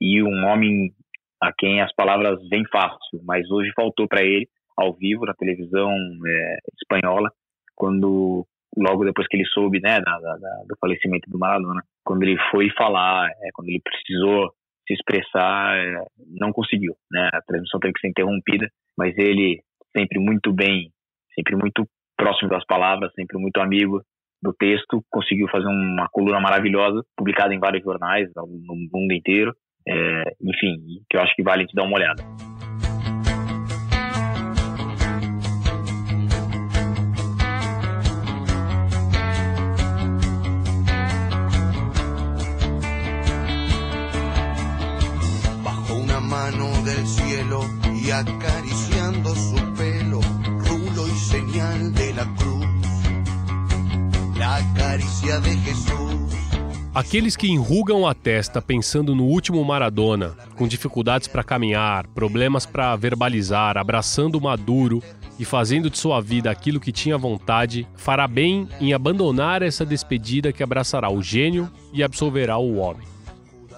e 0.00 0.22
um 0.22 0.44
homem 0.46 0.92
a 1.40 1.52
quem 1.52 1.80
as 1.80 1.92
palavras 1.94 2.38
vêm 2.48 2.64
fácil, 2.70 3.20
mas 3.24 3.50
hoje 3.50 3.72
faltou 3.74 4.06
para 4.06 4.22
ele, 4.22 4.48
ao 4.76 4.94
vivo, 4.94 5.24
na 5.24 5.34
televisão 5.34 5.90
é, 6.26 6.56
espanhola, 6.80 7.30
quando 7.74 8.46
logo 8.76 9.04
depois 9.04 9.26
que 9.28 9.36
ele 9.36 9.46
soube 9.46 9.80
né, 9.80 10.00
da, 10.00 10.18
da, 10.18 10.62
do 10.68 10.76
falecimento 10.80 11.28
do 11.30 11.38
Maradona, 11.38 11.82
quando 12.04 12.22
ele 12.22 12.38
foi 12.50 12.70
falar, 12.70 13.28
é, 13.28 13.50
quando 13.52 13.68
ele 13.68 13.82
precisou 13.82 14.52
se 14.86 14.94
expressar, 14.94 15.76
é, 15.76 16.04
não 16.28 16.52
conseguiu. 16.52 16.94
Né? 17.10 17.28
A 17.32 17.42
transmissão 17.42 17.80
teve 17.80 17.94
que 17.94 18.00
ser 18.00 18.08
interrompida, 18.08 18.68
mas 18.96 19.16
ele 19.16 19.60
sempre 19.96 20.18
muito 20.18 20.52
bem, 20.52 20.90
sempre 21.34 21.56
muito 21.56 21.86
próximo 22.16 22.50
das 22.50 22.64
palavras, 22.66 23.12
sempre 23.14 23.38
muito 23.38 23.60
amigo 23.60 24.02
do 24.42 24.52
texto, 24.52 25.04
conseguiu 25.10 25.48
fazer 25.48 25.68
uma 25.68 26.08
coluna 26.10 26.40
maravilhosa, 26.40 27.02
publicada 27.16 27.54
em 27.54 27.60
vários 27.60 27.84
jornais 27.84 28.28
no 28.34 28.74
mundo 28.92 29.12
inteiro. 29.12 29.54
É, 29.88 30.22
enfim, 30.40 30.76
que 31.08 31.16
eu 31.16 31.20
acho 31.20 31.34
que 31.34 31.42
vale 31.42 31.66
te 31.66 31.74
dar 31.74 31.84
uma 31.84 31.96
olhada. 31.96 32.22
Acariciando 48.12 49.34
su 49.34 49.54
pelo, 49.74 50.20
rulo 50.20 51.08
y 51.08 51.18
señal 51.18 51.92
de 51.94 52.12
la 52.12 52.26
cruz, 52.34 52.66
la 54.36 54.60
caricia 54.74 55.40
de 55.40 55.56
Jesús. 55.56 56.12
Aqueles 56.94 57.36
que 57.36 57.46
enrugam 57.46 58.06
a 58.06 58.14
testa 58.14 58.60
pensando 58.60 59.14
no 59.14 59.24
último 59.24 59.64
Maradona, 59.64 60.36
com 60.56 60.68
dificuldades 60.68 61.26
para 61.26 61.42
caminhar, 61.42 62.06
problemas 62.08 62.66
para 62.66 62.94
verbalizar, 62.96 63.78
abraçando 63.78 64.36
o 64.36 64.42
Maduro 64.42 65.02
e 65.38 65.44
fazendo 65.46 65.88
de 65.88 65.96
sua 65.96 66.20
vida 66.20 66.50
aquilo 66.50 66.78
que 66.78 66.92
tinha 66.92 67.16
vontade, 67.16 67.88
fará 67.96 68.28
bem 68.28 68.68
em 68.78 68.92
abandonar 68.92 69.62
essa 69.62 69.86
despedida 69.86 70.52
que 70.52 70.62
abraçará 70.62 71.10
o 71.10 71.22
gênio 71.22 71.70
e 71.94 72.02
absolverá 72.02 72.58
o 72.58 72.76
homem. 72.76 73.11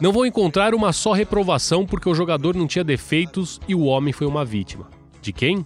Não 0.01 0.13
vou 0.13 0.27
encontrar 0.27 0.75
uma 0.75 0.93
só 0.93 1.13
reprovação 1.13 1.87
porque 1.87 2.09
o 2.09 2.15
jogador 2.15 2.57
não 2.57 2.67
tinha 2.67 2.85
defeitos 2.85 3.61
e 3.69 3.75
o 3.75 3.85
homem 3.85 4.13
foi 4.13 4.27
uma 4.27 4.45
vítima. 4.45 4.89
De 5.23 5.33
quem? 5.33 5.65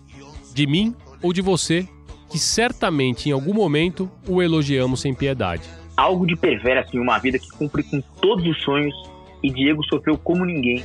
De 0.55 0.67
mim 0.67 0.95
ou 1.23 1.33
de 1.33 1.41
você, 1.41 1.89
que 2.31 2.39
certamente 2.39 3.29
em 3.29 3.33
algum 3.33 3.55
momento 3.55 4.11
o 4.27 4.43
elogiamos 4.43 5.01
sem 5.01 5.15
piedade. 5.15 5.63
Algo 5.97 6.27
de 6.27 6.37
perverso 6.37 6.97
em 6.97 7.01
uma 7.01 7.19
vida 7.19 7.39
que 7.39 7.49
cumpre 7.51 7.83
com 7.83 8.01
todos 8.21 8.47
os 8.47 8.63
sonhos 8.63 8.95
e 9.43 9.51
Diego 9.51 9.83
sofreu 9.85 10.19
como 10.19 10.45
ninguém 10.45 10.85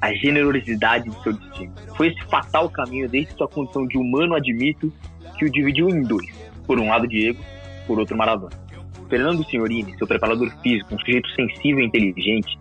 a 0.00 0.12
generosidade 0.14 1.10
de 1.10 1.22
seu 1.22 1.32
destino. 1.32 1.72
Foi 1.96 2.08
esse 2.08 2.22
fatal 2.24 2.70
caminho 2.70 3.08
desde 3.08 3.32
sua 3.34 3.48
condição 3.48 3.86
de 3.86 3.98
humano 3.98 4.34
admito 4.34 4.92
que 5.38 5.44
o 5.44 5.50
dividiu 5.50 5.88
em 5.88 6.02
dois. 6.02 6.28
Por 6.66 6.78
um 6.80 6.88
lado 6.88 7.06
Diego, 7.06 7.42
por 7.86 7.98
outro 7.98 8.16
Maradona. 8.16 8.56
Fernando 9.08 9.44
Signorini, 9.44 9.96
seu 9.96 10.06
preparador 10.06 10.50
físico, 10.62 10.94
um 10.94 10.98
sujeito 10.98 11.28
sensível 11.30 11.80
e 11.80 11.86
inteligente, 11.86 12.58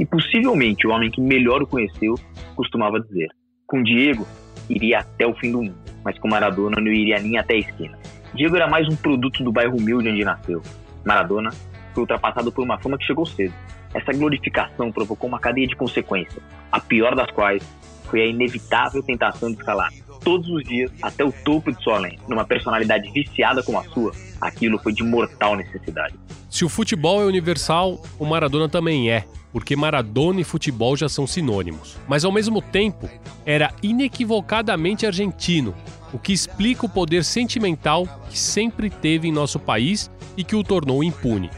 e 0.00 0.06
possivelmente 0.06 0.86
o 0.86 0.90
homem 0.90 1.10
que 1.10 1.20
melhor 1.20 1.62
o 1.62 1.66
conheceu 1.66 2.14
costumava 2.56 2.98
dizer: 2.98 3.28
com 3.66 3.82
Diego 3.82 4.26
iria 4.68 5.00
até 5.00 5.26
o 5.26 5.34
fim 5.34 5.52
do 5.52 5.62
mundo, 5.62 5.76
mas 6.02 6.18
com 6.18 6.26
Maradona 6.26 6.80
não 6.80 6.90
iria 6.90 7.20
nem 7.20 7.36
até 7.36 7.54
a 7.54 7.58
esquina. 7.58 7.98
Diego 8.34 8.56
era 8.56 8.66
mais 8.66 8.88
um 8.88 8.96
produto 8.96 9.44
do 9.44 9.52
bairro 9.52 9.76
humilde 9.76 10.08
onde 10.08 10.24
nasceu. 10.24 10.62
Maradona 11.04 11.50
foi 11.92 12.02
ultrapassado 12.02 12.50
por 12.50 12.64
uma 12.64 12.78
fama 12.78 12.96
que 12.96 13.04
chegou 13.04 13.26
cedo. 13.26 13.52
Essa 13.92 14.12
glorificação 14.12 14.90
provocou 14.90 15.28
uma 15.28 15.38
cadeia 15.38 15.66
de 15.66 15.76
consequências, 15.76 16.42
a 16.72 16.80
pior 16.80 17.14
das 17.14 17.30
quais 17.32 17.62
foi 18.04 18.22
a 18.22 18.26
inevitável 18.26 19.02
tentação 19.02 19.50
de 19.50 19.58
escalar 19.58 19.90
todos 20.24 20.48
os 20.48 20.62
dias 20.64 20.90
até 21.02 21.24
o 21.24 21.32
topo 21.32 21.72
de 21.72 21.82
sua 21.82 21.98
lente. 21.98 22.20
Numa 22.28 22.44
personalidade 22.44 23.10
viciada 23.10 23.62
como 23.62 23.78
a 23.78 23.84
sua, 23.84 24.12
aquilo 24.40 24.78
foi 24.78 24.92
de 24.92 25.02
mortal 25.02 25.56
necessidade. 25.56 26.14
Se 26.48 26.64
o 26.64 26.68
futebol 26.68 27.20
é 27.20 27.24
universal, 27.24 28.00
o 28.18 28.24
Maradona 28.24 28.68
também 28.68 29.10
é 29.10 29.24
porque 29.52 29.76
Maradona 29.76 30.40
e 30.40 30.44
futebol 30.44 30.96
já 30.96 31.08
são 31.08 31.26
sinônimos. 31.26 31.96
Mas 32.08 32.24
ao 32.24 32.32
mesmo 32.32 32.62
tempo, 32.62 33.08
era 33.44 33.72
inequivocadamente 33.82 35.06
argentino, 35.06 35.74
o 36.12 36.18
que 36.18 36.32
explica 36.32 36.86
o 36.86 36.88
poder 36.88 37.24
sentimental 37.24 38.06
que 38.28 38.38
sempre 38.38 38.90
teve 38.90 39.28
em 39.28 39.32
nosso 39.32 39.58
país 39.58 40.10
e 40.36 40.44
que 40.44 40.56
o 40.56 40.64
tornou 40.64 41.02
impune. 41.02 41.50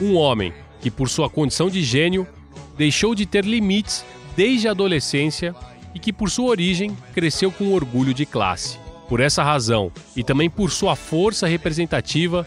Um 0.00 0.16
homem 0.16 0.52
que, 0.80 0.90
por 0.90 1.08
sua 1.08 1.28
condição 1.28 1.68
de 1.68 1.82
gênio, 1.82 2.26
deixou 2.76 3.14
de 3.14 3.26
ter 3.26 3.44
limites 3.44 4.04
desde 4.36 4.68
a 4.68 4.70
adolescência 4.70 5.54
e 5.94 5.98
que, 5.98 6.12
por 6.12 6.30
sua 6.30 6.50
origem, 6.50 6.96
cresceu 7.12 7.50
com 7.50 7.72
orgulho 7.72 8.14
de 8.14 8.24
classe. 8.24 8.78
Por 9.08 9.20
essa 9.20 9.42
razão, 9.42 9.90
e 10.16 10.22
também 10.22 10.48
por 10.48 10.70
sua 10.70 10.94
força 10.94 11.46
representativa, 11.46 12.46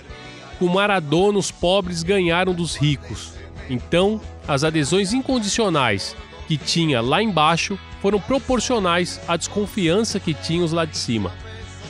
com 0.57 0.67
Maradona 0.67 1.37
os 1.37 1.51
pobres 1.51 2.03
ganharam 2.03 2.53
dos 2.53 2.75
ricos. 2.75 3.33
Então, 3.69 4.19
as 4.47 4.63
adesões 4.63 5.13
incondicionais 5.13 6.15
que 6.47 6.57
tinha 6.57 7.01
lá 7.01 7.21
embaixo 7.21 7.79
foram 8.01 8.19
proporcionais 8.19 9.21
à 9.27 9.37
desconfiança 9.37 10.19
que 10.19 10.33
tinha 10.33 10.63
os 10.63 10.73
lá 10.73 10.85
de 10.85 10.97
cima. 10.97 11.31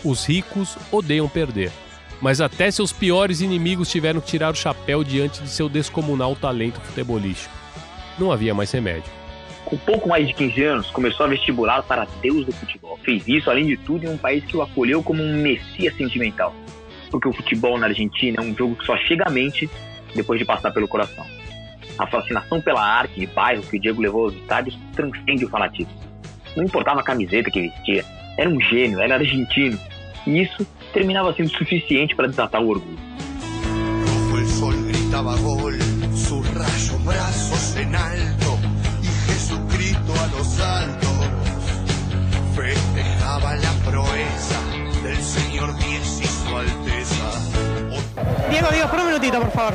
Os 0.03 0.26
ricos 0.26 0.78
odeiam 0.91 1.28
perder, 1.28 1.71
mas 2.21 2.39
até 2.39 2.69
seus 2.69 2.91
piores 2.91 3.41
inimigos 3.41 3.89
tiveram 3.89 4.21
que 4.21 4.28
tirar 4.28 4.51
o 4.51 4.55
chapéu 4.55 5.03
diante 5.03 5.41
de 5.41 5.49
seu 5.49 5.67
descomunal 5.67 6.36
talento 6.36 6.80
futebolístico. 6.82 7.53
Não 8.19 8.32
havia 8.32 8.53
mais 8.53 8.71
remédio. 8.71 9.11
Com 9.65 9.78
pouco 9.78 10.09
mais 10.09 10.28
de 10.28 10.34
15 10.34 10.63
anos, 10.63 10.91
começou 10.91 11.26
a 11.26 11.30
vestibular 11.30 11.82
para 11.84 12.05
Deus 12.21 12.45
do 12.45 12.51
futebol. 12.51 12.99
Fez 13.03 13.28
isso, 13.28 13.49
além 13.49 13.65
de 13.65 13.78
tudo, 13.78 14.05
em 14.05 14.09
um 14.09 14.17
país 14.17 14.45
que 14.45 14.55
o 14.55 14.61
acolheu 14.61 15.01
como 15.01 15.24
um 15.24 15.41
messias 15.41 15.95
sentimental. 15.95 16.53
Porque 17.09 17.28
o 17.28 17.34
futebol 17.34 17.78
na 17.78 17.88
Argentina 17.88 18.38
é 18.39 18.41
um 18.41 18.55
jogo 18.55 18.76
que 18.76 18.86
só 18.86 18.95
chega 18.97 19.24
à 19.26 19.32
mente 19.32 19.69
depois 20.13 20.39
de 20.39 20.45
passar 20.45 20.71
pelo 20.71 20.88
coração. 20.88 21.26
A 21.98 22.08
fascinação 22.08 22.62
pela 22.62 22.82
arte 22.82 23.20
de 23.20 23.28
bairro 23.28 23.64
que 23.64 23.78
o 23.78 23.80
Diego 23.80 24.02
levou 24.02 24.26
aos 24.26 24.36
estádios 24.36 24.78
transcende 24.96 25.46
o 25.46 25.50
fanatismo. 25.50 25.94
Não 26.56 26.64
importava 26.64 27.02
a 27.02 27.04
camiseta 27.04 27.50
que 27.50 27.62
vestia, 27.62 28.06
era 28.38 28.50
um 28.50 28.60
gênio, 28.60 29.00
era 29.00 29.16
argentino. 29.16 29.80
E 30.26 30.41
isso 30.41 30.66
terminava 30.94 31.34
sendo 31.34 31.50
suficiente 31.50 32.16
para 32.16 32.28
desatar 32.28 32.62
o 32.62 32.70
orgulho. 32.70 32.98
Como 34.30 34.41
o 34.41 34.48
sol 34.48 34.72
gritava 34.88 35.36
gol, 35.38 35.72
su 36.16 36.39
rayo, 36.41 37.00
braços 37.04 37.76
alto, 37.78 38.60
e 39.02 39.32
Jesucristo 39.32 40.12
a 40.12 40.38
los 40.38 40.60
altos 40.60 41.14
proeza 43.84 44.60
del 45.04 45.18
Alteza. 46.56 47.28
Diego, 48.50 48.68
Diego, 48.72 48.89
por 48.89 49.00
um 49.00 49.06
minutito, 49.06 49.39
por 49.39 49.52
favor. 49.52 49.74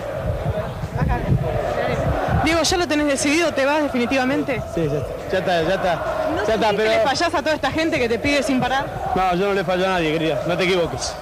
Acá. 0.98 2.07
Diego, 2.48 2.62
¿ya 2.62 2.76
lo 2.78 2.88
tenés 2.88 3.06
decidido? 3.08 3.52
¿Te 3.52 3.66
vas 3.66 3.82
definitivamente? 3.82 4.62
Sí, 4.74 4.80
ya, 4.86 5.06
ya 5.30 5.38
está, 5.38 5.62
ya 5.64 5.74
está. 5.74 5.94
¿No 6.34 6.46
ya 6.46 6.54
está, 6.54 6.70
que 6.70 6.76
pero... 6.78 6.90
le 6.90 7.00
fallás 7.00 7.34
a 7.34 7.42
toda 7.42 7.54
esta 7.54 7.70
gente 7.70 7.98
que 7.98 8.08
te 8.08 8.18
pide 8.18 8.42
sin 8.42 8.58
parar? 8.58 9.12
No, 9.14 9.34
yo 9.34 9.48
no 9.48 9.52
le 9.52 9.62
fallo 9.64 9.84
a 9.84 9.88
nadie, 9.90 10.12
querida. 10.12 10.42
No 10.48 10.56
te 10.56 10.64
equivoques. 10.64 11.14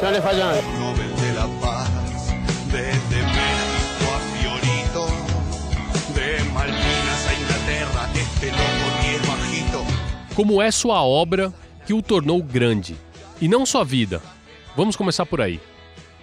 Yo 0.00 0.02
no 0.02 0.10
le 0.10 0.20
fallo 0.20 0.42
a 0.42 0.46
nadie. 0.46 0.62
Nobel 0.76 1.14
de 1.14 1.32
la 1.34 1.46
Paz, 1.60 1.88
desde 2.72 3.22
México 3.22 4.06
a 4.12 4.18
Fiorito, 4.34 5.06
de 6.16 6.42
Malvinas 6.52 7.28
a 7.28 7.34
Inglaterra, 7.34 8.08
este 8.16 8.50
loco 8.50 9.28
bajito. 9.28 9.84
Como 10.34 10.60
é 10.60 10.72
sua 10.72 11.00
obra 11.00 11.52
que 11.86 11.94
o 11.94 12.02
tornou 12.02 12.42
grande? 12.42 12.96
E 13.40 13.46
não 13.46 13.64
sua 13.64 13.84
vida. 13.84 14.20
Vamos 14.76 14.96
começar 14.96 15.26
por 15.26 15.40
aí. 15.40 15.60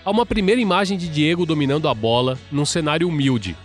Há 0.04 0.12
uma 0.12 0.26
primeira 0.26 0.60
imagem 0.60 0.98
de 0.98 1.08
Diego 1.08 1.46
dominando 1.46 1.88
a 1.88 1.94
bola 1.94 2.38
num 2.52 2.66
cenário 2.66 3.08
humilde, 3.08 3.56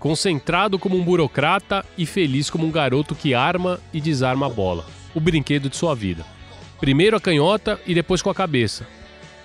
concentrado 0.00 0.78
como 0.78 0.96
um 0.96 1.04
burocrata 1.04 1.84
e 1.96 2.06
feliz 2.06 2.48
como 2.48 2.66
um 2.66 2.70
garoto 2.70 3.14
que 3.14 3.34
arma 3.34 3.78
e 3.92 4.00
desarma 4.00 4.46
a 4.46 4.48
bola, 4.48 4.86
o 5.14 5.20
brinquedo 5.20 5.68
de 5.68 5.76
sua 5.76 5.94
vida. 5.94 6.24
Primeiro 6.80 7.16
a 7.16 7.20
canhota 7.20 7.78
e 7.86 7.94
depois 7.94 8.22
com 8.22 8.30
a 8.30 8.34
cabeça. 8.34 8.86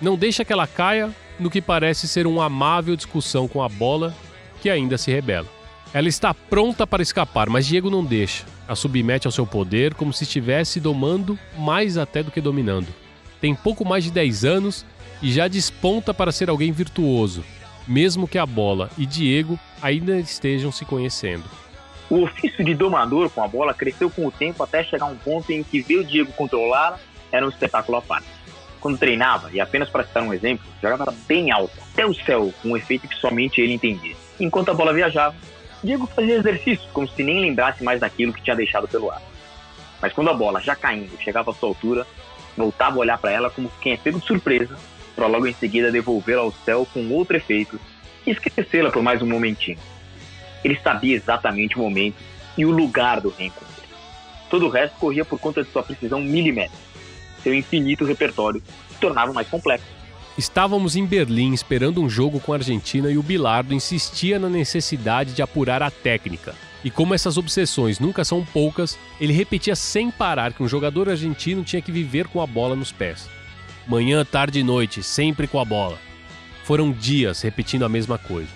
Não 0.01 0.15
deixa 0.15 0.45
que 0.45 0.53
ela 0.53 0.65
caia 0.65 1.13
no 1.37 1.49
que 1.49 1.61
parece 1.61 2.07
ser 2.07 2.25
uma 2.25 2.45
amável 2.45 2.95
discussão 2.95 3.47
com 3.49 3.61
a 3.61 3.67
bola 3.67 4.15
que 4.61 4.69
ainda 4.69 4.97
se 4.97 5.11
rebela. 5.11 5.47
Ela 5.93 6.07
está 6.07 6.33
pronta 6.33 6.87
para 6.87 7.03
escapar, 7.03 7.49
mas 7.49 7.67
Diego 7.67 7.89
não 7.89 8.03
deixa. 8.03 8.45
A 8.67 8.75
submete 8.75 9.27
ao 9.27 9.31
seu 9.31 9.45
poder 9.45 9.93
como 9.93 10.13
se 10.13 10.23
estivesse 10.23 10.79
domando 10.79 11.37
mais 11.57 11.97
até 11.97 12.23
do 12.23 12.31
que 12.31 12.39
dominando. 12.39 12.87
Tem 13.41 13.53
pouco 13.53 13.85
mais 13.85 14.05
de 14.05 14.11
10 14.11 14.45
anos 14.45 14.85
e 15.21 15.31
já 15.31 15.47
desponta 15.49 16.13
para 16.13 16.31
ser 16.31 16.49
alguém 16.49 16.71
virtuoso, 16.71 17.43
mesmo 17.87 18.27
que 18.27 18.37
a 18.37 18.45
bola 18.45 18.89
e 18.97 19.05
Diego 19.05 19.59
ainda 19.81 20.17
estejam 20.17 20.71
se 20.71 20.85
conhecendo. 20.85 21.45
O 22.09 22.23
ofício 22.23 22.63
de 22.63 22.75
domador 22.75 23.29
com 23.29 23.43
a 23.43 23.47
bola 23.47 23.73
cresceu 23.73 24.09
com 24.09 24.27
o 24.27 24.31
tempo 24.31 24.63
até 24.63 24.83
chegar 24.83 25.05
a 25.05 25.09
um 25.09 25.15
ponto 25.15 25.51
em 25.51 25.63
que 25.63 25.81
ver 25.81 25.97
o 25.97 26.03
Diego 26.03 26.31
controlar 26.33 26.99
era 27.31 27.45
um 27.45 27.49
espetáculo 27.49 27.97
à 27.97 28.01
parte. 28.01 28.27
Quando 28.79 28.99
treinava, 28.99 29.49
e 29.51 29.59
apenas 29.59 29.89
para 29.89 30.03
citar 30.03 30.21
um 30.21 30.33
exemplo, 30.33 30.65
jogava 30.81 31.13
bem 31.27 31.51
alto, 31.51 31.73
até 31.91 32.05
o 32.05 32.13
céu, 32.13 32.53
com 32.61 32.69
um 32.69 32.77
efeito 32.77 33.07
que 33.07 33.15
somente 33.15 33.59
ele 33.59 33.73
entendia. 33.73 34.15
Enquanto 34.39 34.69
a 34.69 34.73
bola 34.75 34.93
viajava, 34.93 35.35
Diego 35.83 36.05
fazia 36.07 36.35
exercícios 36.35 36.87
como 36.93 37.07
se 37.07 37.23
nem 37.23 37.41
lembrasse 37.41 37.83
mais 37.83 37.99
daquilo 37.99 38.33
que 38.33 38.43
tinha 38.43 38.55
deixado 38.55 38.87
pelo 38.87 39.09
ar. 39.09 39.21
Mas 39.99 40.13
quando 40.13 40.29
a 40.29 40.33
bola, 40.33 40.61
já 40.61 40.75
caindo, 40.75 41.17
chegava 41.19 41.49
à 41.49 41.53
sua 41.53 41.69
altura, 41.69 42.05
voltava 42.55 42.97
a 42.97 42.99
olhar 42.99 43.17
para 43.17 43.31
ela 43.31 43.49
como 43.49 43.71
quem 43.81 43.93
é 43.93 43.97
pego 43.97 44.19
de 44.19 44.25
surpresa, 44.25 44.77
para 45.15 45.27
logo 45.27 45.47
em 45.47 45.53
seguida 45.53 45.91
devolvê-la 45.91 46.41
ao 46.41 46.51
céu 46.51 46.87
com 46.93 47.09
outro 47.11 47.37
efeito 47.37 47.79
e 48.25 48.31
esquecê-la 48.31 48.91
por 48.91 49.01
mais 49.01 49.21
um 49.21 49.27
momentinho. 49.27 49.77
Ele 50.63 50.77
sabia 50.83 51.15
exatamente 51.15 51.77
o 51.77 51.79
momento 51.79 52.17
e 52.57 52.65
o 52.65 52.71
lugar 52.71 53.21
do 53.21 53.29
reencontro. 53.29 53.65
Todo 54.49 54.65
o 54.65 54.69
resto 54.69 54.97
corria 54.97 55.25
por 55.25 55.39
conta 55.39 55.63
de 55.63 55.69
sua 55.69 55.83
precisão 55.83 56.21
milimétrica. 56.21 56.83
Seu 57.43 57.53
infinito 57.53 58.05
repertório 58.05 58.61
se 58.89 58.99
tornava 58.99 59.31
mais 59.33 59.47
complexo. 59.47 59.95
Estávamos 60.37 60.95
em 60.95 61.05
Berlim 61.05 61.53
esperando 61.53 62.01
um 62.01 62.09
jogo 62.09 62.39
com 62.39 62.51
a 62.51 62.57
Argentina 62.57 63.09
e 63.09 63.17
o 63.17 63.23
Bilardo 63.23 63.73
insistia 63.73 64.37
na 64.37 64.49
necessidade 64.49 65.33
de 65.33 65.41
apurar 65.41 65.81
a 65.81 65.89
técnica. 65.89 66.53
E 66.83 66.91
como 66.91 67.13
essas 67.13 67.37
obsessões 67.37 67.99
nunca 67.99 68.25
são 68.25 68.43
poucas, 68.43 68.97
ele 69.19 69.33
repetia 69.33 69.75
sem 69.75 70.11
parar 70.11 70.53
que 70.53 70.61
um 70.61 70.67
jogador 70.67 71.09
argentino 71.09 71.63
tinha 71.63 71.81
que 71.81 71.91
viver 71.91 72.27
com 72.27 72.41
a 72.41 72.45
bola 72.45 72.75
nos 72.75 72.91
pés. 72.91 73.29
Manhã, 73.87 74.25
tarde 74.25 74.59
e 74.59 74.63
noite, 74.63 75.03
sempre 75.03 75.47
com 75.47 75.59
a 75.59 75.65
bola. 75.65 75.99
Foram 76.63 76.91
dias 76.91 77.41
repetindo 77.41 77.85
a 77.85 77.89
mesma 77.89 78.17
coisa. 78.17 78.49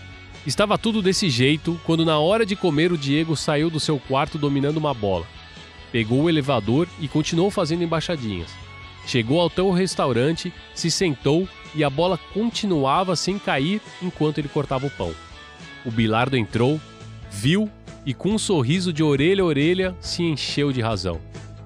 Estava 0.46 0.76
tudo 0.76 1.04
desse 1.04 1.30
jeito 1.30 1.80
quando, 1.86 2.04
na 2.04 2.18
hora 2.18 2.44
de 2.44 2.56
comer, 2.56 2.92
o 2.92 2.98
Diego 2.98 3.36
saiu 3.36 3.70
do 3.70 3.80
seu 3.80 4.00
quarto 4.00 4.40
dominando 4.40 4.78
uma 4.78 4.94
bola. 4.94 5.28
Pegou 5.92 6.24
o 6.24 6.30
elevador 6.30 6.88
e 7.00 7.08
continuou 7.08 7.52
fazendo 7.52 7.84
embaixadinhas. 7.84 8.50
Chegou 9.06 9.46
até 9.46 9.62
o 9.62 9.72
restaurante, 9.72 10.52
se 10.74 10.90
sentou 10.90 11.48
e 11.76 11.84
a 11.84 11.90
bola 11.90 12.18
continuava 12.34 13.16
sem 13.16 13.38
cair 13.38 13.80
enquanto 14.02 14.40
ele 14.40 14.48
cortava 14.48 14.88
o 14.88 14.92
pão. 14.92 15.14
O 15.86 15.92
Bilardo 15.92 16.38
entrou, 16.38 16.82
viu 17.30 17.70
e, 18.04 18.16
com 18.16 18.32
um 18.32 18.40
sorriso 18.40 18.92
de 18.92 19.04
orelha 19.04 19.44
a 19.44 19.46
orelha, 19.46 19.96
se 20.00 20.24
encheu 20.24 20.72
de 20.72 20.82
razão. 20.82 21.22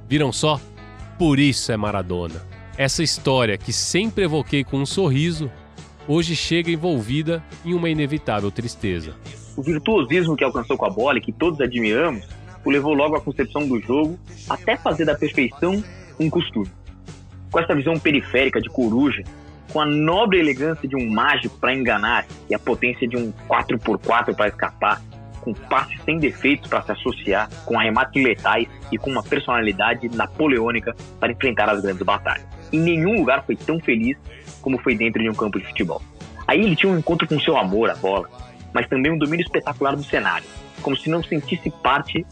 Viram 0.09 0.33
só? 0.33 0.59
Por 1.17 1.39
isso 1.39 1.71
é 1.71 1.77
Maradona. 1.77 2.52
Essa 2.75 3.03
história 3.03 3.55
que 3.55 3.71
sempre 3.71 4.23
evoquei 4.23 4.63
com 4.63 4.77
um 4.77 4.85
sorriso, 4.85 5.51
hoje 6.07 6.35
chega 6.35 6.71
envolvida 6.71 7.43
em 7.63 7.71
uma 7.71 7.87
inevitável 7.87 8.49
tristeza. 8.49 9.13
O 9.55 9.61
virtuosismo 9.61 10.35
que 10.35 10.43
alcançou 10.43 10.75
com 10.75 10.85
a 10.87 10.89
bola 10.89 11.19
e 11.19 11.21
que 11.21 11.31
todos 11.31 11.61
admiramos 11.61 12.27
o 12.65 12.71
levou 12.71 12.95
logo 12.95 13.15
à 13.15 13.21
concepção 13.21 13.67
do 13.67 13.79
jogo 13.79 14.17
até 14.49 14.75
fazer 14.75 15.05
da 15.05 15.13
perfeição 15.13 15.83
um 16.19 16.29
costume. 16.31 16.67
Com 17.51 17.59
essa 17.59 17.75
visão 17.75 17.93
periférica 17.99 18.59
de 18.59 18.69
coruja, 18.69 19.21
com 19.71 19.79
a 19.79 19.85
nobre 19.85 20.39
elegância 20.39 20.87
de 20.87 20.95
um 20.95 21.07
mágico 21.11 21.55
para 21.59 21.75
enganar 21.75 22.25
e 22.49 22.55
a 22.55 22.59
potência 22.59 23.07
de 23.07 23.15
um 23.15 23.31
4x4 23.47 24.35
para 24.35 24.47
escapar, 24.47 24.99
com 25.41 25.53
passes 25.53 26.01
sem 26.03 26.17
defeitos 26.17 26.67
para 26.67 26.81
se 26.81 26.91
associar, 26.93 27.49
com 27.65 27.77
arremates 27.77 28.23
letais 28.23 28.67
e 28.91 28.97
com 28.97 29.11
uma 29.11 29.21
personalidade 29.21 30.09
napoleônica 30.09 30.95
para 31.19 31.31
enfrentar 31.31 31.69
as 31.69 31.79
grandes 31.81 32.01
batalhas. 32.01 32.62
Em 32.73 32.79
nenhum 32.79 33.19
lugar 33.19 33.45
foi 33.45 33.55
tão 33.55 33.79
feliz 33.79 34.17
como 34.59 34.79
foi 34.79 34.95
dentro 34.95 35.21
de 35.21 35.29
um 35.29 35.33
campo 35.35 35.59
de 35.59 35.65
futebol. 35.67 36.01
Aí 36.47 36.59
ele 36.59 36.75
tinha 36.75 36.91
um 36.91 36.97
encontro 36.97 37.27
com 37.27 37.39
seu 37.39 37.55
amor 37.55 37.91
à 37.91 37.95
bola, 37.95 38.27
mas 38.73 38.87
também 38.87 39.11
um 39.11 39.17
domínio 39.17 39.43
espetacular 39.43 39.95
do 39.95 40.03
cenário, 40.03 40.47
como 40.81 40.97
se 40.97 41.07
não 41.07 41.23
sentisse 41.23 41.69
parte. 41.69 42.25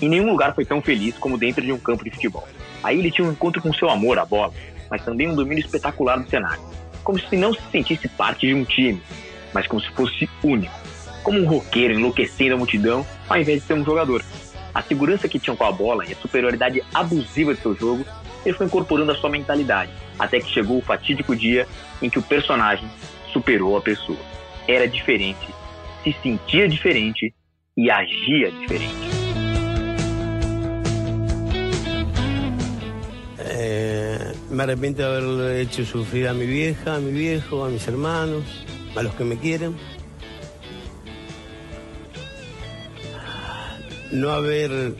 Em 0.00 0.08
nenhum 0.08 0.30
lugar 0.30 0.54
foi 0.54 0.64
tão 0.64 0.80
feliz 0.80 1.18
como 1.18 1.36
dentro 1.36 1.64
de 1.64 1.72
um 1.72 1.78
campo 1.78 2.04
de 2.04 2.10
futebol. 2.12 2.46
Aí 2.80 3.00
ele 3.00 3.10
tinha 3.10 3.26
um 3.26 3.32
encontro 3.32 3.60
com 3.60 3.74
seu 3.74 3.90
amor 3.90 4.20
à 4.20 4.24
bola, 4.24 4.54
mas 4.88 5.04
também 5.04 5.28
um 5.28 5.34
domínio 5.34 5.64
espetacular 5.64 6.20
do 6.20 6.28
cenário, 6.28 6.62
como 7.02 7.18
se 7.18 7.36
não 7.36 7.52
se 7.52 7.60
sentisse 7.72 8.06
parte 8.06 8.46
de 8.46 8.54
um 8.54 8.64
time, 8.64 9.02
mas 9.52 9.66
como 9.66 9.82
se 9.82 9.90
fosse 9.90 10.30
único, 10.44 10.72
como 11.24 11.40
um 11.40 11.46
roqueiro 11.46 11.94
enlouquecendo 11.94 12.54
a 12.54 12.56
multidão 12.56 13.04
ao 13.28 13.36
invés 13.36 13.62
de 13.62 13.66
ser 13.66 13.74
um 13.74 13.84
jogador. 13.84 14.24
A 14.72 14.80
segurança 14.80 15.28
que 15.28 15.40
tinha 15.40 15.56
com 15.56 15.64
a 15.64 15.72
bola 15.72 16.06
e 16.06 16.12
a 16.12 16.16
superioridade 16.16 16.84
abusiva 16.94 17.52
de 17.52 17.60
seu 17.60 17.74
jogo, 17.74 18.04
ele 18.48 18.56
foi 18.56 18.66
incorporando 18.66 19.12
a 19.12 19.14
sua 19.14 19.30
mentalidade, 19.30 19.90
até 20.18 20.40
que 20.40 20.50
chegou 20.50 20.78
o 20.78 20.82
fatídico 20.82 21.36
dia 21.36 21.66
em 22.00 22.08
que 22.08 22.18
o 22.18 22.22
personagem 22.22 22.88
superou 23.32 23.76
a 23.76 23.80
pessoa. 23.80 24.18
Era 24.66 24.88
diferente, 24.88 25.48
se 26.02 26.14
sentia 26.22 26.68
diferente 26.68 27.34
e 27.76 27.90
agia 27.90 28.50
diferente. 28.50 28.94
Eh, 33.38 34.32
me 34.50 34.62
arrepiento 34.62 34.98
de 34.98 35.04
haberle 35.04 35.62
hecho 35.62 35.84
sufrir 35.84 36.28
a 36.28 36.34
mi 36.34 36.46
vieja, 36.46 36.94
a 36.94 36.98
mi 36.98 37.12
viejo, 37.12 37.64
a 37.64 37.68
mis 37.68 37.86
hermanos, 37.86 38.44
a 38.96 39.02
los 39.02 39.14
que 39.14 39.24
me 39.24 39.36
quieren. 39.36 39.76
No 44.10 44.30
haber, 44.30 44.94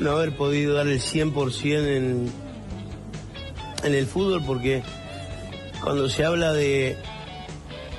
no 0.00 0.12
haber 0.12 0.34
podido 0.34 0.74
dar 0.74 0.86
el 0.88 1.00
100% 1.00 1.96
en, 1.96 2.30
en 3.84 3.94
el 3.94 4.06
fútbol 4.06 4.42
porque 4.44 4.82
cuando 5.82 6.08
se 6.08 6.24
habla 6.24 6.52
de, 6.52 6.96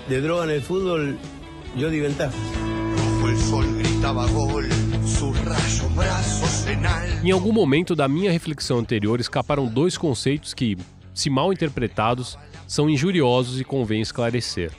de 0.10 0.22
droga 0.22 0.44
en 0.46 0.50
el 0.52 0.62
fútbol, 0.62 1.18
yo 1.78 1.90
di 1.90 2.00
ventaja. 2.00 2.34
Rojo 3.22 3.30
el 3.30 3.38
sol 3.38 3.66
gritaba 3.78 4.28
gol. 4.28 4.66
Em 7.24 7.32
algum 7.32 7.52
momento 7.52 7.96
da 7.96 8.08
minha 8.08 8.32
reflexão 8.32 8.80
anterior 8.80 9.20
escaparam 9.20 9.68
dois 9.68 9.98
conceitos 9.98 10.54
que, 10.54 10.78
se 11.14 11.30
mal 11.30 11.54
interpretados, 11.54 12.38
são 12.68 12.90
injuriosos 12.90 13.60
e 13.60 13.64
convém 13.64 14.02
esclarecer. 14.02 14.72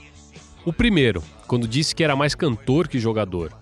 O 0.65 0.73
primeiro, 0.73 1.23
quando 1.47 1.69
disse 1.69 1.95
que 1.95 2.03
era 2.03 2.17
mais 2.17 2.35
cantor 2.35 2.89
que 2.89 2.99
jogador. 2.99 3.53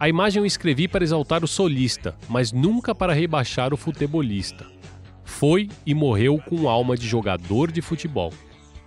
A 0.00 0.08
imagem 0.08 0.40
eu 0.40 0.46
escrevi 0.46 0.88
para 0.88 1.04
exaltar 1.04 1.44
o 1.44 1.46
solista, 1.46 2.16
mas 2.26 2.52
nunca 2.52 2.94
para 2.94 3.12
rebaixar 3.12 3.74
o 3.74 3.76
futebolista. 3.76 4.64
Foi 5.22 5.68
e 5.84 5.94
morreu 5.94 6.42
com 6.48 6.70
alma 6.70 6.96
de 6.96 7.06
jogador 7.06 7.70
de 7.70 7.82
futebol. 7.82 8.32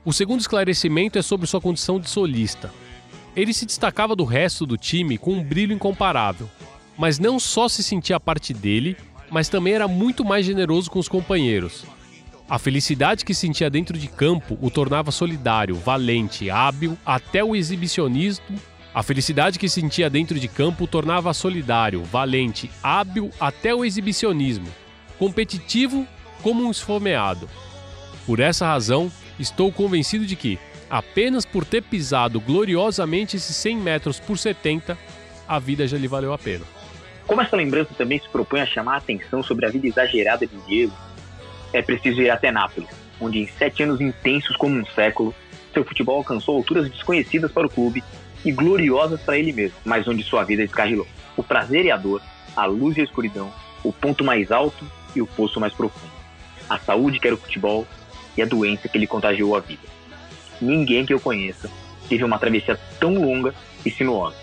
O 0.04 0.12
segundo 0.12 0.40
esclarecimento 0.40 1.20
é 1.20 1.22
sobre 1.22 1.46
sua 1.46 1.62
condição 1.62 2.00
de 2.00 2.10
solista. 2.10 2.72
Ele 3.36 3.54
se 3.54 3.68
destacava 3.68 4.16
do 4.16 4.24
resto 4.24 4.66
do 4.66 4.76
time 4.76 5.20
com 5.20 5.34
um 5.34 5.44
brilho 5.44 5.76
incomparável, 5.76 6.50
mas 6.98 7.20
não 7.20 7.40
só 7.40 7.70
se 7.70 7.84
sentia 7.84 8.20
parte 8.20 8.52
dele, 8.52 8.98
mas 9.30 9.48
também 9.48 9.76
era 9.76 9.88
muito 9.88 10.26
mais 10.26 10.44
generoso 10.44 10.90
com 10.90 10.98
os 10.98 11.08
companheiros. 11.08 11.86
A 12.50 12.58
felicidade 12.58 13.24
que 13.24 13.36
sentia 13.36 13.70
dentro 13.70 14.00
de 14.00 14.08
campo 14.08 14.58
o 14.60 14.72
tornava 14.72 15.12
solidário, 15.12 15.76
valente, 15.76 16.50
hábil, 16.50 16.98
até 17.06 17.44
o 17.44 17.56
exibicionismo 17.56 18.44
A 18.94 19.02
felicidade 19.02 19.58
que 19.58 19.68
sentia 19.68 20.08
dentro 20.08 20.40
de 20.40 20.48
campo 20.48 20.84
o 20.84 20.88
tornava 20.88 21.34
solidário, 21.34 22.04
valente, 22.04 22.70
hábil 22.84 23.32
até 23.40 23.74
o 23.74 23.84
exibicionismo, 23.84 24.68
competitivo 25.18 26.08
como 26.44 26.64
um 26.64 26.70
esfomeado. 26.70 27.50
Por 28.24 28.40
essa 28.40 28.68
razão, 28.68 29.12
estou 29.40 29.72
convencido 29.72 30.28
de 30.28 30.36
que, 30.36 30.60
apenas 30.92 31.44
por 31.44 31.66
ter 31.66 31.82
pisado 31.82 32.40
gloriosamente 32.40 33.36
esses 33.36 33.56
100 33.56 33.78
metros 33.78 34.20
por 34.20 34.38
70, 34.38 34.96
a 35.48 35.58
vida 35.58 35.88
já 35.88 35.98
lhe 35.98 36.08
valeu 36.08 36.32
a 36.32 36.38
pena. 36.38 36.66
Como 37.26 37.42
essa 37.42 37.56
lembrança 37.56 37.96
também 37.98 38.20
se 38.20 38.30
propõe 38.30 38.62
a 38.62 38.66
chamar 38.66 38.94
a 38.94 38.98
atenção 38.98 39.42
sobre 39.42 39.66
a 39.66 39.70
vida 39.70 39.88
exagerada 39.88 40.46
de 40.46 40.56
Diego, 40.68 40.94
é 41.74 41.82
preciso 41.82 42.22
ir 42.22 42.30
até 42.30 42.52
Nápoles, 42.52 42.90
onde 43.20 43.40
em 43.40 43.48
sete 43.48 43.82
anos 43.82 44.00
intensos 44.00 44.56
como 44.56 44.78
um 44.78 44.86
século, 44.86 45.34
seu 45.74 45.84
futebol 45.84 46.18
alcançou 46.18 46.58
alturas 46.58 46.88
desconhecidas 46.88 47.52
para 47.52 47.66
o 47.66 47.70
clube 47.70 48.04
e 48.44 48.52
gloriosas 48.52 49.22
para 49.22 49.38
ele 49.38 49.52
mesmo, 49.52 49.78
mas 49.86 50.08
onde 50.08 50.24
sua 50.24 50.44
vida 50.44 50.64
descarrilou. 50.64 51.08
O 51.36 51.44
prazer 51.44 51.86
e 51.86 51.92
a 51.92 51.98
dor, 51.98 52.22
a 52.56 52.66
luz 52.66 52.98
e 52.98 53.02
a 53.02 53.04
escuridão, 53.04 53.52
o 53.84 53.92
ponto 53.92 54.24
mais 54.24 54.52
alto 54.52 54.86
e 55.16 55.22
o 55.22 55.28
poço 55.28 55.60
mais 55.60 55.74
profundo. 55.74 56.12
A 56.70 56.78
saúde 56.80 57.20
que 57.20 57.28
era 57.28 57.36
o 57.36 57.40
futebol 57.40 57.88
e 58.38 58.42
a 58.42 58.46
doença 58.46 58.88
que 58.88 58.98
lhe 58.98 59.08
contagiou 59.08 59.56
a 59.56 59.60
vida. 59.60 59.88
Ninguém 60.62 61.06
que 61.06 61.14
eu 61.14 61.20
conheça 61.20 61.70
teve 62.08 62.24
uma 62.24 62.40
travessia 62.40 62.80
tão 63.00 63.16
longa 63.16 63.54
e 63.86 63.92
sinuosa. 63.92 64.38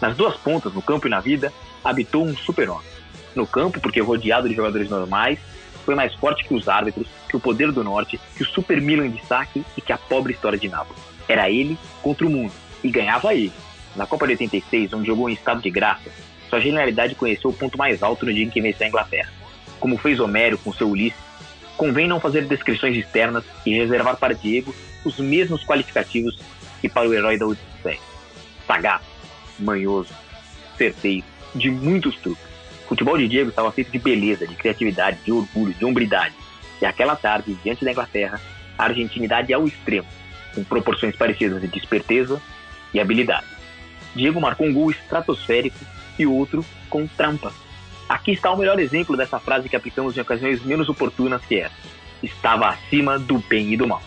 Nas 0.00 0.16
duas 0.16 0.36
pontas, 0.36 0.72
no 0.72 0.82
campo 0.82 1.06
e 1.06 1.10
na 1.10 1.20
vida, 1.20 1.52
habitou 1.82 2.24
um 2.24 2.36
super-homem. 2.36 2.86
No 3.34 3.46
campo, 3.46 3.80
porque 3.80 4.00
rodeado 4.00 4.48
de 4.48 4.54
jogadores 4.54 4.88
normais, 4.88 5.38
foi 5.84 5.94
mais 5.94 6.14
forte 6.14 6.44
que 6.44 6.54
os 6.54 6.68
árbitros, 6.68 7.06
que 7.28 7.36
o 7.36 7.40
poder 7.40 7.70
do 7.70 7.84
norte, 7.84 8.18
que 8.36 8.42
o 8.42 8.46
Super 8.46 8.80
Milan 8.80 9.10
de 9.10 9.24
saque 9.26 9.64
e 9.76 9.80
que 9.80 9.92
a 9.92 9.98
pobre 9.98 10.32
história 10.32 10.58
de 10.58 10.68
Nápoles. 10.68 11.02
Era 11.28 11.50
ele 11.50 11.78
contra 12.02 12.26
o 12.26 12.30
mundo, 12.30 12.52
e 12.84 12.90
ganhava 12.90 13.34
ele. 13.34 13.52
Na 13.96 14.06
Copa 14.06 14.26
de 14.26 14.34
86, 14.34 14.92
onde 14.92 15.06
jogou 15.06 15.30
em 15.30 15.32
estado 15.32 15.62
de 15.62 15.70
graça, 15.70 16.10
sua 16.50 16.60
genialidade 16.60 17.14
conheceu 17.14 17.50
o 17.50 17.54
ponto 17.54 17.78
mais 17.78 18.02
alto 18.02 18.26
no 18.26 18.32
dia 18.32 18.44
em 18.44 18.50
que 18.50 18.60
venceu 18.60 18.86
a 18.86 18.88
Inglaterra. 18.88 19.32
Como 19.80 19.96
fez 19.96 20.20
Homero 20.20 20.58
com 20.58 20.72
seu 20.72 20.88
Ulisses, 20.88 21.18
convém 21.76 22.06
não 22.06 22.20
fazer 22.20 22.46
descrições 22.46 22.96
externas 22.96 23.44
e 23.64 23.74
reservar 23.74 24.16
para 24.16 24.34
Diego 24.34 24.74
os 25.04 25.18
mesmos 25.18 25.64
qualificativos 25.64 26.38
que 26.80 26.88
para 26.88 27.08
o 27.08 27.14
herói 27.14 27.38
da 27.38 27.46
Odisseia. 27.46 27.98
Sagaz, 28.66 29.02
manhoso, 29.58 30.12
certeiro, 30.76 31.24
de 31.54 31.70
muitos 31.70 32.16
truques. 32.16 32.44
O 32.84 32.88
futebol 32.88 33.16
de 33.16 33.26
Diego 33.26 33.50
estava 33.50 33.72
feito 33.72 33.90
de 33.90 33.98
beleza, 33.98 34.46
de 34.46 34.54
criatividade, 34.54 35.18
de 35.24 35.32
orgulho, 35.32 35.74
de 35.74 35.84
hombridade. 35.84 36.34
E 36.80 36.86
aquela 36.86 37.16
tarde, 37.16 37.56
diante 37.62 37.84
da 37.84 37.92
Inglaterra, 37.92 38.40
a 38.76 38.84
argentinidade 38.84 39.52
é 39.52 39.56
ao 39.56 39.66
extremo, 39.66 40.06
com 40.54 40.62
proporções 40.64 41.16
parecidas 41.16 41.60
de 41.62 41.78
esperteza 41.78 42.40
e 42.94 43.00
habilidade. 43.00 43.46
Diego 44.14 44.40
marcou 44.40 44.66
um 44.66 44.72
gol 44.72 44.90
estratosférico 44.90 45.76
e 46.18 46.24
outro 46.24 46.64
com 46.88 47.06
trampa. 47.06 47.52
Aqui 48.08 48.30
está 48.30 48.50
o 48.50 48.56
melhor 48.56 48.78
exemplo 48.78 49.16
dessa 49.16 49.38
frase 49.38 49.68
que 49.68 49.76
aplicamos 49.76 50.16
em 50.16 50.20
ocasiões 50.20 50.62
menos 50.62 50.88
oportunas 50.88 51.44
que 51.44 51.56
essa. 51.56 51.74
Estava 52.22 52.68
acima 52.68 53.18
do 53.18 53.38
bem 53.38 53.72
e 53.72 53.76
do 53.76 53.88
mal. 53.88 54.02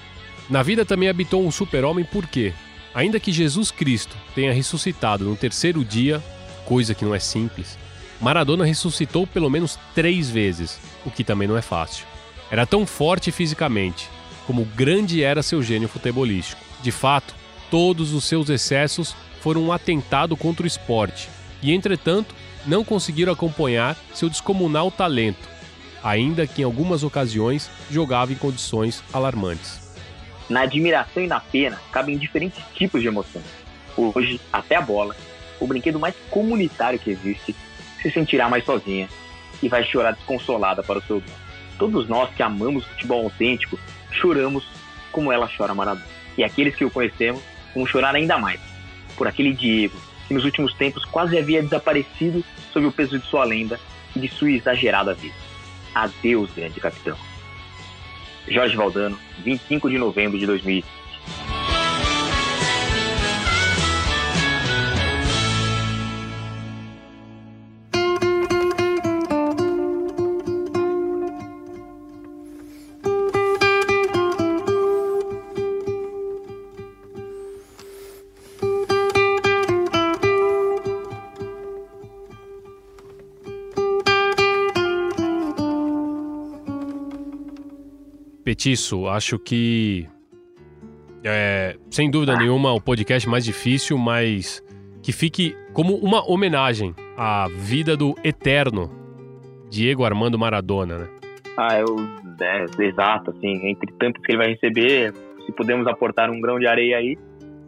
Na 0.50 0.64
vida 0.64 0.86
também 0.86 1.10
habitou 1.10 1.46
um 1.46 1.52
super-homem 1.52 2.06
porque, 2.06 2.54
ainda 2.96 3.20
que 3.20 3.32
Jesus 3.32 3.70
Cristo 3.70 4.16
tenha 4.34 4.54
ressuscitado 4.54 5.26
no 5.26 5.36
terceiro 5.36 5.84
dia, 5.84 6.24
coisa 6.66 6.96
que 6.96 7.04
não 7.04 7.14
é 7.14 7.20
simples, 7.20 7.78
Maradona 8.22 8.66
ressuscitou 8.66 9.28
pelo 9.28 9.50
menos 9.50 9.78
três 9.94 10.30
vezes, 10.30 10.80
o 11.06 11.12
que 11.12 11.24
também 11.24 11.48
não 11.48 11.58
é 11.58 11.62
fácil. 11.62 12.06
Era 12.50 12.66
tão 12.66 12.86
forte 12.86 13.32
fisicamente, 13.32 14.10
como 14.46 14.64
grande 14.64 15.22
era 15.22 15.44
seu 15.44 15.62
gênio 15.62 15.90
futebolístico. 15.90 16.62
De 16.82 16.92
fato, 16.92 17.36
todos 17.70 18.14
os 18.14 18.24
seus 18.24 18.50
excessos 18.50 19.16
foram 19.42 19.62
um 19.64 19.72
atentado 19.72 20.36
contra 20.36 20.64
o 20.64 20.68
esporte, 20.68 21.30
e 21.62 21.74
entretanto, 21.74 22.36
não 22.66 22.84
conseguiram 22.84 23.32
acompanhar 23.32 23.96
seu 24.14 24.30
descomunal 24.30 24.92
talento, 24.92 25.48
ainda 26.04 26.46
que 26.46 26.62
em 26.62 26.66
algumas 26.66 27.04
ocasiões 27.04 27.70
jogava 27.90 28.34
em 28.34 28.36
condições 28.36 29.04
alarmantes. 29.14 29.88
Na 30.50 30.62
admiração 30.62 31.24
e 31.24 31.28
na 31.28 31.40
pena 31.40 31.80
cabem 31.92 32.18
diferentes 32.18 32.64
tipos 32.74 33.02
de 33.02 33.08
emoções. 33.08 33.46
Hoje, 33.96 34.40
até 34.52 34.76
a 34.76 34.82
bola, 34.82 35.16
o 35.60 35.68
brinquedo 35.68 36.00
mais 36.00 36.16
comunitário 36.30 37.00
que 37.00 37.10
existe, 37.10 37.56
se 38.02 38.12
sentirá 38.12 38.48
mais 38.48 38.64
sozinha 38.64 39.10
e 39.62 39.68
vai 39.68 39.84
chorar 39.84 40.14
desconsolada 40.14 40.84
para 40.84 41.00
o 41.00 41.02
seu 41.02 41.20
dono. 41.20 41.48
Todos 41.78 42.08
nós 42.08 42.30
que 42.34 42.44
amamos 42.44 42.86
futebol 42.86 43.24
autêntico 43.24 43.78
choramos 44.12 44.64
como 45.12 45.32
ela 45.32 45.50
chora 45.56 45.74
Maradona. 45.74 46.06
E 46.38 46.44
aqueles 46.44 46.76
que 46.76 46.86
o 46.86 46.92
conhecemos 46.92 47.42
vão 47.78 47.86
chorar 47.86 48.16
ainda 48.16 48.38
mais 48.38 48.60
por 49.16 49.28
aquele 49.28 49.54
Diego 49.54 49.96
que 50.28 50.34
nos 50.34 50.44
últimos 50.44 50.74
tempos 50.74 51.06
quase 51.06 51.38
havia 51.38 51.64
desaparecido 51.64 52.44
sob 52.74 52.86
o 52.86 52.92
peso 52.92 53.18
de 53.18 53.26
sua 53.26 53.46
lenda 53.46 53.80
e 54.16 54.20
de 54.20 54.28
sua 54.28 54.52
exagerada 54.52 55.14
vida. 55.14 55.36
Adeus, 55.96 56.52
grande 56.52 56.80
capitão. 56.80 57.18
Jorge 58.48 58.76
Valdano, 58.76 59.18
25 59.44 59.90
de 59.90 59.98
novembro 59.98 60.38
de 60.38 60.46
2020. 60.46 60.86
Petiço, 88.68 89.08
acho 89.08 89.40
que. 89.40 90.06
É, 91.24 91.78
sem 91.90 92.12
dúvida 92.12 92.36
nenhuma, 92.36 92.74
o 92.74 92.82
podcast 92.82 93.28
mais 93.30 93.46
difícil, 93.46 93.98
mas 93.98 94.62
que 95.02 95.14
fique 95.14 95.56
como 95.72 95.96
uma 95.96 96.30
homenagem 96.30 96.94
à 97.16 97.48
vida 97.48 97.96
do 97.96 98.14
eterno 98.26 98.92
Diego 99.70 100.04
Armando 100.04 100.38
Maradona, 100.38 100.98
né? 100.98 101.08
Ah, 101.56 101.80
eu. 101.80 101.96
É, 102.42 102.66
exato, 102.84 103.32
assim, 103.32 103.70
entre 103.70 103.90
tantos 103.94 104.22
que 104.22 104.34
ele 104.34 104.38
vai 104.38 104.50
receber, 104.50 105.14
se 105.46 105.52
pudermos 105.54 105.88
aportar 105.88 106.30
um 106.30 106.42
grão 106.42 106.60
de 106.60 106.68
areia 106.68 106.98
aí, 106.98 107.18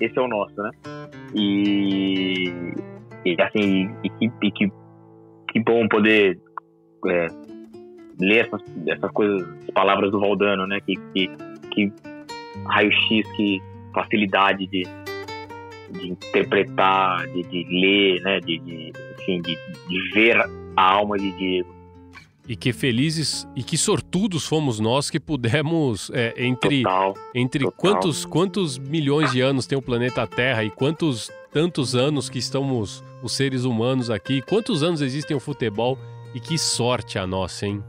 esse 0.02 0.20
é 0.20 0.22
o 0.22 0.28
nosso, 0.28 0.62
né? 0.62 0.72
E. 1.34 2.74
E 3.26 3.42
assim, 3.42 3.90
e, 4.04 4.26
e 4.42 4.52
que, 4.52 4.70
que 5.48 5.64
bom 5.64 5.88
poder 5.88 6.38
é, 7.08 7.28
ler 8.20 8.46
essas, 8.46 8.62
essas 8.88 9.12
coisas, 9.12 9.48
palavras 9.74 10.12
do 10.12 10.20
Valdano, 10.20 10.68
né? 10.68 10.80
Que, 10.82 10.96
que, 11.14 11.30
que 11.72 11.94
raio-x, 12.66 13.32
que 13.36 13.62
facilidade 13.94 14.68
de, 14.68 14.84
de 15.92 16.08
interpretar, 16.08 17.28
de, 17.28 17.44
de 17.44 17.66
ler, 17.70 18.22
né? 18.22 18.40
De, 18.40 18.60
de 18.60 18.94
enfim, 19.20 19.42
de, 19.42 19.58
de 19.88 20.12
ver 20.14 20.38
a 20.76 20.94
alma 20.94 21.18
de 21.18 21.32
Diego. 21.32 21.80
E 22.48 22.56
que 22.56 22.74
felizes 22.74 23.48
e 23.56 23.62
que 23.62 23.78
sortudos 23.78 24.48
fomos 24.48 24.80
nós 24.80 25.12
que 25.12 25.20
pudemos, 25.20 26.10
é, 26.12 26.34
entre, 26.36 26.82
total, 26.82 27.14
entre 27.36 27.64
total. 27.64 27.78
Quantos, 27.78 28.26
quantos 28.26 28.80
milhões 28.80 29.32
de 29.32 29.40
anos 29.40 29.68
tem 29.68 29.78
o 29.78 29.82
planeta 29.82 30.26
Terra 30.26 30.64
e 30.64 30.72
quantos 30.72 31.30
tantos 31.52 31.96
anos 31.96 32.28
que 32.28 32.40
estamos 32.40 33.04
os 33.22 33.34
seres 33.34 33.66
humanos 33.66 34.10
aqui, 34.10 34.42
quantos 34.42 34.82
anos 34.82 35.02
existem 35.02 35.38
o 35.38 35.40
futebol 35.40 35.98
e 36.34 36.40
que 36.40 36.58
sorte 36.58 37.20
a 37.20 37.28
nossa, 37.28 37.68
hein? 37.68 37.84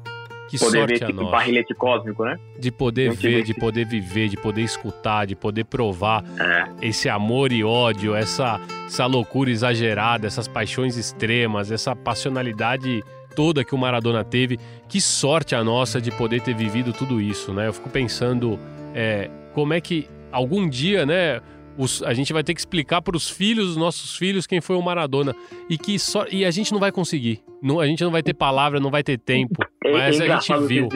Que 0.51 0.59
poder 0.59 0.79
sorte 0.79 1.05
ver 1.07 1.13
nossa. 1.15 1.31
barrilete 1.31 1.75
cósmico, 1.75 2.25
né? 2.25 2.37
De 2.59 2.71
poder 2.73 3.13
ver, 3.13 3.43
de 3.45 3.55
poder 3.55 3.85
viver, 3.87 4.29
de 4.29 4.37
poder 4.37 4.63
escutar, 4.63 5.27
de 5.27 5.37
poder 5.37 5.65
provar 5.65 6.25
É. 6.39 6.87
esse 6.89 7.09
amor 7.09 7.53
e 7.53 7.63
ódio, 7.63 8.15
essa, 8.15 8.61
essa 8.87 9.07
loucura 9.07 9.51
exagerada, 9.51 10.27
essas 10.27 10.49
paixões 10.49 10.97
extremas, 10.97 11.71
essa 11.71 11.95
passionalidade 11.95 13.03
toda 13.37 13.65
que 13.65 13.75
o 13.75 13.79
Maradona 13.79 14.25
teve. 14.25 14.59
Que 14.89 15.01
sorte 15.01 15.55
a 15.55 15.63
nossa 15.63 16.01
de 16.01 16.11
poder 16.11 16.41
ter 16.41 16.55
vivido 16.55 16.93
tudo 16.93 17.21
isso, 17.21 17.53
né? 17.53 17.69
Eu 17.69 17.73
fico 17.73 17.89
pensando 17.89 18.59
é, 18.95 19.31
como 19.55 19.73
é 19.73 19.81
que 19.81 20.09
algum 20.33 20.69
dia, 20.69 21.07
né? 21.07 21.41
os- 21.79 22.03
a 22.03 22.13
gente 22.13 22.33
vai 22.33 22.43
ter 22.43 22.53
que 22.53 22.61
explicar 22.61 23.01
para 23.01 23.17
os 23.17 23.31
filhos 23.31 23.69
dos 23.69 23.77
nossos 23.77 24.17
filhos 24.17 24.47
quem 24.47 24.61
foi 24.61 24.75
o 24.77 24.83
Maradona 24.83 25.35
e 25.69 25.79
que 25.79 25.99
só 25.99 26.27
e 26.31 26.45
a 26.45 26.51
gente 26.51 26.73
não 26.73 26.81
vai 26.81 26.91
conseguir, 26.93 27.41
não, 27.63 27.79
a 27.81 27.87
gente 27.87 28.03
não 28.03 28.11
vai 28.11 28.23
ter 28.23 28.35
palavra, 28.35 28.81
não 28.81 28.91
vai 28.91 29.03
ter 29.03 29.17
tempo, 29.17 29.55
É, 29.91 30.07
mas 30.09 30.21
é 30.21 30.31
a 30.31 30.39
gente 30.39 30.67
viu. 30.67 30.89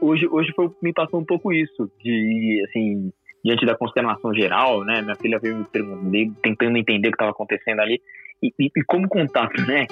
Hoje, 0.00 0.26
hoje 0.28 0.52
foi, 0.54 0.70
me 0.82 0.92
passou 0.92 1.20
um 1.20 1.24
pouco 1.24 1.52
isso, 1.52 1.90
de, 2.02 2.64
assim, 2.68 3.12
diante 3.44 3.66
da 3.66 3.76
consternação 3.76 4.32
geral, 4.34 4.84
né? 4.84 5.02
Minha 5.02 5.16
filha 5.16 5.38
veio 5.38 5.56
me 5.58 5.64
perguntando, 5.64 6.36
tentando 6.42 6.76
entender 6.78 7.08
o 7.08 7.10
que 7.10 7.16
estava 7.16 7.30
acontecendo 7.30 7.80
ali. 7.80 8.00
E, 8.42 8.52
e- 8.58 8.70
e 8.76 8.84
como 8.84 9.08
contar, 9.08 9.50
né? 9.66 9.86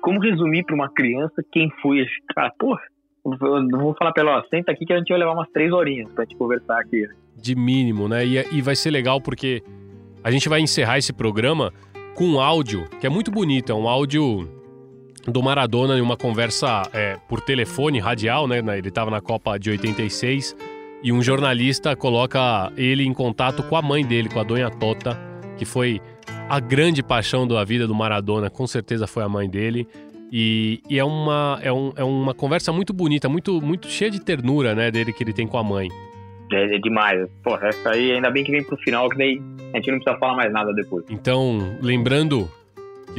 Como 0.00 0.20
resumir 0.20 0.64
para 0.64 0.74
uma 0.74 0.88
criança 0.88 1.42
quem 1.52 1.70
foi 1.82 2.00
esse 2.00 2.12
cara? 2.34 2.52
Porra, 2.58 2.80
eu 3.24 3.62
não 3.62 3.80
vou 3.80 3.94
falar 3.98 4.12
pra 4.12 4.22
ela, 4.22 4.38
ó, 4.38 4.42
senta 4.48 4.72
aqui 4.72 4.84
que 4.86 4.92
a 4.92 4.98
gente 4.98 5.08
vai 5.08 5.18
levar 5.18 5.32
umas 5.32 5.50
três 5.50 5.72
horinhas 5.72 6.10
pra 6.12 6.24
gente 6.24 6.36
conversar 6.36 6.80
aqui. 6.80 7.06
de 7.36 7.54
mínimo, 7.54 8.08
né? 8.08 8.24
E, 8.26 8.56
e 8.56 8.62
vai 8.62 8.74
ser 8.76 8.90
legal 8.90 9.20
porque 9.20 9.62
a 10.24 10.30
gente 10.30 10.48
vai 10.48 10.60
encerrar 10.60 10.98
esse 10.98 11.12
programa 11.12 11.72
com 12.14 12.24
um 12.24 12.40
áudio 12.40 12.88
que 13.00 13.06
é 13.06 13.10
muito 13.10 13.30
bonito. 13.30 13.70
É 13.70 13.74
um 13.74 13.88
áudio 13.88 14.48
do 15.30 15.42
Maradona 15.42 15.96
em 15.96 16.00
uma 16.00 16.16
conversa 16.16 16.82
é, 16.92 17.16
por 17.28 17.40
telefone, 17.40 17.98
radial, 17.98 18.46
né? 18.46 18.58
Ele 18.76 18.88
estava 18.88 19.10
na 19.10 19.20
Copa 19.20 19.58
de 19.58 19.70
86 19.70 20.56
e 21.02 21.12
um 21.12 21.22
jornalista 21.22 21.94
coloca 21.94 22.72
ele 22.76 23.04
em 23.04 23.12
contato 23.12 23.62
com 23.62 23.76
a 23.76 23.82
mãe 23.82 24.04
dele, 24.04 24.28
com 24.28 24.40
a 24.40 24.42
Dona 24.42 24.70
Tota, 24.70 25.18
que 25.56 25.64
foi 25.64 26.00
a 26.48 26.58
grande 26.58 27.02
paixão 27.02 27.46
da 27.46 27.62
vida 27.62 27.86
do 27.86 27.94
Maradona, 27.94 28.50
com 28.50 28.66
certeza 28.66 29.06
foi 29.06 29.22
a 29.22 29.28
mãe 29.28 29.48
dele. 29.48 29.86
E, 30.32 30.82
e 30.88 30.98
é, 30.98 31.04
uma, 31.04 31.58
é, 31.62 31.72
um, 31.72 31.92
é 31.96 32.04
uma 32.04 32.34
conversa 32.34 32.72
muito 32.72 32.92
bonita, 32.92 33.28
muito, 33.28 33.62
muito 33.62 33.88
cheia 33.88 34.10
de 34.10 34.20
ternura, 34.20 34.74
né, 34.74 34.90
dele 34.90 35.12
que 35.12 35.22
ele 35.22 35.32
tem 35.32 35.46
com 35.46 35.56
a 35.56 35.64
mãe. 35.64 35.88
É, 36.52 36.76
é 36.76 36.78
demais. 36.78 37.28
Porra, 37.42 37.68
essa 37.68 37.90
aí 37.90 38.12
ainda 38.12 38.30
bem 38.30 38.44
que 38.44 38.50
vem 38.50 38.62
pro 38.62 38.76
final, 38.78 39.08
que 39.08 39.16
daí 39.16 39.40
a 39.72 39.76
gente 39.76 39.90
não 39.90 39.98
precisa 39.98 40.18
falar 40.18 40.34
mais 40.34 40.52
nada 40.52 40.72
depois. 40.74 41.04
Então, 41.10 41.76
lembrando 41.80 42.50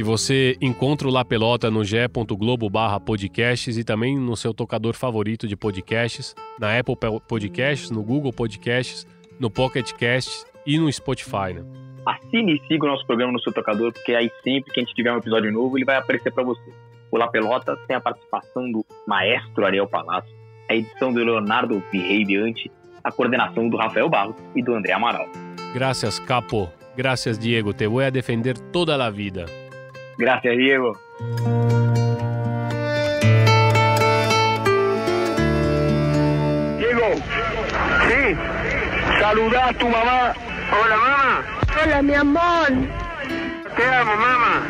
que 0.00 0.04
você 0.04 0.56
encontra 0.62 1.06
o 1.06 1.10
La 1.10 1.26
Pelota 1.26 1.70
no 1.70 1.84
ge.globo 1.84 2.70
barra 2.70 2.98
podcasts 2.98 3.76
e 3.76 3.84
também 3.84 4.18
no 4.18 4.34
seu 4.34 4.54
tocador 4.54 4.94
favorito 4.94 5.46
de 5.46 5.54
podcasts, 5.54 6.34
na 6.58 6.78
Apple 6.78 6.96
Podcasts, 7.28 7.90
no 7.90 8.02
Google 8.02 8.32
Podcasts, 8.32 9.06
no 9.38 9.50
Pocket 9.50 9.92
Casts 9.92 10.46
e 10.64 10.78
no 10.78 10.90
Spotify, 10.90 11.52
né? 11.52 11.62
Assine 12.06 12.54
e 12.54 12.66
siga 12.66 12.86
o 12.86 12.88
nosso 12.88 13.06
programa 13.06 13.30
no 13.30 13.40
seu 13.42 13.52
tocador, 13.52 13.92
porque 13.92 14.14
aí 14.14 14.30
sempre 14.42 14.72
que 14.72 14.80
a 14.80 14.82
gente 14.82 14.94
tiver 14.94 15.12
um 15.12 15.18
episódio 15.18 15.52
novo, 15.52 15.76
ele 15.76 15.84
vai 15.84 15.96
aparecer 15.96 16.32
para 16.32 16.44
você. 16.44 16.72
O 17.10 17.18
La 17.18 17.28
Pelota 17.28 17.76
tem 17.86 17.94
a 17.94 18.00
participação 18.00 18.72
do 18.72 18.82
maestro 19.06 19.66
Ariel 19.66 19.86
Palácio, 19.86 20.34
a 20.66 20.74
edição 20.74 21.12
do 21.12 21.22
Leonardo 21.22 21.78
Virreibiante, 21.92 22.72
a 23.04 23.12
coordenação 23.12 23.68
do 23.68 23.76
Rafael 23.76 24.08
Barros 24.08 24.36
e 24.56 24.62
do 24.62 24.74
André 24.74 24.94
Amaral. 24.94 25.28
Graças, 25.74 26.18
Capo. 26.18 26.70
Graças, 26.96 27.38
Diego. 27.38 27.74
Te 27.74 27.86
vou 27.86 28.00
a 28.00 28.08
defender 28.08 28.56
toda 28.72 28.94
a 28.94 29.10
vida. 29.10 29.44
Gracias, 30.20 30.54
Diego. 30.54 30.98
Diego, 36.76 37.08
sí, 38.06 38.36
saluda 39.18 39.68
a 39.68 39.72
tu 39.72 39.88
mamá. 39.88 40.34
Hola, 40.78 40.96
mamá. 40.96 41.42
Hola, 41.82 42.02
mi 42.02 42.14
amor. 42.14 42.68
Te 43.74 43.84
amo, 43.86 44.14
mamá. 44.14 44.62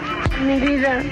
Mi 0.46 0.60
vida. 0.60 1.02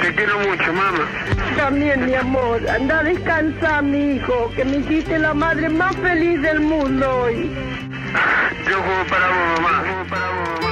Te 0.00 0.14
quiero 0.14 0.38
mucho, 0.38 0.72
mamá. 0.72 1.08
También, 1.56 2.06
mi 2.06 2.14
amor. 2.14 2.60
Anda 2.70 3.00
a 3.00 3.02
descansar, 3.02 3.82
mi 3.82 4.14
hijo, 4.14 4.52
que 4.54 4.64
me 4.64 4.76
hiciste 4.76 5.18
la 5.18 5.34
madre 5.34 5.68
más 5.68 5.96
feliz 5.96 6.40
del 6.40 6.60
mundo 6.60 7.22
hoy. 7.22 7.50
Yo 8.70 8.80
juego 8.80 9.04
para 9.10 9.26
vos, 9.26 9.60
mamá. 9.60 9.78
Juego 9.80 10.04
para 10.08 10.28
vos, 10.28 10.60
mamá. 10.60 10.71